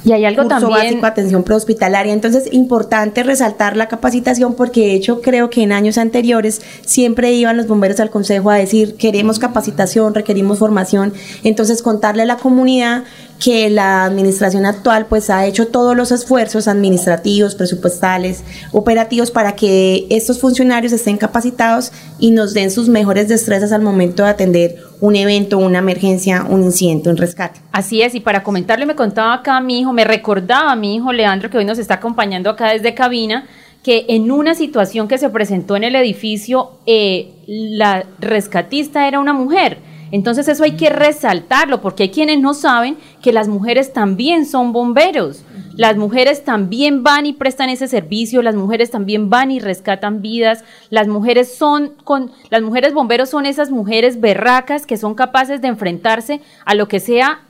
Y 0.06 0.14
hay 0.14 0.26
algo 0.26 0.44
curso 0.44 0.60
también- 0.60 0.82
básico 0.84 1.06
atención 1.06 1.44
prehospitalaria. 1.44 2.14
Entonces, 2.14 2.48
importante 2.54 3.24
resaltar 3.24 3.76
la 3.76 3.88
capacitación 3.88 4.54
porque 4.54 4.82
de 4.82 4.94
hecho 4.94 5.22
creo 5.22 5.50
que 5.50 5.62
en 5.64 5.72
años 5.72 5.98
anteriores 5.98 6.62
siempre 6.86 7.34
iban 7.34 7.58
los 7.58 7.68
bomberos 7.68 8.00
al 8.00 8.10
consejo 8.10 8.50
a 8.50 8.56
decir 8.56 8.96
queremos 8.96 9.40
capacitación, 9.40 10.16
requerimos 10.16 10.60
formación. 10.60 11.14
Entonces, 11.44 11.82
contarle 11.82 12.24
a 12.24 12.26
la 12.26 12.38
comunidad 12.38 13.04
que 13.40 13.70
la 13.70 14.04
administración 14.04 14.66
actual 14.66 15.06
pues 15.08 15.30
ha 15.30 15.46
hecho 15.46 15.68
todos 15.68 15.96
los 15.96 16.12
esfuerzos 16.12 16.68
administrativos, 16.68 17.56
presupuestales, 17.56 18.44
operativos 18.74 19.32
para 19.32 19.56
que 19.56 20.08
estos 20.10 20.40
funcionarios 20.42 20.92
estén 20.92 21.18
capacitados 21.18 21.94
y 22.20 22.32
nos 22.32 22.54
den 22.54 22.70
sus 22.70 22.90
mejores 22.90 23.30
destrezas 23.30 23.72
al 23.72 23.82
momento 23.82 24.24
de 24.24 24.30
atender 24.30 24.84
un 25.00 25.16
evento, 25.16 25.58
una 25.58 25.80
emergencia, 25.80 26.46
un 26.50 26.64
incidente, 26.64 27.10
un 27.10 27.16
rescate. 27.16 27.62
Así 27.72 28.02
es, 28.02 28.14
y 28.14 28.20
para 28.20 28.44
comentarle, 28.44 28.86
me 28.86 28.96
contaba 28.96 29.34
acá 29.34 29.62
mi 29.62 29.80
hijo, 29.80 29.94
me 29.94 30.04
recordaba 30.04 30.76
mi 30.76 30.96
hijo 30.96 31.14
Leandro, 31.14 31.50
que 31.50 31.58
hoy 31.58 31.66
nos 31.66 31.80
está 31.80 31.96
acompañando 31.96 32.50
acá 32.50 32.74
desde 32.74 32.94
cabina, 32.94 33.48
que 33.84 34.06
en 34.10 34.32
una 34.32 34.56
situación 34.56 35.08
que 35.08 35.18
se 35.18 35.30
presentó 35.30 35.78
en 35.78 35.86
el 35.86 35.96
edificio, 35.96 36.72
eh, 36.86 37.32
la 37.48 38.06
rescatista 38.20 39.08
era 39.08 39.22
una 39.22 39.32
mujer. 39.32 39.89
Entonces 40.12 40.48
eso 40.48 40.64
hay 40.64 40.74
que 40.74 40.90
resaltarlo, 40.90 41.82
porque 41.82 42.04
hay 42.04 42.10
quienes 42.10 42.40
no 42.40 42.54
saben 42.54 42.98
que 43.22 43.34
las 43.34 43.48
mujeres 43.48 43.94
también 43.94 44.46
son 44.46 44.72
bomberos. 44.74 45.44
Las 45.76 45.96
mujeres 45.96 46.44
también 46.44 47.04
van 47.04 47.26
y 47.26 47.34
prestan 47.34 47.70
ese 47.70 47.88
servicio, 47.88 48.42
las 48.42 48.56
mujeres 48.56 48.92
también 48.92 49.30
van 49.30 49.50
y 49.50 49.60
rescatan 49.60 50.22
vidas, 50.22 50.66
las 50.90 51.08
mujeres 51.08 51.56
son 51.56 51.94
con 52.04 52.32
las 52.50 52.62
mujeres 52.62 52.94
bomberos 52.94 53.30
son 53.30 53.46
esas 53.46 53.72
mujeres 53.72 54.20
berracas 54.20 54.86
que 54.86 54.98
son 54.98 55.16
capaces 55.16 55.62
de 55.62 55.70
enfrentarse 55.70 56.42
a 56.66 56.76
lo 56.76 56.90
que 56.90 57.00
sea 57.00 57.44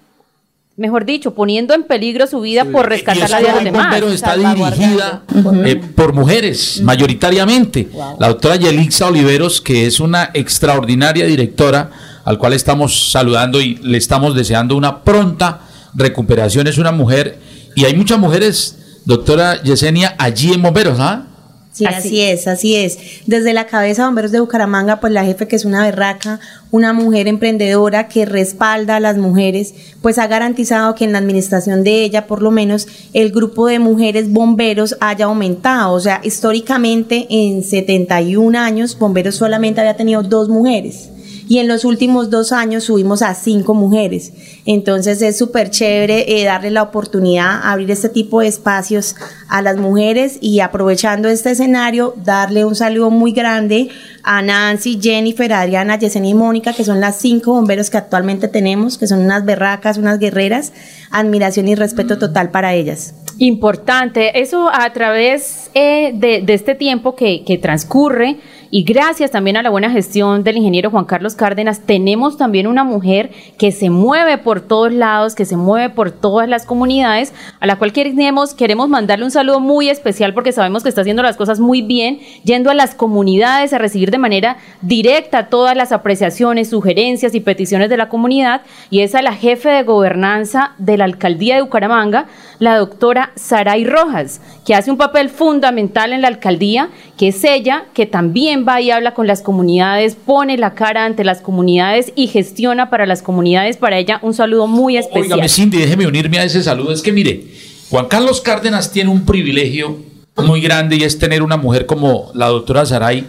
mejor 0.80 1.04
dicho, 1.04 1.34
poniendo 1.34 1.74
en 1.74 1.84
peligro 1.84 2.26
su 2.26 2.40
vida 2.40 2.64
por 2.64 2.88
rescatar 2.88 3.30
la 3.30 3.40
vida 3.40 3.50
de 3.50 3.56
los 3.56 3.64
demás. 3.66 3.88
Bombero 3.88 4.12
está 4.14 4.38
dirigida 4.38 5.24
eh, 5.66 5.76
por 5.94 6.14
mujeres, 6.14 6.80
mayoritariamente. 6.82 7.90
La 8.18 8.30
doctora 8.30 8.56
Yelixa 8.56 9.08
Oliveros, 9.08 9.60
que 9.60 9.86
es 9.86 10.00
una 10.00 10.32
extraordinaria 10.34 11.26
directora, 11.26 11.92
al 12.30 12.38
cual 12.38 12.54
estamos 12.54 13.10
saludando 13.10 13.60
y 13.60 13.78
le 13.78 13.98
estamos 13.98 14.36
deseando 14.36 14.78
una 14.78 15.04
pronta 15.04 15.62
recuperación, 15.96 16.68
es 16.68 16.78
una 16.78 16.92
mujer, 16.92 17.40
y 17.74 17.86
hay 17.86 17.96
muchas 17.96 18.20
mujeres, 18.20 18.78
doctora 19.06 19.60
Yesenia, 19.64 20.14
allí 20.20 20.54
en 20.54 20.62
Bomberos, 20.62 21.00
¿ah? 21.00 21.26
Sí, 21.72 21.86
así. 21.86 22.22
es, 22.22 22.48
así 22.48 22.76
es. 22.76 23.00
Desde 23.26 23.52
la 23.54 23.66
cabeza 23.66 24.04
de 24.04 24.10
Bomberos 24.10 24.32
de 24.32 24.42
Bucaramanga, 24.42 25.00
pues 25.00 25.12
la 25.12 25.26
jefe 25.26 25.48
que 25.48 25.56
es 25.56 25.66
una 25.66 25.82
berraca, 25.82 26.40
una 26.70 26.94
mujer 26.94 27.28
emprendedora 27.28 28.08
que 28.08 28.26
respalda 28.26 28.98
a 28.98 29.00
las 29.00 29.18
mujeres, 29.18 29.74
pues 30.04 30.20
ha 30.20 30.28
garantizado 30.28 30.94
que 30.94 31.06
en 31.06 31.14
la 31.14 31.18
administración 31.18 31.84
de 31.84 32.04
ella, 32.04 32.28
por 32.28 32.44
lo 32.44 32.52
menos, 32.52 32.88
el 33.14 33.32
grupo 33.32 33.66
de 33.66 33.80
mujeres 33.80 34.32
bomberos 34.32 34.98
haya 35.00 35.26
aumentado. 35.26 35.94
O 35.94 36.00
sea, 36.00 36.22
históricamente 36.24 37.26
en 37.28 37.64
71 37.64 38.60
años, 38.60 39.00
Bomberos 39.00 39.34
solamente 39.34 39.82
había 39.82 39.98
tenido 39.98 40.22
dos 40.22 40.48
mujeres 40.48 41.10
y 41.50 41.58
en 41.58 41.68
los 41.68 41.84
últimos 41.84 42.30
dos 42.30 42.52
años 42.52 42.86
subimos 42.86 43.24
a 43.24 43.34
cinco 43.34 43.74
mujeres. 43.74 44.32
Entonces 44.66 45.20
es 45.24 45.36
súper 45.36 45.72
chévere 45.72 46.40
eh, 46.40 46.46
darle 46.46 46.70
la 46.70 46.84
oportunidad, 46.84 47.62
abrir 47.64 47.90
este 47.90 48.08
tipo 48.08 48.40
de 48.40 48.48
espacios 48.48 49.16
a 49.50 49.64
las 49.64 49.76
mujeres 49.78 50.38
y 50.42 50.60
aprovechando 50.60 51.28
este 51.28 51.50
escenario, 51.52 52.14
darle 52.24 52.66
un 52.66 52.76
saludo 52.76 53.10
muy 53.10 53.32
grande 53.32 53.90
a 54.22 54.44
Nancy, 54.44 55.00
Jennifer, 55.02 55.52
Adriana, 55.52 55.98
Yesenia 55.98 56.30
y 56.30 56.36
Mónica, 56.36 56.74
que 56.74 56.84
son 56.84 57.02
las 57.02 57.16
cinco 57.16 57.54
bomberos 57.54 57.90
que 57.90 57.98
actualmente 57.98 58.48
tenemos, 58.48 59.00
que 59.00 59.08
son 59.08 59.22
unas 59.22 59.44
berracas, 59.44 59.98
unas 59.98 60.20
guerreras, 60.20 60.72
admiración 61.10 61.68
y 61.68 61.74
respeto 61.74 62.20
total 62.20 62.52
para 62.52 62.76
ellas. 62.76 63.16
Importante, 63.40 64.40
eso 64.40 64.70
a 64.72 64.92
través 64.94 65.72
eh, 65.74 66.12
de, 66.14 66.42
de 66.42 66.54
este 66.54 66.76
tiempo 66.76 67.16
que, 67.16 67.44
que 67.44 67.58
transcurre 67.58 68.38
y 68.72 68.84
gracias 68.84 69.32
también 69.32 69.58
a 69.58 69.64
la 69.64 69.70
buena 69.70 69.90
gestión 69.90 70.44
del 70.44 70.58
ingeniero 70.58 70.92
Juan 70.92 71.06
Carlos 71.06 71.36
Cárdenas, 71.36 71.82
tenemos 71.82 72.38
también 72.38 72.68
una 72.68 72.84
mujer 72.84 73.32
que 73.58 73.72
se 73.72 73.90
mueve 73.90 74.38
por 74.38 74.62
todos 74.62 74.94
lados, 74.94 75.34
que 75.34 75.46
se 75.46 75.58
mueve 75.58 75.90
por 75.90 76.12
todas 76.12 76.48
las 76.48 76.66
comunidades, 76.66 77.34
a 77.60 77.66
la 77.66 77.78
cual 77.78 77.94
queremos, 77.94 78.54
queremos 78.54 78.88
mandarle 78.88 79.26
un 79.26 79.32
saludo 79.32 79.60
muy 79.60 79.90
especial 79.90 80.34
porque 80.34 80.52
sabemos 80.52 80.84
que 80.84 80.90
está 80.90 81.02
haciendo 81.02 81.24
las 81.24 81.36
cosas 81.36 81.60
muy 81.60 81.82
bien, 81.82 82.20
yendo 82.44 82.70
a 82.70 82.76
las 82.76 82.94
comunidades 82.94 83.74
a 83.74 83.80
recibir 83.80 84.12
de 84.12 84.20
manera 84.20 84.58
directa 84.82 85.48
todas 85.48 85.76
las 85.76 85.92
apreciaciones, 85.92 86.70
sugerencias 86.70 87.34
y 87.34 87.40
peticiones 87.40 87.90
de 87.90 87.98
la 87.98 88.10
comunidad, 88.10 88.62
y 88.92 89.02
es 89.02 89.16
a 89.16 89.22
la 89.22 89.34
jefe 89.34 89.70
de 89.70 89.84
gobernanza 89.84 90.74
de 90.78 90.98
la 90.98 91.06
alcaldía 91.06 91.56
de 91.56 91.64
Bucaramanga, 91.64 92.28
la 92.60 92.78
doctora 92.78 93.32
Saray 93.36 93.86
Rojas, 93.86 94.42
que 94.66 94.76
hace 94.76 94.92
un 94.92 94.98
papel 94.98 95.30
fundamental 95.30 96.14
en 96.14 96.22
la 96.22 96.28
alcaldía, 96.28 96.90
que 97.18 97.30
es 97.30 97.44
ella 97.44 97.86
que 97.94 98.06
también 98.06 98.59
va 98.68 98.82
y 98.82 98.92
habla 98.92 99.14
con 99.14 99.28
las 99.28 99.42
comunidades, 99.42 100.16
pone 100.16 100.58
la 100.58 100.74
cara 100.74 101.06
ante 101.06 101.24
las 101.24 101.42
comunidades 101.42 102.12
y 102.16 102.28
gestiona 102.28 102.90
para 102.90 103.06
las 103.06 103.22
comunidades. 103.22 103.78
Para 103.78 103.98
ella, 103.98 104.20
un 104.22 104.34
saludo 104.34 104.68
muy 104.68 104.98
especial. 104.98 105.34
Óigame, 105.34 105.50
Cindy, 105.50 105.78
déjeme 105.78 106.08
unirme 106.08 106.40
a 106.40 106.44
ese 106.44 106.64
saludo. 106.64 106.92
Es 106.92 107.02
que 107.02 107.12
mire, 107.12 107.48
Juan 107.90 108.08
Carlos 108.08 108.42
Cárdenas 108.42 108.92
tiene 108.92 109.10
un 109.10 109.26
privilegio 109.26 109.98
muy 110.38 110.62
grande 110.62 110.96
y 110.96 111.04
es 111.04 111.18
tener 111.20 111.44
una 111.44 111.58
mujer 111.58 111.86
como 111.86 112.32
la 112.34 112.48
doctora 112.48 112.86
Saray. 112.86 113.26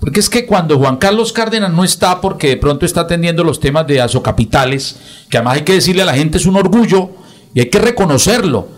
Porque 0.00 0.20
es 0.20 0.30
que 0.30 0.46
cuando 0.46 0.78
Juan 0.78 0.96
Carlos 0.96 1.32
Cárdenas 1.32 1.72
no 1.72 1.84
está 1.84 2.20
porque 2.20 2.48
de 2.48 2.56
pronto 2.56 2.86
está 2.86 3.02
atendiendo 3.02 3.44
los 3.44 3.60
temas 3.60 3.86
de 3.86 4.00
Azocapitales, 4.00 4.96
que 5.28 5.38
además 5.38 5.56
hay 5.56 5.62
que 5.62 5.74
decirle 5.74 6.02
a 6.02 6.06
la 6.06 6.14
gente 6.14 6.38
es 6.38 6.46
un 6.46 6.56
orgullo 6.56 7.10
y 7.54 7.60
hay 7.60 7.66
que 7.66 7.78
reconocerlo. 7.78 8.68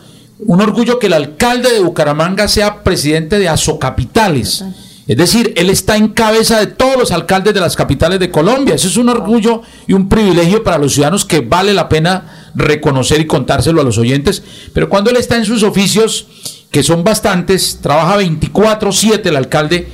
Un 0.40 0.60
orgullo 0.60 0.98
que 0.98 1.06
el 1.06 1.12
alcalde 1.12 1.72
de 1.72 1.80
Bucaramanga 1.80 2.48
sea 2.48 2.82
presidente 2.82 3.38
de 3.38 3.48
Azocapitales. 3.48 4.64
Es 5.08 5.16
decir, 5.16 5.54
él 5.56 5.70
está 5.70 5.96
en 5.96 6.08
cabeza 6.08 6.60
de 6.60 6.66
todos 6.66 6.98
los 6.98 7.12
alcaldes 7.12 7.54
de 7.54 7.60
las 7.60 7.76
capitales 7.76 8.20
de 8.20 8.30
Colombia. 8.30 8.74
Eso 8.74 8.88
es 8.88 8.98
un 8.98 9.08
orgullo 9.08 9.62
y 9.86 9.94
un 9.94 10.06
privilegio 10.06 10.62
para 10.62 10.76
los 10.76 10.92
ciudadanos 10.92 11.24
que 11.24 11.40
vale 11.40 11.72
la 11.72 11.88
pena 11.88 12.50
reconocer 12.54 13.18
y 13.18 13.26
contárselo 13.26 13.80
a 13.80 13.84
los 13.84 13.96
oyentes. 13.96 14.42
Pero 14.74 14.90
cuando 14.90 15.10
él 15.10 15.16
está 15.16 15.36
en 15.36 15.46
sus 15.46 15.62
oficios, 15.62 16.26
que 16.70 16.82
son 16.82 17.04
bastantes, 17.04 17.78
trabaja 17.80 18.18
24/7 18.18 19.30
el 19.30 19.36
alcalde, 19.36 19.88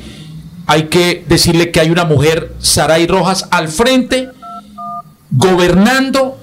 hay 0.66 0.84
que 0.84 1.24
decirle 1.28 1.70
que 1.70 1.78
hay 1.78 1.90
una 1.90 2.04
mujer, 2.04 2.52
Saray 2.58 3.06
Rojas, 3.06 3.46
al 3.52 3.68
frente, 3.68 4.30
gobernando 5.30 6.38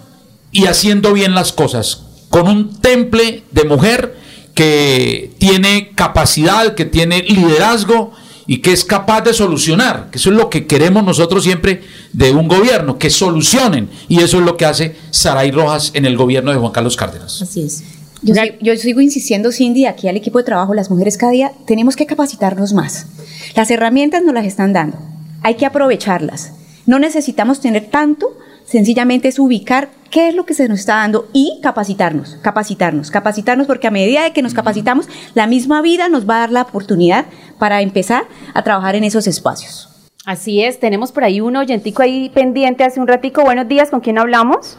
y 0.53 0.67
haciendo 0.67 1.11
bien 1.11 1.35
las 1.35 1.51
cosas, 1.51 2.03
con 2.29 2.47
un 2.47 2.79
temple 2.79 3.43
de 3.51 3.65
mujer 3.65 4.15
que 4.55 5.33
tiene 5.39 5.91
capacidad, 5.93 6.73
que 6.73 6.85
tiene 6.85 7.21
liderazgo 7.23 8.13
y 8.47 8.57
que 8.59 8.71
es 8.73 8.83
capaz 8.85 9.21
de 9.21 9.33
solucionar, 9.33 10.09
que 10.11 10.17
eso 10.17 10.29
es 10.31 10.35
lo 10.35 10.49
que 10.49 10.65
queremos 10.67 11.03
nosotros 11.03 11.43
siempre 11.43 11.81
de 12.13 12.31
un 12.31 12.47
gobierno, 12.47 12.97
que 12.97 13.09
solucionen, 13.09 13.89
y 14.07 14.21
eso 14.21 14.39
es 14.39 14.45
lo 14.45 14.57
que 14.57 14.65
hace 14.65 14.95
Saray 15.11 15.51
Rojas 15.51 15.91
en 15.93 16.05
el 16.05 16.17
gobierno 16.17 16.51
de 16.51 16.57
Juan 16.57 16.71
Carlos 16.71 16.95
Cárdenas. 16.95 17.41
Así 17.41 17.61
es. 17.63 17.83
Yo, 18.23 18.35
sig- 18.35 18.57
yo 18.61 18.75
sigo 18.77 19.01
insistiendo, 19.01 19.51
Cindy, 19.51 19.85
aquí 19.85 20.07
al 20.07 20.15
equipo 20.17 20.37
de 20.37 20.43
trabajo, 20.43 20.73
las 20.73 20.89
mujeres 20.91 21.17
cada 21.17 21.31
día 21.31 21.51
tenemos 21.65 21.95
que 21.95 22.05
capacitarnos 22.05 22.73
más. 22.73 23.07
Las 23.55 23.71
herramientas 23.71 24.21
nos 24.23 24.33
las 24.33 24.45
están 24.45 24.73
dando, 24.73 24.97
hay 25.41 25.55
que 25.55 25.65
aprovecharlas. 25.65 26.51
No 26.85 26.99
necesitamos 26.99 27.59
tener 27.61 27.89
tanto, 27.89 28.27
sencillamente 28.71 29.27
es 29.27 29.37
ubicar 29.37 29.89
qué 30.09 30.29
es 30.29 30.35
lo 30.35 30.45
que 30.45 30.53
se 30.53 30.69
nos 30.69 30.79
está 30.79 30.95
dando 30.95 31.27
y 31.33 31.59
capacitarnos, 31.61 32.37
capacitarnos, 32.41 33.11
capacitarnos, 33.11 33.67
porque 33.67 33.87
a 33.87 33.91
medida 33.91 34.23
de 34.23 34.31
que 34.31 34.41
nos 34.41 34.53
capacitamos, 34.53 35.09
la 35.33 35.45
misma 35.45 35.81
vida 35.81 36.07
nos 36.07 36.27
va 36.27 36.37
a 36.37 36.39
dar 36.39 36.51
la 36.51 36.61
oportunidad 36.61 37.25
para 37.59 37.81
empezar 37.81 38.23
a 38.53 38.63
trabajar 38.63 38.95
en 38.95 39.03
esos 39.03 39.27
espacios. 39.27 39.89
Así 40.25 40.63
es, 40.63 40.79
tenemos 40.79 41.11
por 41.11 41.25
ahí 41.25 41.41
un 41.41 41.57
oyentico 41.57 42.01
ahí 42.01 42.29
pendiente 42.29 42.85
hace 42.85 43.01
un 43.01 43.07
ratico. 43.07 43.43
Buenos 43.43 43.67
días, 43.67 43.89
¿con 43.89 43.99
quién 43.99 44.17
hablamos? 44.17 44.77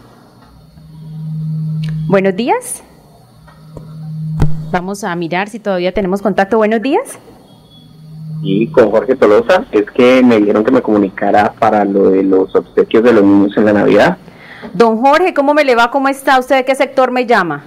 Buenos 2.06 2.34
días. 2.34 2.82
Vamos 4.70 5.04
a 5.04 5.14
mirar 5.16 5.50
si 5.50 5.58
todavía 5.58 5.92
tenemos 5.92 6.22
contacto. 6.22 6.56
Buenos 6.56 6.80
días. 6.80 7.18
Y 8.42 8.66
con 8.68 8.90
Jorge 8.90 9.14
Tolosa, 9.14 9.64
es 9.70 9.88
que 9.92 10.20
me 10.22 10.38
dijeron 10.38 10.64
que 10.64 10.72
me 10.72 10.82
comunicara 10.82 11.52
para 11.58 11.84
lo 11.84 12.10
de 12.10 12.24
los 12.24 12.54
obsequios 12.56 13.04
de 13.04 13.12
los 13.12 13.22
niños 13.22 13.56
en 13.56 13.64
la 13.64 13.72
Navidad. 13.72 14.18
Don 14.74 14.98
Jorge, 14.98 15.32
¿cómo 15.32 15.54
me 15.54 15.64
le 15.64 15.76
va? 15.76 15.90
¿Cómo 15.90 16.08
está? 16.08 16.38
¿Usted 16.38 16.56
de 16.56 16.64
qué 16.64 16.74
sector 16.74 17.12
me 17.12 17.24
llama? 17.24 17.62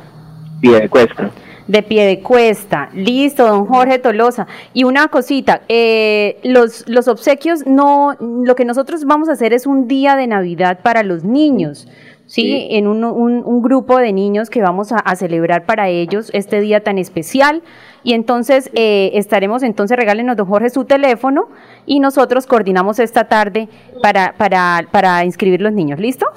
Pie 0.59 0.81
de 0.81 0.89
cuesta. 0.89 1.31
De 1.67 1.81
pie 1.81 2.05
de 2.05 2.19
cuesta. 2.19 2.89
Listo, 2.93 3.47
don 3.47 3.65
Jorge 3.65 3.99
Tolosa. 3.99 4.47
Y 4.73 4.83
una 4.83 5.07
cosita, 5.07 5.61
eh, 5.69 6.39
los, 6.43 6.87
los 6.87 7.07
obsequios 7.07 7.65
no, 7.65 8.15
lo 8.19 8.55
que 8.55 8.65
nosotros 8.65 9.05
vamos 9.05 9.29
a 9.29 9.33
hacer 9.33 9.53
es 9.53 9.65
un 9.65 9.87
día 9.87 10.15
de 10.15 10.27
Navidad 10.27 10.79
para 10.83 11.03
los 11.03 11.23
niños. 11.23 11.87
¿Sí? 12.25 12.41
Sí. 12.41 12.67
En 12.71 12.87
un, 12.87 13.03
un- 13.03 13.43
un 13.45 13.61
grupo 13.61 13.97
de 13.97 14.11
niños 14.13 14.49
que 14.49 14.61
vamos 14.61 14.91
a, 14.91 14.97
a 14.97 15.15
celebrar 15.15 15.65
para 15.65 15.89
ellos 15.89 16.29
este 16.33 16.59
día 16.61 16.83
tan 16.83 16.97
especial. 16.97 17.61
Y 18.03 18.13
entonces 18.13 18.69
eh, 18.75 19.11
estaremos, 19.15 19.63
entonces 19.63 19.97
regálenos, 19.97 20.37
don 20.37 20.47
Jorge, 20.47 20.69
su 20.69 20.85
teléfono 20.85 21.47
y 21.85 21.99
nosotros 21.99 22.45
coordinamos 22.45 22.99
esta 22.99 23.23
tarde 23.27 23.67
para, 24.01 24.33
para, 24.37 24.85
para 24.91 25.25
inscribir 25.25 25.61
los 25.61 25.73
niños. 25.73 25.99
¿Listo? 25.99 26.27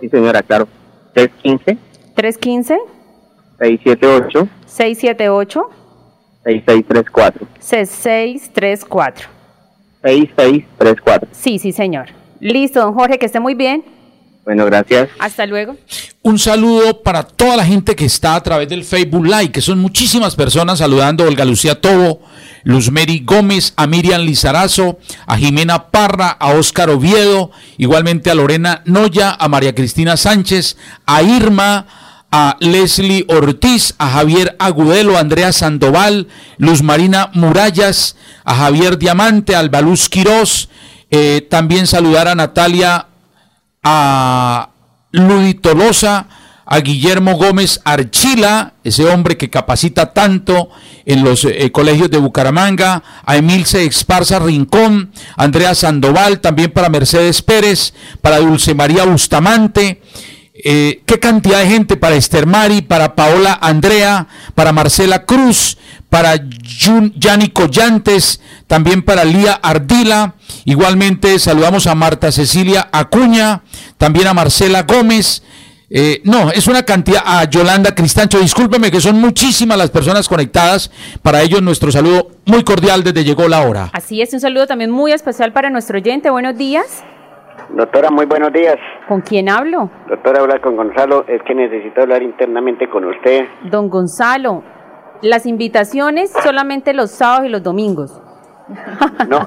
Sí, 0.00 0.08
señora, 0.08 0.42
claro. 0.42 0.68
315 1.14 1.78
315 2.14 2.78
678 3.58 4.48
678 4.66 5.70
6634 6.44 7.46
6634. 7.60 9.28
6634. 10.02 11.28
Sí, 11.32 11.58
sí, 11.58 11.72
señor. 11.72 12.06
Listo, 12.40 12.80
don 12.80 12.94
Jorge, 12.94 13.18
que 13.18 13.26
esté 13.26 13.40
muy 13.40 13.54
bien. 13.54 13.84
Bueno, 14.44 14.64
gracias. 14.66 15.08
Hasta 15.20 15.46
luego. 15.46 15.76
Un 16.22 16.38
saludo 16.38 17.02
para 17.02 17.22
toda 17.22 17.56
la 17.56 17.64
gente 17.64 17.94
que 17.94 18.04
está 18.04 18.34
a 18.34 18.42
través 18.42 18.68
del 18.68 18.84
Facebook 18.84 19.24
Live, 19.24 19.52
que 19.52 19.60
son 19.60 19.78
muchísimas 19.78 20.34
personas 20.34 20.80
saludando 20.80 21.22
a 21.22 21.28
Olga 21.28 21.44
Lucía 21.44 21.80
Tobo, 21.80 22.20
Luzmeri 22.64 23.20
Gómez, 23.24 23.72
a 23.76 23.86
Miriam 23.86 24.22
Lizarazo, 24.22 24.98
a 25.26 25.36
Jimena 25.36 25.90
Parra, 25.90 26.28
a 26.28 26.54
Óscar 26.54 26.90
Oviedo, 26.90 27.52
igualmente 27.78 28.30
a 28.30 28.34
Lorena 28.34 28.82
Noya, 28.84 29.36
a 29.38 29.48
María 29.48 29.76
Cristina 29.76 30.16
Sánchez, 30.16 30.76
a 31.06 31.22
Irma, 31.22 31.86
a 32.32 32.56
Leslie 32.58 33.24
Ortiz, 33.28 33.94
a 33.98 34.08
Javier 34.08 34.56
Agudelo, 34.58 35.16
a 35.16 35.20
Andrea 35.20 35.52
Sandoval, 35.52 36.26
Luz 36.58 36.82
Marina 36.82 37.30
Murallas, 37.34 38.16
a 38.44 38.54
Javier 38.56 38.98
Diamante, 38.98 39.54
a 39.54 39.60
Albaluz 39.60 40.08
Quirós, 40.08 40.68
eh, 41.10 41.46
también 41.48 41.86
saludar 41.86 42.26
a 42.26 42.34
Natalia 42.34 43.06
a 43.82 44.70
Ludi 45.10 45.54
Tolosa, 45.54 46.28
a 46.64 46.80
Guillermo 46.80 47.36
Gómez 47.36 47.80
Archila, 47.84 48.74
ese 48.84 49.04
hombre 49.04 49.36
que 49.36 49.50
capacita 49.50 50.12
tanto 50.12 50.70
en 51.04 51.24
los 51.24 51.44
eh, 51.44 51.70
colegios 51.72 52.10
de 52.10 52.18
Bucaramanga, 52.18 53.02
a 53.26 53.36
Emilce 53.36 53.84
Esparza 53.84 54.38
Rincón, 54.38 55.12
a 55.36 55.44
Andrea 55.44 55.74
Sandoval, 55.74 56.40
también 56.40 56.70
para 56.70 56.88
Mercedes 56.88 57.42
Pérez, 57.42 57.92
para 58.20 58.38
Dulce 58.38 58.74
María 58.74 59.04
Bustamante, 59.04 60.00
eh, 60.54 61.02
qué 61.06 61.18
cantidad 61.18 61.60
de 61.60 61.66
gente 61.66 61.96
para 61.96 62.14
Esther 62.14 62.46
Mari, 62.46 62.82
para 62.82 63.14
Paola 63.14 63.58
Andrea, 63.60 64.28
para 64.54 64.72
Marcela 64.72 65.24
Cruz, 65.24 65.78
para 66.10 66.34
Yanni 66.36 67.48
Collantes, 67.48 68.40
también 68.66 69.02
para 69.02 69.24
Lía 69.24 69.54
Ardila. 69.54 70.34
Igualmente 70.66 71.38
saludamos 71.38 71.86
a 71.86 71.94
Marta 71.94 72.30
Cecilia 72.30 72.86
Acuña, 72.92 73.62
también 73.96 74.26
a 74.26 74.34
Marcela 74.34 74.82
Gómez. 74.82 75.42
Eh, 75.88 76.20
no, 76.24 76.50
es 76.50 76.66
una 76.66 76.82
cantidad, 76.82 77.22
a 77.24 77.44
Yolanda 77.44 77.94
Cristancho, 77.94 78.38
discúlpeme 78.38 78.90
que 78.90 79.00
son 79.00 79.20
muchísimas 79.20 79.78
las 79.78 79.90
personas 79.90 80.28
conectadas. 80.28 80.90
Para 81.22 81.40
ellos 81.40 81.62
nuestro 81.62 81.90
saludo 81.90 82.30
muy 82.44 82.62
cordial 82.62 83.02
desde 83.02 83.24
Llegó 83.24 83.48
la 83.48 83.62
Hora. 83.62 83.90
Así 83.94 84.20
es, 84.20 84.32
un 84.34 84.40
saludo 84.40 84.66
también 84.66 84.90
muy 84.90 85.12
especial 85.12 85.52
para 85.54 85.70
nuestro 85.70 85.96
oyente. 85.96 86.28
Buenos 86.28 86.58
días. 86.58 87.04
Doctora, 87.74 88.10
muy 88.10 88.26
buenos 88.26 88.52
días. 88.52 88.76
¿Con 89.08 89.22
quién 89.22 89.48
hablo? 89.48 89.90
Doctora, 90.08 90.40
hablar 90.40 90.60
con 90.60 90.76
Gonzalo. 90.76 91.24
Es 91.26 91.42
que 91.42 91.54
necesito 91.54 92.02
hablar 92.02 92.22
internamente 92.22 92.88
con 92.88 93.04
usted. 93.04 93.46
Don 93.70 93.88
Gonzalo. 93.88 94.62
Las 95.22 95.46
invitaciones 95.46 96.32
solamente 96.42 96.92
los 96.92 97.10
sábados 97.12 97.46
y 97.46 97.48
los 97.48 97.62
domingos. 97.62 98.21
No, 99.28 99.46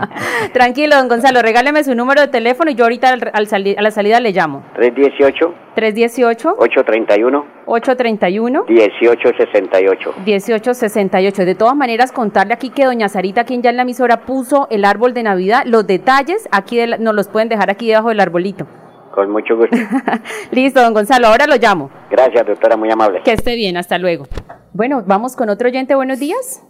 Tranquilo, 0.52 0.96
don 0.96 1.08
Gonzalo, 1.08 1.42
regáleme 1.42 1.84
su 1.84 1.94
número 1.94 2.20
de 2.20 2.28
teléfono 2.28 2.70
y 2.70 2.74
yo 2.74 2.84
ahorita 2.84 3.08
al- 3.10 3.30
al 3.32 3.46
sali- 3.46 3.76
a 3.76 3.82
la 3.82 3.90
salida 3.90 4.20
le 4.20 4.32
llamo. 4.32 4.62
318 4.74 5.54
318 5.74 6.54
831 6.58 7.44
831 7.66 8.64
1868. 8.68 10.14
1868. 10.26 11.44
De 11.44 11.54
todas 11.54 11.76
maneras, 11.76 12.12
contarle 12.12 12.54
aquí 12.54 12.70
que 12.70 12.84
doña 12.84 13.08
Sarita, 13.08 13.44
quien 13.44 13.62
ya 13.62 13.70
en 13.70 13.76
la 13.76 13.82
emisora 13.82 14.22
puso 14.22 14.66
el 14.70 14.84
árbol 14.84 15.14
de 15.14 15.22
Navidad, 15.22 15.62
los 15.66 15.86
detalles 15.86 16.48
aquí 16.50 16.76
de 16.78 16.86
la- 16.88 16.96
nos 16.98 17.14
los 17.14 17.28
pueden 17.28 17.48
dejar 17.48 17.70
aquí 17.70 17.88
debajo 17.88 18.08
del 18.08 18.20
arbolito. 18.20 18.66
Con 19.14 19.30
mucho 19.30 19.56
gusto. 19.56 19.76
Listo, 20.52 20.80
don 20.82 20.94
Gonzalo, 20.94 21.26
ahora 21.28 21.46
lo 21.46 21.56
llamo. 21.56 21.90
Gracias, 22.10 22.46
doctora, 22.46 22.76
muy 22.76 22.90
amable. 22.90 23.20
Que 23.24 23.32
esté 23.32 23.54
bien, 23.56 23.76
hasta 23.76 23.98
luego. 23.98 24.26
Bueno, 24.72 25.02
vamos 25.04 25.34
con 25.34 25.48
otro 25.48 25.68
oyente. 25.68 25.94
Buenos 25.96 26.20
días. 26.20 26.62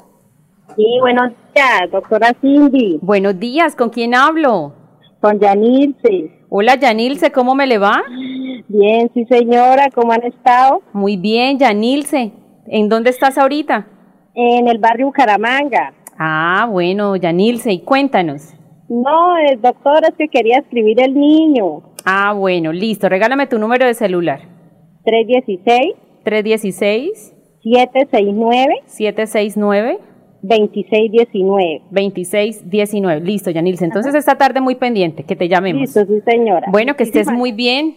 Sí, 0.77 0.87
buenos 1.01 1.33
días, 1.55 1.91
doctora 1.91 2.33
Cindy. 2.41 2.99
Buenos 3.03 3.39
días, 3.39 3.75
¿con 3.75 3.91
quién 3.91 4.15
hablo? 4.15 4.73
Con 5.21 5.39
Yanilce. 5.39 6.31
Hola 6.49 6.77
Yanilce, 6.77 7.33
¿cómo 7.33 7.55
me 7.55 7.67
le 7.67 7.79
va? 7.79 8.03
Bien, 8.69 9.11
sí 9.13 9.25
señora, 9.27 9.91
¿cómo 9.95 10.13
han 10.13 10.25
estado? 10.25 10.83
Muy 10.93 11.17
bien, 11.17 11.59
Yanilce. 11.59 12.33
¿En 12.67 12.89
dónde 12.89 13.11
estás 13.11 13.37
ahorita? 13.37 13.87
En 14.35 14.69
el 14.69 14.79
barrio 14.79 15.07
Bucaramanga. 15.07 15.93
Ah, 16.19 16.69
bueno, 16.71 17.17
Yanilce, 17.17 17.73
y 17.73 17.81
cuéntanos. 17.81 18.55
No, 18.89 19.37
el 19.39 19.61
doctor 19.61 20.03
es 20.09 20.15
que 20.17 20.29
quería 20.29 20.59
escribir 20.59 21.03
el 21.03 21.15
niño. 21.15 21.83
Ah, 22.05 22.33
bueno, 22.33 22.73
listo. 22.73 23.09
Regálame 23.09 23.47
tu 23.47 23.59
número 23.59 23.87
de 23.87 23.95
celular. 23.95 24.41
316. 25.05 25.95
316. 26.25 27.35
769. 27.63 28.75
769. 28.87 29.99
2619. 30.43 31.83
2619. 31.91 33.21
Listo, 33.21 33.51
Yanilce. 33.51 33.85
Entonces 33.85 34.15
esta 34.15 34.37
tarde 34.37 34.61
muy 34.61 34.75
pendiente, 34.75 35.25
que 35.25 35.37
te 35.37 35.49
llamemos. 35.49 35.83
Listo, 35.83 36.05
sí, 36.07 36.21
señora. 36.25 36.67
Bueno, 36.71 36.97
que 36.97 37.05
estés 37.05 37.29
muy 37.31 37.53
bien. 37.53 37.97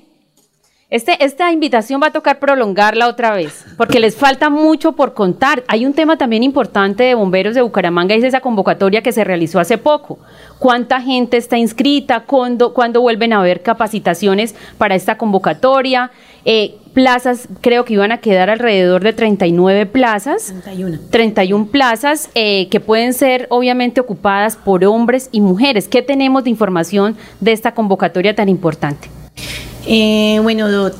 Este, 0.93 1.25
esta 1.25 1.51
invitación 1.51 1.99
va 2.03 2.07
a 2.07 2.11
tocar 2.11 2.37
prolongarla 2.37 3.07
otra 3.07 3.31
vez, 3.31 3.65
porque 3.77 3.99
les 3.99 4.15
falta 4.15 4.51
mucho 4.51 4.91
por 4.91 5.15
contar. 5.15 5.63
Hay 5.67 5.87
un 5.87 5.93
tema 5.93 6.17
también 6.17 6.43
importante 6.43 7.01
de 7.01 7.15
bomberos 7.15 7.55
de 7.55 7.63
Bucaramanga, 7.63 8.13
es 8.13 8.23
esa 8.23 8.41
convocatoria 8.41 9.01
que 9.01 9.11
se 9.11 9.23
realizó 9.23 9.59
hace 9.59 9.79
poco. 9.79 10.19
¿Cuánta 10.59 11.01
gente 11.01 11.37
está 11.37 11.57
inscrita? 11.57 12.25
¿Cuándo, 12.27 12.75
cuándo 12.75 13.01
vuelven 13.01 13.33
a 13.33 13.39
haber 13.39 13.63
capacitaciones 13.63 14.53
para 14.77 14.93
esta 14.93 15.17
convocatoria? 15.17 16.11
Eh, 16.45 16.75
plazas, 16.93 17.47
creo 17.61 17.85
que 17.85 17.93
iban 17.93 18.11
a 18.11 18.19
quedar 18.19 18.49
alrededor 18.49 19.03
de 19.03 19.13
39 19.13 19.85
plazas. 19.85 20.53
31. 20.63 20.99
31 21.09 21.65
plazas 21.67 22.29
eh, 22.35 22.67
que 22.69 22.79
pueden 22.79 23.13
ser 23.13 23.47
obviamente 23.49 24.01
ocupadas 24.01 24.55
por 24.55 24.83
hombres 24.85 25.29
y 25.31 25.41
mujeres. 25.41 25.87
¿Qué 25.87 26.01
tenemos 26.01 26.43
de 26.43 26.49
información 26.49 27.17
de 27.39 27.51
esta 27.51 27.73
convocatoria 27.73 28.35
tan 28.35 28.49
importante? 28.49 29.09
Eh, 29.87 30.39
bueno, 30.41 30.91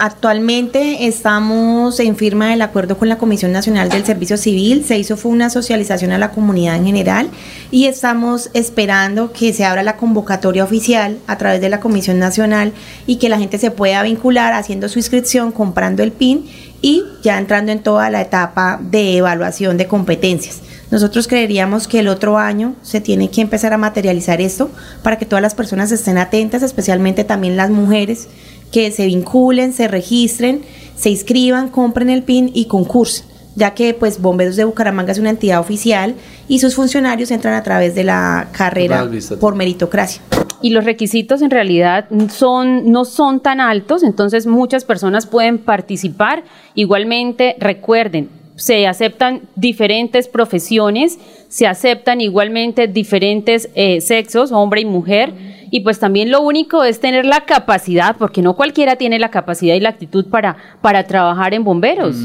actualmente 0.00 1.06
estamos 1.06 2.00
en 2.00 2.16
firma 2.16 2.48
del 2.48 2.62
acuerdo 2.62 2.96
con 2.96 3.10
la 3.10 3.18
Comisión 3.18 3.52
Nacional 3.52 3.90
del 3.90 4.06
Servicio 4.06 4.38
Civil. 4.38 4.82
Se 4.84 4.98
hizo 4.98 5.18
fue 5.18 5.30
una 5.30 5.50
socialización 5.50 6.10
a 6.12 6.18
la 6.18 6.30
comunidad 6.30 6.76
en 6.76 6.86
general 6.86 7.28
y 7.70 7.84
estamos 7.84 8.50
esperando 8.54 9.30
que 9.32 9.52
se 9.52 9.64
abra 9.64 9.82
la 9.82 9.98
convocatoria 9.98 10.64
oficial 10.64 11.18
a 11.26 11.36
través 11.36 11.60
de 11.60 11.68
la 11.68 11.80
Comisión 11.80 12.18
Nacional 12.18 12.72
y 13.06 13.16
que 13.16 13.28
la 13.28 13.38
gente 13.38 13.58
se 13.58 13.70
pueda 13.70 14.02
vincular 14.02 14.54
haciendo 14.54 14.88
su 14.88 14.98
inscripción, 14.98 15.52
comprando 15.52 16.02
el 16.02 16.12
PIN 16.12 16.46
y 16.80 17.04
ya 17.22 17.38
entrando 17.38 17.70
en 17.70 17.82
toda 17.82 18.08
la 18.08 18.22
etapa 18.22 18.80
de 18.82 19.18
evaluación 19.18 19.76
de 19.76 19.86
competencias. 19.86 20.60
Nosotros 20.90 21.28
creeríamos 21.28 21.86
que 21.86 22.00
el 22.00 22.08
otro 22.08 22.38
año 22.38 22.74
se 22.82 23.00
tiene 23.00 23.30
que 23.30 23.42
empezar 23.42 23.72
a 23.72 23.78
materializar 23.78 24.40
esto 24.40 24.70
para 25.02 25.18
que 25.18 25.26
todas 25.26 25.42
las 25.42 25.54
personas 25.54 25.92
estén 25.92 26.18
atentas, 26.18 26.62
especialmente 26.62 27.22
también 27.22 27.56
las 27.56 27.70
mujeres, 27.70 28.28
que 28.72 28.90
se 28.90 29.06
vinculen, 29.06 29.72
se 29.72 29.88
registren, 29.88 30.62
se 30.96 31.10
inscriban, 31.10 31.68
compren 31.68 32.10
el 32.10 32.22
PIN 32.22 32.50
y 32.54 32.66
concursen, 32.66 33.26
ya 33.56 33.74
que 33.74 33.94
pues 33.94 34.20
Bomberos 34.20 34.56
de 34.56 34.64
Bucaramanga 34.64 35.12
es 35.12 35.18
una 35.18 35.30
entidad 35.30 35.60
oficial 35.60 36.14
y 36.48 36.58
sus 36.58 36.74
funcionarios 36.74 37.30
entran 37.30 37.54
a 37.54 37.62
través 37.62 37.94
de 37.94 38.04
la 38.04 38.48
carrera 38.52 39.08
por 39.40 39.54
meritocracia. 39.54 40.22
y 40.62 40.70
los 40.70 40.84
requisitos 40.84 41.40
en 41.42 41.50
realidad 41.50 42.06
son, 42.28 42.90
no 42.90 43.04
son 43.04 43.40
tan 43.40 43.60
altos, 43.60 44.02
entonces 44.02 44.46
muchas 44.46 44.84
personas 44.84 45.26
pueden 45.26 45.58
participar. 45.58 46.44
Igualmente, 46.74 47.56
recuerden, 47.58 48.28
se 48.60 48.86
aceptan 48.86 49.48
diferentes 49.56 50.28
profesiones, 50.28 51.18
se 51.48 51.66
aceptan 51.66 52.20
igualmente 52.20 52.88
diferentes 52.88 53.70
eh, 53.74 54.02
sexos, 54.02 54.52
hombre 54.52 54.82
y 54.82 54.84
mujer, 54.84 55.32
y 55.70 55.80
pues 55.80 55.98
también 55.98 56.30
lo 56.30 56.40
único 56.42 56.84
es 56.84 57.00
tener 57.00 57.24
la 57.24 57.44
capacidad, 57.44 58.16
porque 58.18 58.42
no 58.42 58.54
cualquiera 58.54 58.96
tiene 58.96 59.18
la 59.18 59.30
capacidad 59.30 59.74
y 59.74 59.80
la 59.80 59.90
actitud 59.90 60.26
para, 60.26 60.56
para 60.80 61.06
trabajar 61.06 61.54
en 61.54 61.64
bomberos. 61.64 62.16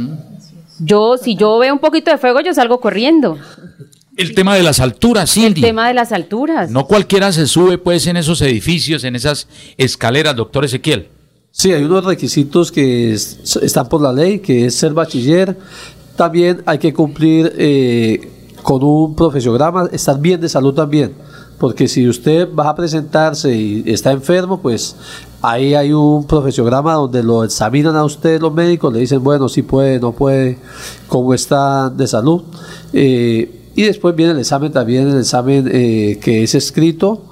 Yo, 0.80 1.18
si 1.18 1.36
yo 1.36 1.58
veo 1.60 1.74
un 1.74 1.80
poquito 1.80 2.12
de 2.12 2.18
fuego, 2.18 2.42
yo 2.42 2.54
salgo 2.54 2.80
corriendo. 2.80 3.38
El 4.18 4.34
tema 4.34 4.56
de 4.56 4.64
las 4.64 4.80
alturas, 4.80 5.32
Cindy. 5.34 5.62
El 5.62 5.68
tema 5.68 5.88
de 5.88 5.94
las 5.94 6.12
alturas. 6.12 6.70
No 6.72 6.86
cualquiera 6.86 7.32
se 7.32 7.48
sube 7.48 7.78
pues 7.78 8.08
en 8.08 8.18
esos 8.18 8.42
edificios, 8.42 9.04
en 9.04 9.16
esas 9.16 9.48
escaleras, 9.78 10.36
doctor 10.36 10.66
Ezequiel. 10.66 11.10
Sí, 11.52 11.72
hay 11.72 11.84
unos 11.84 12.04
requisitos 12.04 12.72
que 12.72 13.14
es- 13.14 13.58
están 13.62 13.88
por 13.88 14.02
la 14.02 14.12
ley, 14.12 14.40
que 14.40 14.66
es 14.66 14.76
ser 14.76 14.94
bachiller. 14.94 15.58
También 16.18 16.62
hay 16.66 16.78
que 16.78 16.94
cumplir 16.94 17.54
eh, 17.58 18.54
con 18.62 18.84
un 18.84 19.16
profesiograma, 19.16 19.88
estar 19.92 20.20
bien 20.20 20.40
de 20.42 20.50
salud 20.50 20.74
también. 20.74 21.14
Porque 21.58 21.88
si 21.88 22.08
usted 22.08 22.54
va 22.54 22.70
a 22.70 22.76
presentarse 22.76 23.56
y 23.56 23.84
está 23.88 24.12
enfermo, 24.12 24.62
pues 24.62 24.96
ahí 25.42 25.74
hay 25.74 25.94
un 25.94 26.26
profesiograma 26.28 26.94
donde 26.94 27.24
lo 27.24 27.44
examinan 27.44 27.96
a 27.96 28.04
usted 28.04 28.42
los 28.42 28.54
médicos, 28.54 28.94
le 28.94 29.00
dicen, 29.00 29.24
bueno, 29.24 29.48
si 29.48 29.62
puede, 29.62 30.00
no 30.00 30.12
puede, 30.12 30.58
cómo 31.08 31.34
está 31.34 31.90
de 31.90 32.08
salud. 32.08 32.44
Eh, 32.92 33.65
y 33.76 33.84
después 33.84 34.16
viene 34.16 34.32
el 34.32 34.40
examen 34.40 34.72
también, 34.72 35.10
el 35.10 35.20
examen 35.20 35.70
eh, 35.72 36.18
que 36.22 36.44
es 36.44 36.56
escrito. 36.56 37.24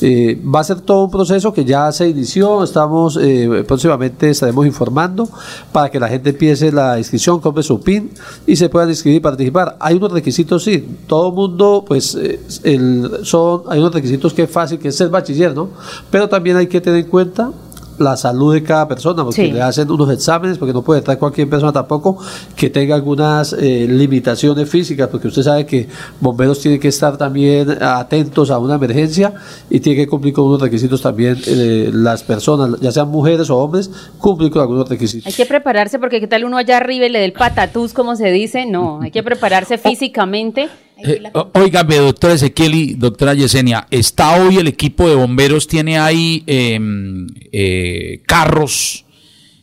Eh, 0.00 0.40
va 0.44 0.58
a 0.58 0.64
ser 0.64 0.80
todo 0.80 1.04
un 1.04 1.10
proceso 1.12 1.54
que 1.54 1.64
ya 1.64 1.90
se 1.92 2.08
inició, 2.08 2.64
estamos 2.64 3.16
eh, 3.22 3.64
próximamente 3.68 4.30
estaremos 4.30 4.66
informando 4.66 5.28
para 5.70 5.90
que 5.92 6.00
la 6.00 6.08
gente 6.08 6.30
empiece 6.30 6.72
la 6.72 6.98
inscripción, 6.98 7.38
compre 7.38 7.62
su 7.62 7.80
PIN 7.80 8.10
y 8.44 8.56
se 8.56 8.68
puedan 8.68 8.88
inscribir 8.88 9.18
y 9.18 9.20
participar. 9.20 9.76
Hay 9.78 9.94
unos 9.94 10.10
requisitos, 10.10 10.64
sí, 10.64 10.84
todo 11.06 11.30
mundo, 11.30 11.84
pues, 11.86 12.18
son, 13.22 13.62
hay 13.68 13.78
unos 13.78 13.94
requisitos 13.94 14.34
que 14.34 14.42
es 14.42 14.50
fácil, 14.50 14.80
que 14.80 14.88
es 14.88 14.96
ser 14.96 15.08
bachiller, 15.08 15.54
¿no? 15.54 15.68
Pero 16.10 16.28
también 16.28 16.56
hay 16.56 16.66
que 16.66 16.80
tener 16.80 17.04
en 17.04 17.08
cuenta 17.08 17.52
la 17.98 18.16
salud 18.16 18.54
de 18.54 18.62
cada 18.62 18.88
persona, 18.88 19.24
porque 19.24 19.46
Sí. 19.46 19.52
le 19.52 19.62
hacen 19.62 19.90
unos 19.90 20.10
exámenes, 20.10 20.58
porque 20.58 20.72
no 20.72 20.82
puede 20.82 21.00
estar 21.00 21.18
cualquier 21.18 21.48
persona 21.48 21.72
tampoco 21.72 22.18
que 22.56 22.70
tenga 22.70 22.94
algunas 22.94 23.52
eh, 23.52 23.86
limitaciones 23.88 24.68
físicas, 24.68 25.08
porque 25.08 25.28
usted 25.28 25.42
sabe 25.42 25.66
que 25.66 25.88
bomberos 26.20 26.60
tienen 26.60 26.80
que 26.80 26.88
estar 26.88 27.16
también 27.16 27.82
atentos 27.82 28.50
a 28.50 28.58
una 28.58 28.74
emergencia 28.76 29.34
y 29.70 29.80
tienen 29.80 30.04
que 30.04 30.08
cumplir 30.08 30.34
con 30.34 30.44
unos 30.46 30.60
requisitos 30.60 31.00
también 31.02 31.38
eh, 31.46 31.90
las 31.92 32.22
personas, 32.22 32.80
ya 32.80 32.92
sean 32.92 33.08
mujeres 33.08 33.50
o 33.50 33.58
hombres, 33.58 33.90
cumplir 34.18 34.50
con 34.50 34.62
algunos 34.62 34.88
requisitos. 34.88 35.26
Hay 35.26 35.32
que 35.32 35.46
prepararse 35.46 35.98
porque 35.98 36.20
qué 36.20 36.26
tal 36.26 36.44
uno 36.44 36.56
allá 36.56 36.76
arriba 36.78 37.06
y 37.06 37.08
le 37.10 37.18
dé 37.20 37.24
el 37.26 37.32
patatús, 37.32 37.92
como 37.92 38.16
se 38.16 38.30
dice. 38.30 38.66
No, 38.66 39.00
hay 39.02 39.10
que 39.10 39.22
prepararse 39.22 39.78
físicamente. 39.78 40.68
Eh, 41.04 41.22
óigame, 41.54 41.96
doctor 41.96 42.30
Ezequiel 42.30 42.74
y 42.74 42.94
doctora 42.94 43.34
Yesenia, 43.34 43.86
¿está 43.90 44.40
hoy 44.40 44.58
el 44.58 44.68
equipo 44.68 45.08
de 45.08 45.14
bomberos? 45.14 45.66
¿Tiene 45.66 45.98
ahí 45.98 46.44
em, 46.46 47.26
eh, 47.50 48.22
carros? 48.26 49.04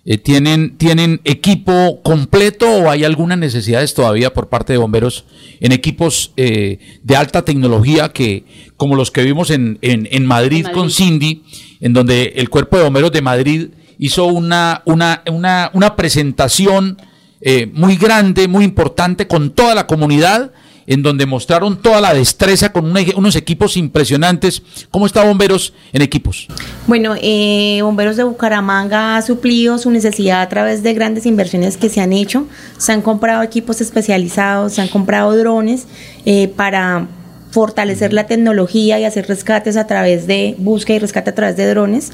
Eh, 0.05 0.17
¿tienen, 0.17 0.77
¿Tienen 0.77 1.21
equipo 1.23 2.01
completo 2.01 2.67
o 2.67 2.89
hay 2.89 3.03
algunas 3.03 3.37
necesidades 3.37 3.93
todavía 3.93 4.33
por 4.33 4.49
parte 4.49 4.73
de 4.73 4.79
bomberos 4.79 5.25
en 5.59 5.71
equipos 5.71 6.31
eh, 6.35 6.79
de 7.03 7.15
alta 7.15 7.45
tecnología 7.45 8.09
que, 8.09 8.43
como 8.75 8.95
los 8.95 9.11
que 9.11 9.23
vimos 9.23 9.51
en, 9.51 9.77
en, 9.81 10.07
en 10.11 10.25
Madrid, 10.25 10.65
En 10.65 10.71
con 10.71 10.83
Madrid. 10.83 10.95
Cindy, 10.95 11.43
en 11.79 11.93
donde 11.93 12.33
el 12.37 12.49
Cuerpo 12.49 12.77
de 12.77 12.83
Bomberos 12.83 13.11
de 13.11 13.21
Madrid 13.21 13.67
hizo 13.99 14.25
una, 14.25 14.81
una, 14.85 15.21
una, 15.29 15.69
una 15.73 15.95
presentación 15.95 16.97
eh, 17.41 17.69
muy 17.71 17.95
grande, 17.95 18.47
muy 18.47 18.65
importante 18.65 19.27
con 19.27 19.51
toda 19.51 19.75
la 19.75 19.85
comunidad, 19.85 20.51
en 20.89 21.03
donde 21.03 21.27
mostraron 21.27 21.79
toda 21.79 22.01
la 22.01 22.15
destreza 22.15 22.73
con 22.73 22.91
unos 23.15 23.35
equipos 23.35 23.77
impresionantes. 23.77 24.63
¿Cómo 24.89 25.05
está 25.05 25.23
Bomberos 25.23 25.71
en 25.93 26.01
equipos? 26.01 26.47
Bueno, 26.87 27.15
eh, 27.21 27.79
Bomberos 27.83 28.17
de 28.17 28.23
Bucaramanga 28.23 29.15
ha 29.15 29.21
suplido 29.21 29.77
su 29.77 29.91
necesidad 29.91 30.41
a 30.41 30.49
través 30.49 30.81
de 30.81 30.95
grandes 30.95 31.27
inversiones 31.27 31.77
que 31.77 31.89
se 31.89 32.01
han 32.01 32.11
hecho. 32.11 32.47
Se 32.77 32.91
han 32.91 33.03
comprado 33.03 33.43
equipos 33.43 33.81
especializados, 33.81 34.73
se 34.73 34.81
han 34.81 34.87
comprado 34.87 35.37
drones 35.37 35.85
eh, 36.25 36.47
para 36.47 37.07
fortalecer 37.51 38.13
la 38.13 38.25
tecnología 38.25 38.99
y 38.99 39.05
hacer 39.05 39.27
rescates 39.27 39.77
a 39.77 39.87
través 39.87 40.27
de 40.27 40.55
búsqueda 40.57 40.97
y 40.97 40.99
rescate 40.99 41.29
a 41.31 41.35
través 41.35 41.57
de 41.57 41.67
drones, 41.67 42.11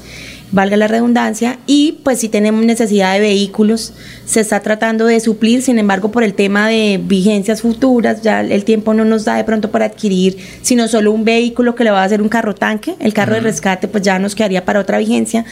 valga 0.52 0.76
la 0.76 0.88
redundancia, 0.88 1.58
y 1.66 1.98
pues 2.02 2.20
si 2.20 2.28
tenemos 2.28 2.64
necesidad 2.64 3.14
de 3.14 3.20
vehículos, 3.20 3.92
se 4.24 4.40
está 4.40 4.60
tratando 4.60 5.06
de 5.06 5.20
suplir, 5.20 5.62
sin 5.62 5.78
embargo, 5.78 6.10
por 6.10 6.22
el 6.22 6.34
tema 6.34 6.68
de 6.68 7.00
vigencias 7.02 7.62
futuras, 7.62 8.22
ya 8.22 8.40
el 8.40 8.64
tiempo 8.64 8.94
no 8.94 9.04
nos 9.04 9.24
da 9.24 9.36
de 9.36 9.44
pronto 9.44 9.70
para 9.70 9.86
adquirir, 9.86 10.36
sino 10.62 10.88
solo 10.88 11.12
un 11.12 11.24
vehículo 11.24 11.74
que 11.74 11.84
le 11.84 11.90
va 11.90 12.02
a 12.02 12.04
hacer 12.04 12.22
un 12.22 12.28
carro 12.28 12.54
tanque, 12.54 12.94
el 13.00 13.12
carro 13.12 13.34
de 13.34 13.40
rescate 13.40 13.88
pues 13.88 14.02
ya 14.02 14.18
nos 14.18 14.34
quedaría 14.34 14.64
para 14.64 14.80
otra 14.80 14.98
vigencia, 14.98 15.44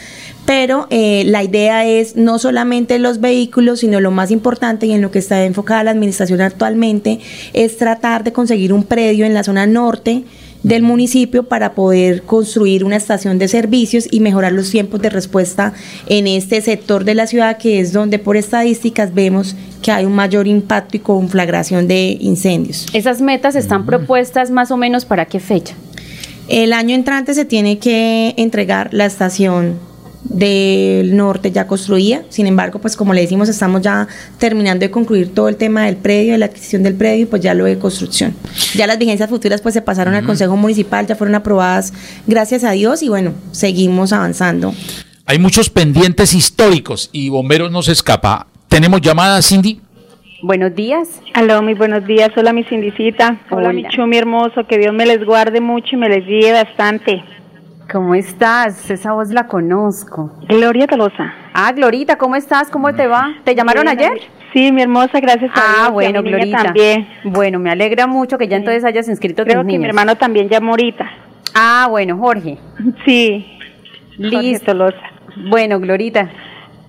pero 0.46 0.86
eh, 0.90 1.24
la 1.26 1.42
idea 1.42 1.86
es 1.86 2.16
no 2.16 2.38
solamente 2.38 2.98
los 2.98 3.20
vehículos, 3.20 3.80
sino 3.80 4.00
lo 4.00 4.10
más 4.10 4.30
importante 4.30 4.86
y 4.86 4.92
en 4.92 5.00
lo 5.00 5.10
que 5.10 5.18
está 5.18 5.44
enfocada 5.44 5.84
la 5.84 5.90
administración 5.90 6.40
actualmente, 6.40 7.20
es 7.52 7.76
tratar 7.76 8.24
de 8.24 8.32
conseguir 8.32 8.72
un 8.72 8.84
predio 8.84 9.26
en 9.26 9.34
la 9.34 9.44
zona 9.44 9.66
norte 9.66 10.24
del 10.64 10.82
municipio 10.82 11.44
para 11.44 11.74
poder 11.74 12.22
construir 12.22 12.82
una 12.82 12.96
estación 12.96 13.38
de 13.38 13.46
servicios 13.46 14.08
y 14.10 14.18
mejorar 14.18 14.52
los 14.52 14.70
tiempos 14.70 15.00
de 15.00 15.10
respuesta 15.10 15.72
en 16.08 16.26
este 16.26 16.60
sector 16.60 17.04
de 17.04 17.14
la 17.14 17.28
ciudad 17.28 17.58
que 17.58 17.78
es 17.78 17.92
donde 17.92 18.18
por 18.18 18.36
estadísticas 18.36 19.14
vemos 19.14 19.54
que 19.82 19.92
hay 19.92 20.06
un 20.06 20.14
mayor 20.14 20.48
impacto 20.48 20.96
y 20.96 21.00
conflagración 21.00 21.86
de 21.86 22.16
incendios. 22.18 22.86
¿Esas 22.94 23.20
metas 23.20 23.54
están 23.54 23.86
propuestas 23.86 24.50
más 24.50 24.70
o 24.70 24.76
menos 24.76 25.04
para 25.04 25.26
qué 25.26 25.38
fecha? 25.38 25.74
El 26.48 26.72
año 26.72 26.94
entrante 26.94 27.34
se 27.34 27.44
tiene 27.44 27.78
que 27.78 28.34
entregar 28.36 28.92
la 28.92 29.06
estación 29.06 29.78
del 30.24 31.16
norte 31.16 31.52
ya 31.52 31.66
construía. 31.66 32.24
Sin 32.28 32.46
embargo, 32.46 32.80
pues 32.80 32.96
como 32.96 33.14
le 33.14 33.20
decimos, 33.20 33.48
estamos 33.48 33.82
ya 33.82 34.08
terminando 34.38 34.84
de 34.84 34.90
concluir 34.90 35.32
todo 35.34 35.48
el 35.48 35.56
tema 35.56 35.84
del 35.84 35.96
predio, 35.96 36.32
de 36.32 36.38
la 36.38 36.46
adquisición 36.46 36.82
del 36.82 36.94
predio 36.94 37.22
y 37.22 37.26
pues 37.26 37.42
ya 37.42 37.54
lo 37.54 37.64
de 37.64 37.78
construcción. 37.78 38.34
Ya 38.74 38.86
las 38.86 38.98
vigencias 38.98 39.28
futuras 39.30 39.60
pues 39.60 39.74
se 39.74 39.82
pasaron 39.82 40.14
al 40.14 40.24
Consejo 40.24 40.56
Municipal, 40.56 41.06
ya 41.06 41.16
fueron 41.16 41.34
aprobadas 41.34 41.92
gracias 42.26 42.64
a 42.64 42.72
Dios 42.72 43.02
y 43.02 43.08
bueno, 43.08 43.32
seguimos 43.52 44.12
avanzando. 44.12 44.74
Hay 45.26 45.38
muchos 45.38 45.70
pendientes 45.70 46.34
históricos 46.34 47.08
y 47.12 47.28
Bomberos 47.28 47.70
no 47.70 47.82
se 47.82 47.92
escapa. 47.92 48.46
¿Tenemos 48.68 49.00
llamada, 49.00 49.40
Cindy? 49.40 49.80
Buenos 50.42 50.74
días. 50.74 51.08
Aló, 51.32 51.62
muy 51.62 51.72
buenos 51.72 52.06
días. 52.06 52.30
Hola, 52.36 52.52
mi 52.52 52.64
Cindicita. 52.64 53.40
Hola, 53.50 53.72
mi 53.72 53.84
Chumi 53.88 54.18
hermoso. 54.18 54.66
Que 54.68 54.76
Dios 54.76 54.92
me 54.92 55.06
les 55.06 55.24
guarde 55.24 55.62
mucho 55.62 55.90
y 55.92 55.96
me 55.96 56.10
les 56.10 56.26
guíe 56.26 56.52
bastante. 56.52 57.24
¿Cómo 57.90 58.14
estás? 58.14 58.90
Esa 58.90 59.12
voz 59.12 59.30
la 59.30 59.46
conozco. 59.46 60.32
Gloria 60.48 60.86
Tolosa. 60.86 61.32
Ah, 61.52 61.70
Glorita, 61.72 62.16
¿cómo 62.16 62.34
estás? 62.34 62.70
¿Cómo 62.70 62.94
te 62.94 63.06
va? 63.06 63.34
¿Te 63.44 63.54
llamaron 63.54 63.84
Bien, 63.84 63.98
ayer? 63.98 64.20
Sí, 64.52 64.72
mi 64.72 64.82
hermosa, 64.82 65.20
gracias 65.20 65.50
a 65.50 65.54
Dios. 65.54 65.66
Ah, 65.78 65.84
y 65.84 65.86
a 65.86 65.90
bueno, 65.90 66.22
niña 66.22 66.36
Glorita. 66.36 66.62
también. 66.64 67.08
Bueno, 67.24 67.58
me 67.58 67.70
alegra 67.70 68.06
mucho 68.06 68.38
que 68.38 68.48
ya 68.48 68.56
entonces 68.56 68.84
hayas 68.84 69.08
inscrito 69.08 69.44
Creo 69.44 69.62
tus 69.62 69.70
que 69.70 69.78
mi 69.78 69.84
hermano 69.84 70.16
también 70.16 70.48
llamó 70.48 70.70
ahorita. 70.70 71.08
Ah, 71.54 71.86
bueno, 71.90 72.16
Jorge. 72.18 72.58
Sí. 73.04 73.58
Jorge 74.16 74.42
Listo. 74.42 74.66
Tolosa. 74.66 74.98
Bueno, 75.48 75.78
Glorita. 75.78 76.30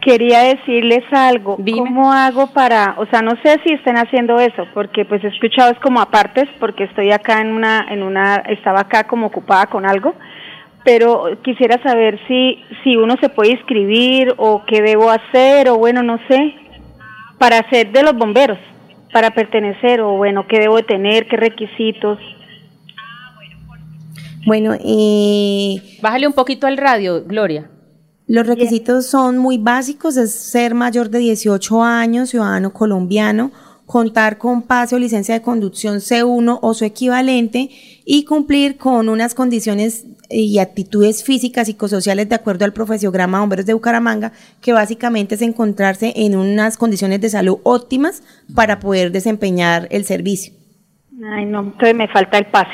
Quería 0.02 0.42
decirles 0.42 1.04
algo. 1.12 1.58
¿Cómo 1.58 2.14
hago 2.14 2.48
para, 2.48 2.94
o 2.98 3.08
sea, 3.08 3.22
no 3.22 3.32
sé 3.44 3.60
si 3.66 3.74
estén 3.74 3.98
haciendo 3.98 4.40
eso, 4.40 4.68
porque 4.74 5.04
pues 5.04 5.24
he 5.24 5.28
escuchado 5.28 5.72
es 5.72 5.80
como 5.80 6.00
apartes, 6.00 6.48
porque 6.60 6.84
estoy 6.84 7.12
acá 7.12 7.42
en 7.42 7.52
una, 7.52 7.88
en 7.90 8.04
una, 8.04 8.36
estaba 8.48 8.82
acá 8.82 9.06
como 9.06 9.28
ocupada 9.28 9.66
con 9.66 9.84
algo, 9.84 10.14
pero 10.86 11.42
quisiera 11.44 11.82
saber 11.82 12.20
si, 12.28 12.60
si 12.84 12.96
uno 12.96 13.16
se 13.20 13.28
puede 13.28 13.52
inscribir 13.52 14.34
o 14.38 14.64
qué 14.66 14.84
debo 14.84 15.10
hacer 15.10 15.68
o 15.68 15.78
bueno, 15.78 16.04
no 16.04 16.20
sé, 16.30 16.54
para 17.40 17.68
ser 17.70 17.92
de 17.92 18.04
los 18.04 18.16
bomberos, 18.16 18.60
para 19.12 19.32
pertenecer 19.32 20.00
o 20.00 20.16
bueno, 20.16 20.46
qué 20.48 20.60
debo 20.60 20.78
de 20.78 20.84
tener, 20.84 21.28
qué 21.28 21.38
requisitos. 21.38 22.20
Bueno, 24.46 24.76
eh, 24.80 25.82
Bájale 26.02 26.28
un 26.28 26.34
poquito 26.34 26.68
al 26.68 26.78
radio, 26.78 27.24
Gloria. 27.26 27.68
Los 28.28 28.46
requisitos 28.46 29.08
son 29.08 29.40
muy 29.40 29.58
básicos, 29.58 30.18
es 30.18 30.34
ser 30.34 30.76
mayor 30.76 31.10
de 31.10 31.20
18 31.20 31.84
años, 31.84 32.30
ciudadano 32.30 32.74
colombiano, 32.74 33.52
contar 33.86 34.38
con 34.38 34.64
pase 34.64 34.96
o 34.96 35.00
licencia 35.00 35.36
de 35.36 35.42
conducción 35.42 35.98
C1 35.98 36.60
o 36.62 36.74
su 36.74 36.86
equivalente 36.86 37.70
y 38.04 38.26
cumplir 38.26 38.78
con 38.78 39.10
unas 39.10 39.36
condiciones 39.36 40.06
y 40.30 40.58
actitudes 40.58 41.24
físicas 41.24 41.68
y 41.68 41.74
psicosociales 41.74 42.28
de 42.28 42.36
acuerdo 42.36 42.66
al 42.66 42.74
profesiograma 42.74 43.40
Bomberos 43.42 43.66
de 43.68 43.74
Bucaramanga, 43.74 44.32
que 44.62 44.74
básicamente 44.74 45.36
es 45.36 45.42
encontrarse 45.44 46.14
en 46.16 46.36
unas 46.36 46.78
condiciones 46.78 47.22
de 47.22 47.30
salud 47.30 47.58
óptimas 47.64 48.24
para 48.56 48.80
poder 48.80 49.12
desempeñar 49.12 49.88
el 49.92 50.04
servicio. 50.06 50.54
Ay, 51.32 51.46
no, 51.46 51.62
entonces 51.62 51.96
me 51.96 52.08
falta 52.08 52.38
el 52.40 52.48
pase. 52.48 52.72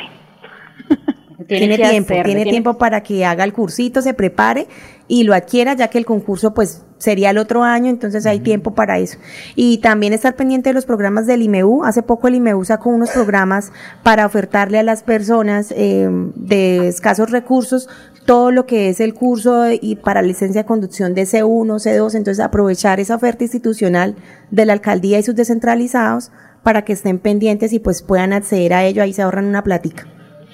Tiene, 1.47 1.77
tiempo, 1.77 2.13
tiene- 2.23 2.43
tiempo 2.45 2.77
para 2.77 3.01
que 3.03 3.25
haga 3.25 3.43
el 3.43 3.51
cursito, 3.51 4.01
se 4.01 4.13
prepare 4.13 4.67
y 5.11 5.25
lo 5.25 5.33
adquiera, 5.33 5.73
ya 5.73 5.89
que 5.89 5.97
el 5.97 6.05
concurso 6.05 6.53
pues 6.53 6.83
sería 6.97 7.31
el 7.31 7.37
otro 7.37 7.63
año, 7.63 7.89
entonces 7.89 8.25
hay 8.25 8.39
tiempo 8.39 8.73
para 8.75 8.97
eso. 8.97 9.17
Y 9.57 9.79
también 9.79 10.13
estar 10.13 10.37
pendiente 10.37 10.69
de 10.69 10.73
los 10.73 10.85
programas 10.85 11.27
del 11.27 11.41
IMEU. 11.41 11.83
Hace 11.83 12.01
poco 12.01 12.29
el 12.29 12.35
IMEU 12.35 12.63
sacó 12.63 12.91
unos 12.91 13.09
programas 13.09 13.73
para 14.03 14.25
ofertarle 14.25 14.79
a 14.79 14.83
las 14.83 15.03
personas 15.03 15.73
eh, 15.75 16.07
de 16.35 16.87
escasos 16.87 17.29
recursos 17.29 17.89
todo 18.25 18.51
lo 18.51 18.65
que 18.65 18.87
es 18.87 19.01
el 19.01 19.13
curso 19.13 19.65
y 19.69 19.97
para 19.97 20.21
licencia 20.21 20.61
de 20.61 20.65
conducción 20.65 21.13
de 21.13 21.23
C1, 21.23 21.65
C2, 21.65 22.15
entonces 22.15 22.39
aprovechar 22.39 23.01
esa 23.01 23.15
oferta 23.15 23.43
institucional 23.43 24.15
de 24.49 24.65
la 24.65 24.71
alcaldía 24.71 25.19
y 25.19 25.23
sus 25.23 25.35
descentralizados 25.35 26.31
para 26.63 26.83
que 26.83 26.93
estén 26.93 27.19
pendientes 27.19 27.73
y 27.73 27.79
pues 27.79 28.01
puedan 28.01 28.31
acceder 28.31 28.73
a 28.73 28.85
ello, 28.85 29.03
ahí 29.03 29.11
se 29.11 29.23
ahorran 29.23 29.43
una 29.43 29.61
platica. 29.61 30.07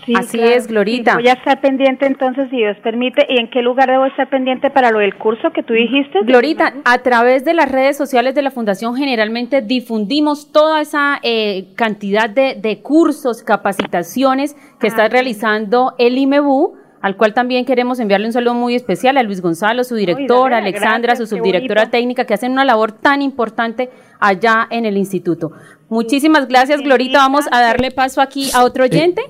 Sí, 0.07 0.13
Así 0.15 0.37
claro. 0.37 0.53
es, 0.53 0.67
Glorita. 0.67 1.11
Sí, 1.11 1.17
voy 1.17 1.27
a 1.27 1.33
estar 1.33 1.59
pendiente 1.59 2.05
entonces, 2.05 2.49
si 2.49 2.55
Dios 2.55 2.77
permite. 2.81 3.25
¿Y 3.27 3.41
en 3.41 3.49
qué 3.49 3.61
lugar 3.61 3.89
debo 3.91 4.05
estar 4.05 4.29
pendiente 4.29 4.69
para 4.69 4.89
lo 4.89 4.99
del 4.99 5.17
curso 5.17 5.51
que 5.51 5.63
tú 5.63 5.73
dijiste? 5.73 6.19
Glorita, 6.23 6.75
a 6.85 6.99
través 6.99 7.43
de 7.43 7.53
las 7.53 7.69
redes 7.69 7.97
sociales 7.97 8.33
de 8.33 8.41
la 8.41 8.49
Fundación 8.49 8.95
generalmente 8.95 9.61
difundimos 9.61 10.53
toda 10.53 10.79
esa 10.79 11.19
eh, 11.23 11.73
cantidad 11.75 12.29
de, 12.29 12.55
de 12.55 12.81
cursos, 12.81 13.43
capacitaciones 13.43 14.55
que 14.79 14.87
está 14.87 15.09
realizando 15.09 15.93
el 15.99 16.17
IMEBU, 16.17 16.77
al 17.01 17.17
cual 17.17 17.33
también 17.33 17.65
queremos 17.65 17.99
enviarle 17.99 18.27
un 18.27 18.33
saludo 18.33 18.53
muy 18.53 18.75
especial 18.75 19.17
a 19.17 19.23
Luis 19.23 19.41
Gonzalo, 19.41 19.83
su 19.83 19.95
director, 19.95 20.53
a 20.53 20.59
Alexandra, 20.59 21.15
gracias, 21.15 21.27
su 21.29 21.35
subdirectora 21.35 21.89
técnica, 21.89 22.23
que 22.23 22.33
hacen 22.33 22.53
una 22.53 22.63
labor 22.63 22.93
tan 22.93 23.21
importante 23.21 23.89
allá 24.21 24.67
en 24.69 24.85
el 24.85 24.95
instituto. 24.95 25.51
Muchísimas 25.89 26.47
gracias, 26.47 26.79
Glorita. 26.79 27.17
Vamos 27.17 27.45
a 27.51 27.59
darle 27.59 27.91
paso 27.91 28.21
aquí 28.21 28.49
a 28.53 28.63
otro 28.63 28.85
oyente. 28.85 29.21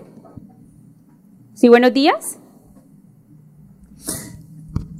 Sí, 1.59 1.69
buenos 1.69 1.91
días. 1.91 2.37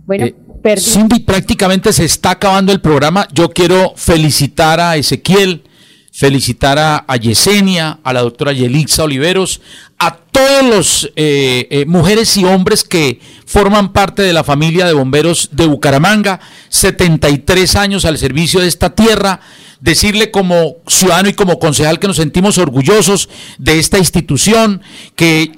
Bueno, 0.07 0.25
Eh, 0.25 0.75
Cindy, 0.77 1.19
prácticamente 1.19 1.93
se 1.93 2.03
está 2.03 2.31
acabando 2.31 2.71
el 2.71 2.81
programa. 2.81 3.27
Yo 3.31 3.49
quiero 3.49 3.93
felicitar 3.95 4.79
a 4.79 4.97
Ezequiel, 4.97 5.63
felicitar 6.11 6.79
a, 6.79 7.05
a 7.07 7.15
Yesenia, 7.15 7.99
a 8.03 8.11
la 8.11 8.21
doctora 8.21 8.53
Yelixa 8.53 9.03
Oliveros, 9.03 9.61
a 9.99 10.17
todos 10.31 10.63
los 10.63 11.11
eh, 11.15 11.67
eh, 11.71 11.85
mujeres 11.87 12.37
y 12.37 12.45
hombres 12.45 12.83
que 12.83 13.19
forman 13.47 13.93
parte 13.93 14.21
de 14.21 14.33
la 14.33 14.43
familia 14.43 14.85
de 14.85 14.93
bomberos 14.93 15.49
de 15.53 15.65
Bucaramanga, 15.65 16.39
73 16.69 17.75
años 17.75 18.05
al 18.05 18.17
servicio 18.17 18.59
de 18.59 18.67
esta 18.67 18.93
tierra. 18.93 19.39
Decirle 19.79 20.31
como 20.31 20.77
ciudadano 20.87 21.29
y 21.29 21.33
como 21.33 21.59
concejal 21.59 21.99
que 21.99 22.07
nos 22.07 22.15
sentimos 22.15 22.57
orgullosos 22.57 23.29
de 23.59 23.77
esta 23.77 23.99
institución, 23.99 24.81
que 25.15 25.51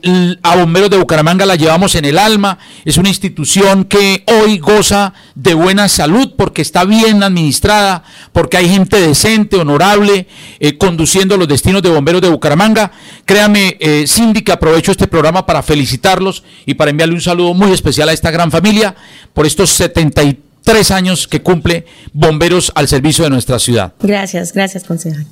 a 0.43 0.57
Bomberos 0.57 0.89
de 0.89 0.97
Bucaramanga 0.97 1.45
la 1.45 1.55
llevamos 1.55 1.95
en 1.95 2.03
el 2.03 2.19
alma. 2.19 2.59
Es 2.83 2.97
una 2.97 3.07
institución 3.07 3.85
que 3.85 4.25
hoy 4.27 4.57
goza 4.57 5.13
de 5.35 5.53
buena 5.53 5.87
salud 5.87 6.33
porque 6.37 6.61
está 6.61 6.83
bien 6.83 7.23
administrada, 7.23 8.03
porque 8.33 8.57
hay 8.57 8.67
gente 8.67 8.99
decente, 8.99 9.55
honorable, 9.55 10.27
eh, 10.59 10.77
conduciendo 10.77 11.37
los 11.37 11.47
destinos 11.47 11.81
de 11.81 11.89
Bomberos 11.89 12.21
de 12.21 12.29
Bucaramanga. 12.29 12.91
Créame, 13.23 13.77
eh, 13.79 14.03
Cindy, 14.29 14.43
que 14.43 14.51
aprovecho 14.51 14.91
este 14.91 15.07
programa 15.07 15.45
para 15.45 15.63
felicitarlos 15.63 16.43
y 16.65 16.75
para 16.75 16.91
enviarle 16.91 17.15
un 17.15 17.21
saludo 17.21 17.53
muy 17.55 17.71
especial 17.71 18.09
a 18.09 18.13
esta 18.13 18.29
gran 18.29 18.51
familia 18.51 18.95
por 19.33 19.47
estos 19.47 19.71
73 19.71 20.91
años 20.91 21.27
que 21.27 21.41
cumple 21.41 21.85
Bomberos 22.13 22.71
al 22.75 22.87
servicio 22.87 23.23
de 23.23 23.31
nuestra 23.31 23.57
ciudad. 23.57 23.93
Gracias, 23.99 24.53
gracias, 24.53 24.83
concejal. 24.83 25.25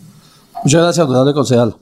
Muchas 0.64 0.82
gracias, 0.82 1.06
honorable 1.06 1.34
concejal. 1.34 1.76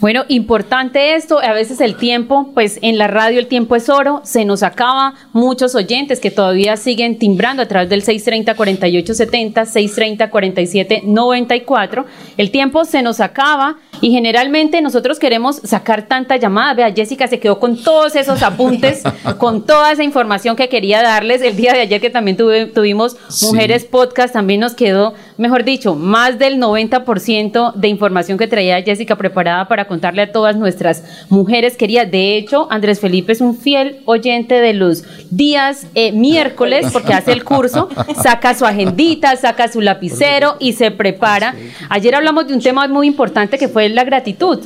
Bueno, 0.00 0.24
importante 0.28 1.14
esto, 1.14 1.40
a 1.40 1.52
veces 1.52 1.78
el 1.82 1.96
tiempo, 1.96 2.52
pues 2.54 2.78
en 2.80 2.96
la 2.96 3.06
radio 3.06 3.38
el 3.38 3.48
tiempo 3.48 3.76
es 3.76 3.90
oro, 3.90 4.22
se 4.24 4.46
nos 4.46 4.62
acaba, 4.62 5.12
muchos 5.34 5.74
oyentes 5.74 6.20
que 6.20 6.30
todavía 6.30 6.78
siguen 6.78 7.18
timbrando 7.18 7.62
a 7.62 7.66
través 7.66 7.90
del 7.90 8.02
630-4870, 8.02 10.30
630-4794, 10.30 12.04
el 12.38 12.50
tiempo 12.50 12.86
se 12.86 13.02
nos 13.02 13.20
acaba 13.20 13.76
y 14.00 14.10
generalmente 14.10 14.80
nosotros 14.80 15.18
queremos 15.18 15.56
sacar 15.64 16.06
tanta 16.08 16.36
llamada, 16.36 16.72
vea, 16.72 16.92
Jessica 16.94 17.28
se 17.28 17.38
quedó 17.38 17.60
con 17.60 17.76
todos 17.82 18.16
esos 18.16 18.42
apuntes, 18.42 19.02
con 19.38 19.66
toda 19.66 19.92
esa 19.92 20.02
información 20.02 20.56
que 20.56 20.70
quería 20.70 21.02
darles 21.02 21.42
el 21.42 21.56
día 21.56 21.74
de 21.74 21.80
ayer 21.82 22.00
que 22.00 22.08
también 22.08 22.38
tuve- 22.38 22.72
tuvimos 22.72 23.18
Sí. 23.28 23.44
Mujeres 23.46 23.84
Podcast, 23.84 24.32
también 24.32 24.60
nos 24.60 24.72
quedó, 24.74 25.12
mejor 25.36 25.64
dicho, 25.64 25.94
más 25.94 26.38
del 26.38 26.58
90% 26.58 27.74
de 27.74 27.88
información 27.88 28.38
que 28.38 28.46
traía 28.48 28.80
Jessica 28.82 29.16
preparada 29.16 29.68
para 29.68 29.89
contarle 29.90 30.22
a 30.22 30.32
todas 30.32 30.56
nuestras 30.56 31.02
mujeres 31.28 31.76
queridas. 31.76 32.10
De 32.10 32.38
hecho, 32.38 32.68
Andrés 32.70 33.00
Felipe 33.00 33.32
es 33.32 33.40
un 33.40 33.58
fiel 33.58 33.98
oyente 34.06 34.54
de 34.54 34.72
los 34.72 35.02
días 35.30 35.86
eh, 35.94 36.12
miércoles 36.12 36.86
porque 36.92 37.12
hace 37.12 37.32
el 37.32 37.44
curso, 37.44 37.88
saca 38.22 38.54
su 38.54 38.64
agendita, 38.64 39.36
saca 39.36 39.70
su 39.70 39.80
lapicero 39.80 40.56
y 40.60 40.74
se 40.74 40.92
prepara. 40.92 41.56
Ayer 41.88 42.14
hablamos 42.14 42.46
de 42.46 42.54
un 42.54 42.60
tema 42.60 42.86
muy 42.86 43.08
importante 43.08 43.58
que 43.58 43.68
fue 43.68 43.88
la 43.88 44.04
gratitud. 44.04 44.60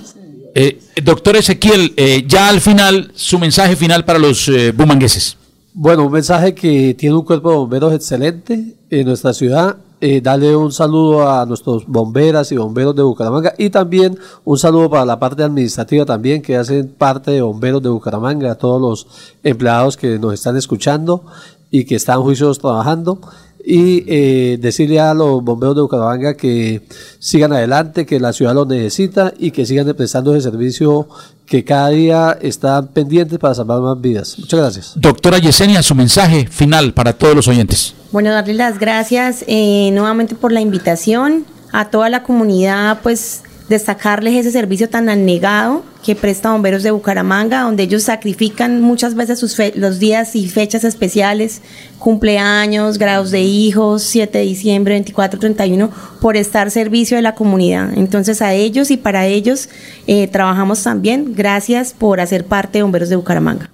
Eh, 0.57 0.79
doctor 1.03 1.37
Ezequiel, 1.37 1.93
eh, 1.97 2.23
ya 2.29 2.49
al 2.49 2.61
final, 2.61 3.11
su 3.15 3.41
mensaje 3.41 3.75
final 3.75 4.05
para 4.05 4.21
los 4.21 4.47
eh, 4.49 4.71
bumangueses. 4.71 5.37
Bueno, 5.73 6.05
un 6.05 6.13
mensaje 6.13 6.55
que 6.55 6.95
tiene 6.95 7.17
un 7.17 7.25
cuerpo 7.25 7.51
de 7.51 7.57
bomberos 7.57 7.93
excelente 7.93 8.77
en 8.89 9.07
nuestra 9.07 9.33
ciudad. 9.33 9.77
Eh, 10.07 10.21
darle 10.21 10.55
un 10.55 10.71
saludo 10.71 11.27
a 11.27 11.47
nuestros 11.47 11.87
bomberas 11.87 12.53
y 12.53 12.59
bomberos 12.59 12.95
de 12.95 13.03
Bucaramanga 13.03 13.55
y 13.57 13.71
también 13.71 14.19
un 14.45 14.59
saludo 14.59 14.91
para 14.91 15.07
la 15.07 15.19
parte 15.19 15.43
administrativa 15.43 16.05
también 16.05 16.43
que 16.43 16.59
hacen 16.59 16.89
parte 16.89 17.31
de 17.31 17.41
bomberos 17.41 17.83
de 17.83 17.89
Bucaramanga, 17.89 18.53
a 18.53 18.55
todos 18.57 18.79
los 18.83 19.07
empleados 19.43 19.97
que 19.97 20.19
nos 20.19 20.35
están 20.35 20.59
escuchando 20.59 21.25
y 21.71 21.87
que 21.87 21.95
están 21.95 22.21
juiciosos 22.21 22.59
trabajando. 22.59 23.19
Y 23.65 24.05
eh, 24.07 24.59
decirle 24.61 25.01
a 25.01 25.15
los 25.15 25.43
bomberos 25.43 25.75
de 25.75 25.81
Bucaramanga 25.81 26.35
que 26.35 26.83
sigan 27.19 27.55
adelante, 27.55 28.05
que 28.05 28.21
la 28.21 28.35
ciudad 28.35 28.55
los 28.55 28.67
necesita 28.67 29.33
y 29.39 29.53
que 29.53 29.65
sigan 29.65 29.91
prestando 29.95 30.35
ese 30.35 30.51
servicio 30.51 31.09
que 31.47 31.65
cada 31.65 31.91
día 31.91 32.39
están 32.41 32.89
pendientes 32.89 33.39
para 33.39 33.55
salvar 33.55 33.81
más 33.81 34.01
vidas. 34.01 34.39
Muchas 34.39 34.61
gracias. 34.61 34.93
Doctora 34.97 35.39
Yesenia, 35.39 35.83
su 35.83 35.95
mensaje 35.95 36.47
final 36.47 36.95
para 36.95 37.13
todos 37.13 37.35
los 37.35 37.49
oyentes. 37.49 37.95
Bueno, 38.13 38.31
darle 38.31 38.55
las 38.55 38.79
gracias 38.79 39.45
eh, 39.47 39.91
nuevamente 39.93 40.35
por 40.35 40.53
la 40.53 40.61
invitación 40.61 41.45
a 41.73 41.91
toda 41.91 42.09
la 42.09 42.23
comunidad, 42.23 43.01
pues 43.03 43.43
destacarles 43.69 44.35
ese 44.35 44.51
servicio 44.51 44.89
tan 44.89 45.09
anegado 45.09 45.85
que 46.05 46.15
presta 46.15 46.53
Bomberos 46.53 46.83
de 46.83 46.91
Bucaramanga, 46.91 47.63
donde 47.63 47.85
ellos 47.85 48.03
sacrifican 48.03 48.83
muchas 48.83 49.15
veces 49.15 49.39
sus 49.39 49.57
los 49.77 49.99
días 49.99 50.37
y 50.37 50.49
fechas 50.49 50.85
especiales, 50.85 51.63
cumpleaños, 51.99 52.99
grados 52.99 53.31
de 53.31 53.41
hijos, 53.41 54.03
7 54.03 54.37
de 54.37 54.45
diciembre, 54.45 54.95
24, 54.95 55.41
31, 55.41 55.91
por 56.21 56.37
estar 56.37 56.71
servicio 56.71 57.17
de 57.17 57.23
la 57.23 57.35
comunidad. 57.35 57.97
Entonces 57.97 58.43
a 58.43 58.53
ellos 58.53 58.91
y 58.91 58.99
para 58.99 59.27
ellos 59.27 59.71
eh, 60.07 60.29
trabajamos 60.29 60.83
también. 60.83 61.35
Gracias 61.35 61.95
por 61.95 62.21
hacer 62.21 62.45
parte 62.45 62.79
de 62.79 62.83
Bomberos 62.83 63.09
de 63.09 63.17
Bucaramanga. 63.17 63.71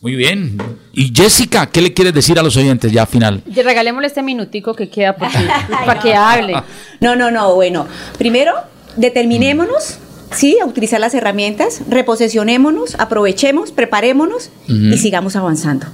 Muy 0.00 0.16
bien. 0.16 0.56
Y 0.94 1.12
Jessica, 1.14 1.66
¿qué 1.66 1.82
le 1.82 1.92
quieres 1.92 2.14
decir 2.14 2.38
a 2.38 2.42
los 2.42 2.56
oyentes 2.56 2.90
ya 2.90 3.04
final? 3.04 3.42
Regalémosle 3.54 4.06
este 4.06 4.22
minutico 4.22 4.74
que 4.74 4.88
queda 4.88 5.14
para 5.86 6.00
que 6.00 6.14
hable. 6.14 6.54
No, 7.00 7.14
no, 7.14 7.30
no, 7.30 7.54
bueno. 7.54 7.86
Primero, 8.16 8.54
determinémonos, 8.96 9.98
sí, 10.32 10.58
a 10.60 10.66
utilizar 10.66 11.00
las 11.00 11.14
herramientas, 11.14 11.82
reposesionémonos, 11.88 12.96
aprovechemos, 12.98 13.72
preparémonos 13.72 14.50
y 14.68 14.96
sigamos 14.98 15.36
avanzando. 15.36 15.86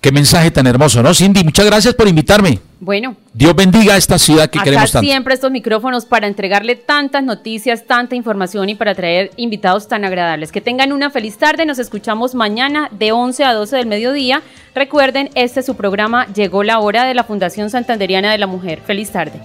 Qué 0.00 0.12
mensaje 0.12 0.50
tan 0.50 0.66
hermoso, 0.66 1.02
¿no, 1.02 1.12
Cindy? 1.12 1.44
Muchas 1.44 1.66
gracias 1.66 1.94
por 1.94 2.08
invitarme. 2.08 2.58
Bueno. 2.80 3.16
Dios 3.34 3.54
bendiga 3.54 3.94
a 3.94 3.96
esta 3.98 4.18
ciudad 4.18 4.48
que 4.48 4.58
queremos 4.58 4.90
tanto. 4.90 5.06
siempre 5.06 5.34
estos 5.34 5.50
micrófonos 5.50 6.06
para 6.06 6.26
entregarle 6.26 6.74
tantas 6.74 7.22
noticias, 7.22 7.86
tanta 7.86 8.16
información 8.16 8.70
y 8.70 8.74
para 8.74 8.94
traer 8.94 9.30
invitados 9.36 9.88
tan 9.88 10.06
agradables. 10.06 10.52
Que 10.52 10.62
tengan 10.62 10.92
una 10.92 11.10
feliz 11.10 11.36
tarde. 11.36 11.66
Nos 11.66 11.78
escuchamos 11.78 12.34
mañana 12.34 12.88
de 12.92 13.12
11 13.12 13.44
a 13.44 13.52
12 13.52 13.76
del 13.76 13.86
mediodía. 13.86 14.42
Recuerden, 14.74 15.28
este 15.34 15.60
es 15.60 15.66
su 15.66 15.76
programa 15.76 16.26
Llegó 16.32 16.62
la 16.62 16.78
hora 16.78 17.04
de 17.04 17.12
la 17.12 17.24
Fundación 17.24 17.68
Santanderiana 17.68 18.32
de 18.32 18.38
la 18.38 18.46
Mujer. 18.46 18.80
Feliz 18.86 19.10
tarde. 19.10 19.38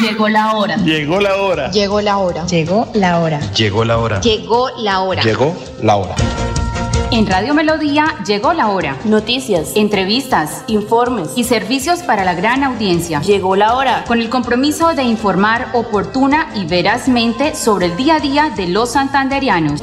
Llegó 0.00 0.28
la 0.28 0.54
hora. 0.54 0.76
Llegó 0.76 1.20
la 1.20 1.36
hora. 1.36 1.70
Llegó 1.70 2.00
la 2.00 2.16
hora. 2.16 2.46
Llegó 2.46 2.86
la 2.94 3.18
hora. 3.18 3.40
Llegó 3.52 3.84
la 3.84 3.98
hora. 3.98 4.20
Llegó 4.22 4.70
la 4.78 5.00
hora. 5.00 5.22
Llegó 5.22 5.56
la 5.82 5.96
hora. 5.96 6.14
En 7.12 7.26
Radio 7.26 7.54
Melodía 7.54 8.14
llegó 8.24 8.52
la 8.52 8.68
hora. 8.68 8.96
Noticias, 9.04 9.72
entrevistas, 9.74 10.62
informes 10.68 11.30
y 11.34 11.42
servicios 11.42 12.00
para 12.04 12.24
la 12.24 12.34
gran 12.34 12.62
audiencia. 12.62 13.20
Llegó 13.20 13.56
la 13.56 13.74
hora. 13.74 14.04
Con 14.06 14.20
el 14.20 14.30
compromiso 14.30 14.94
de 14.94 15.02
informar 15.02 15.68
oportuna 15.74 16.50
y 16.54 16.66
verazmente 16.66 17.56
sobre 17.56 17.86
el 17.86 17.96
día 17.96 18.16
a 18.16 18.20
día 18.20 18.50
de 18.56 18.68
los 18.68 18.92
santanderianos. 18.92 19.78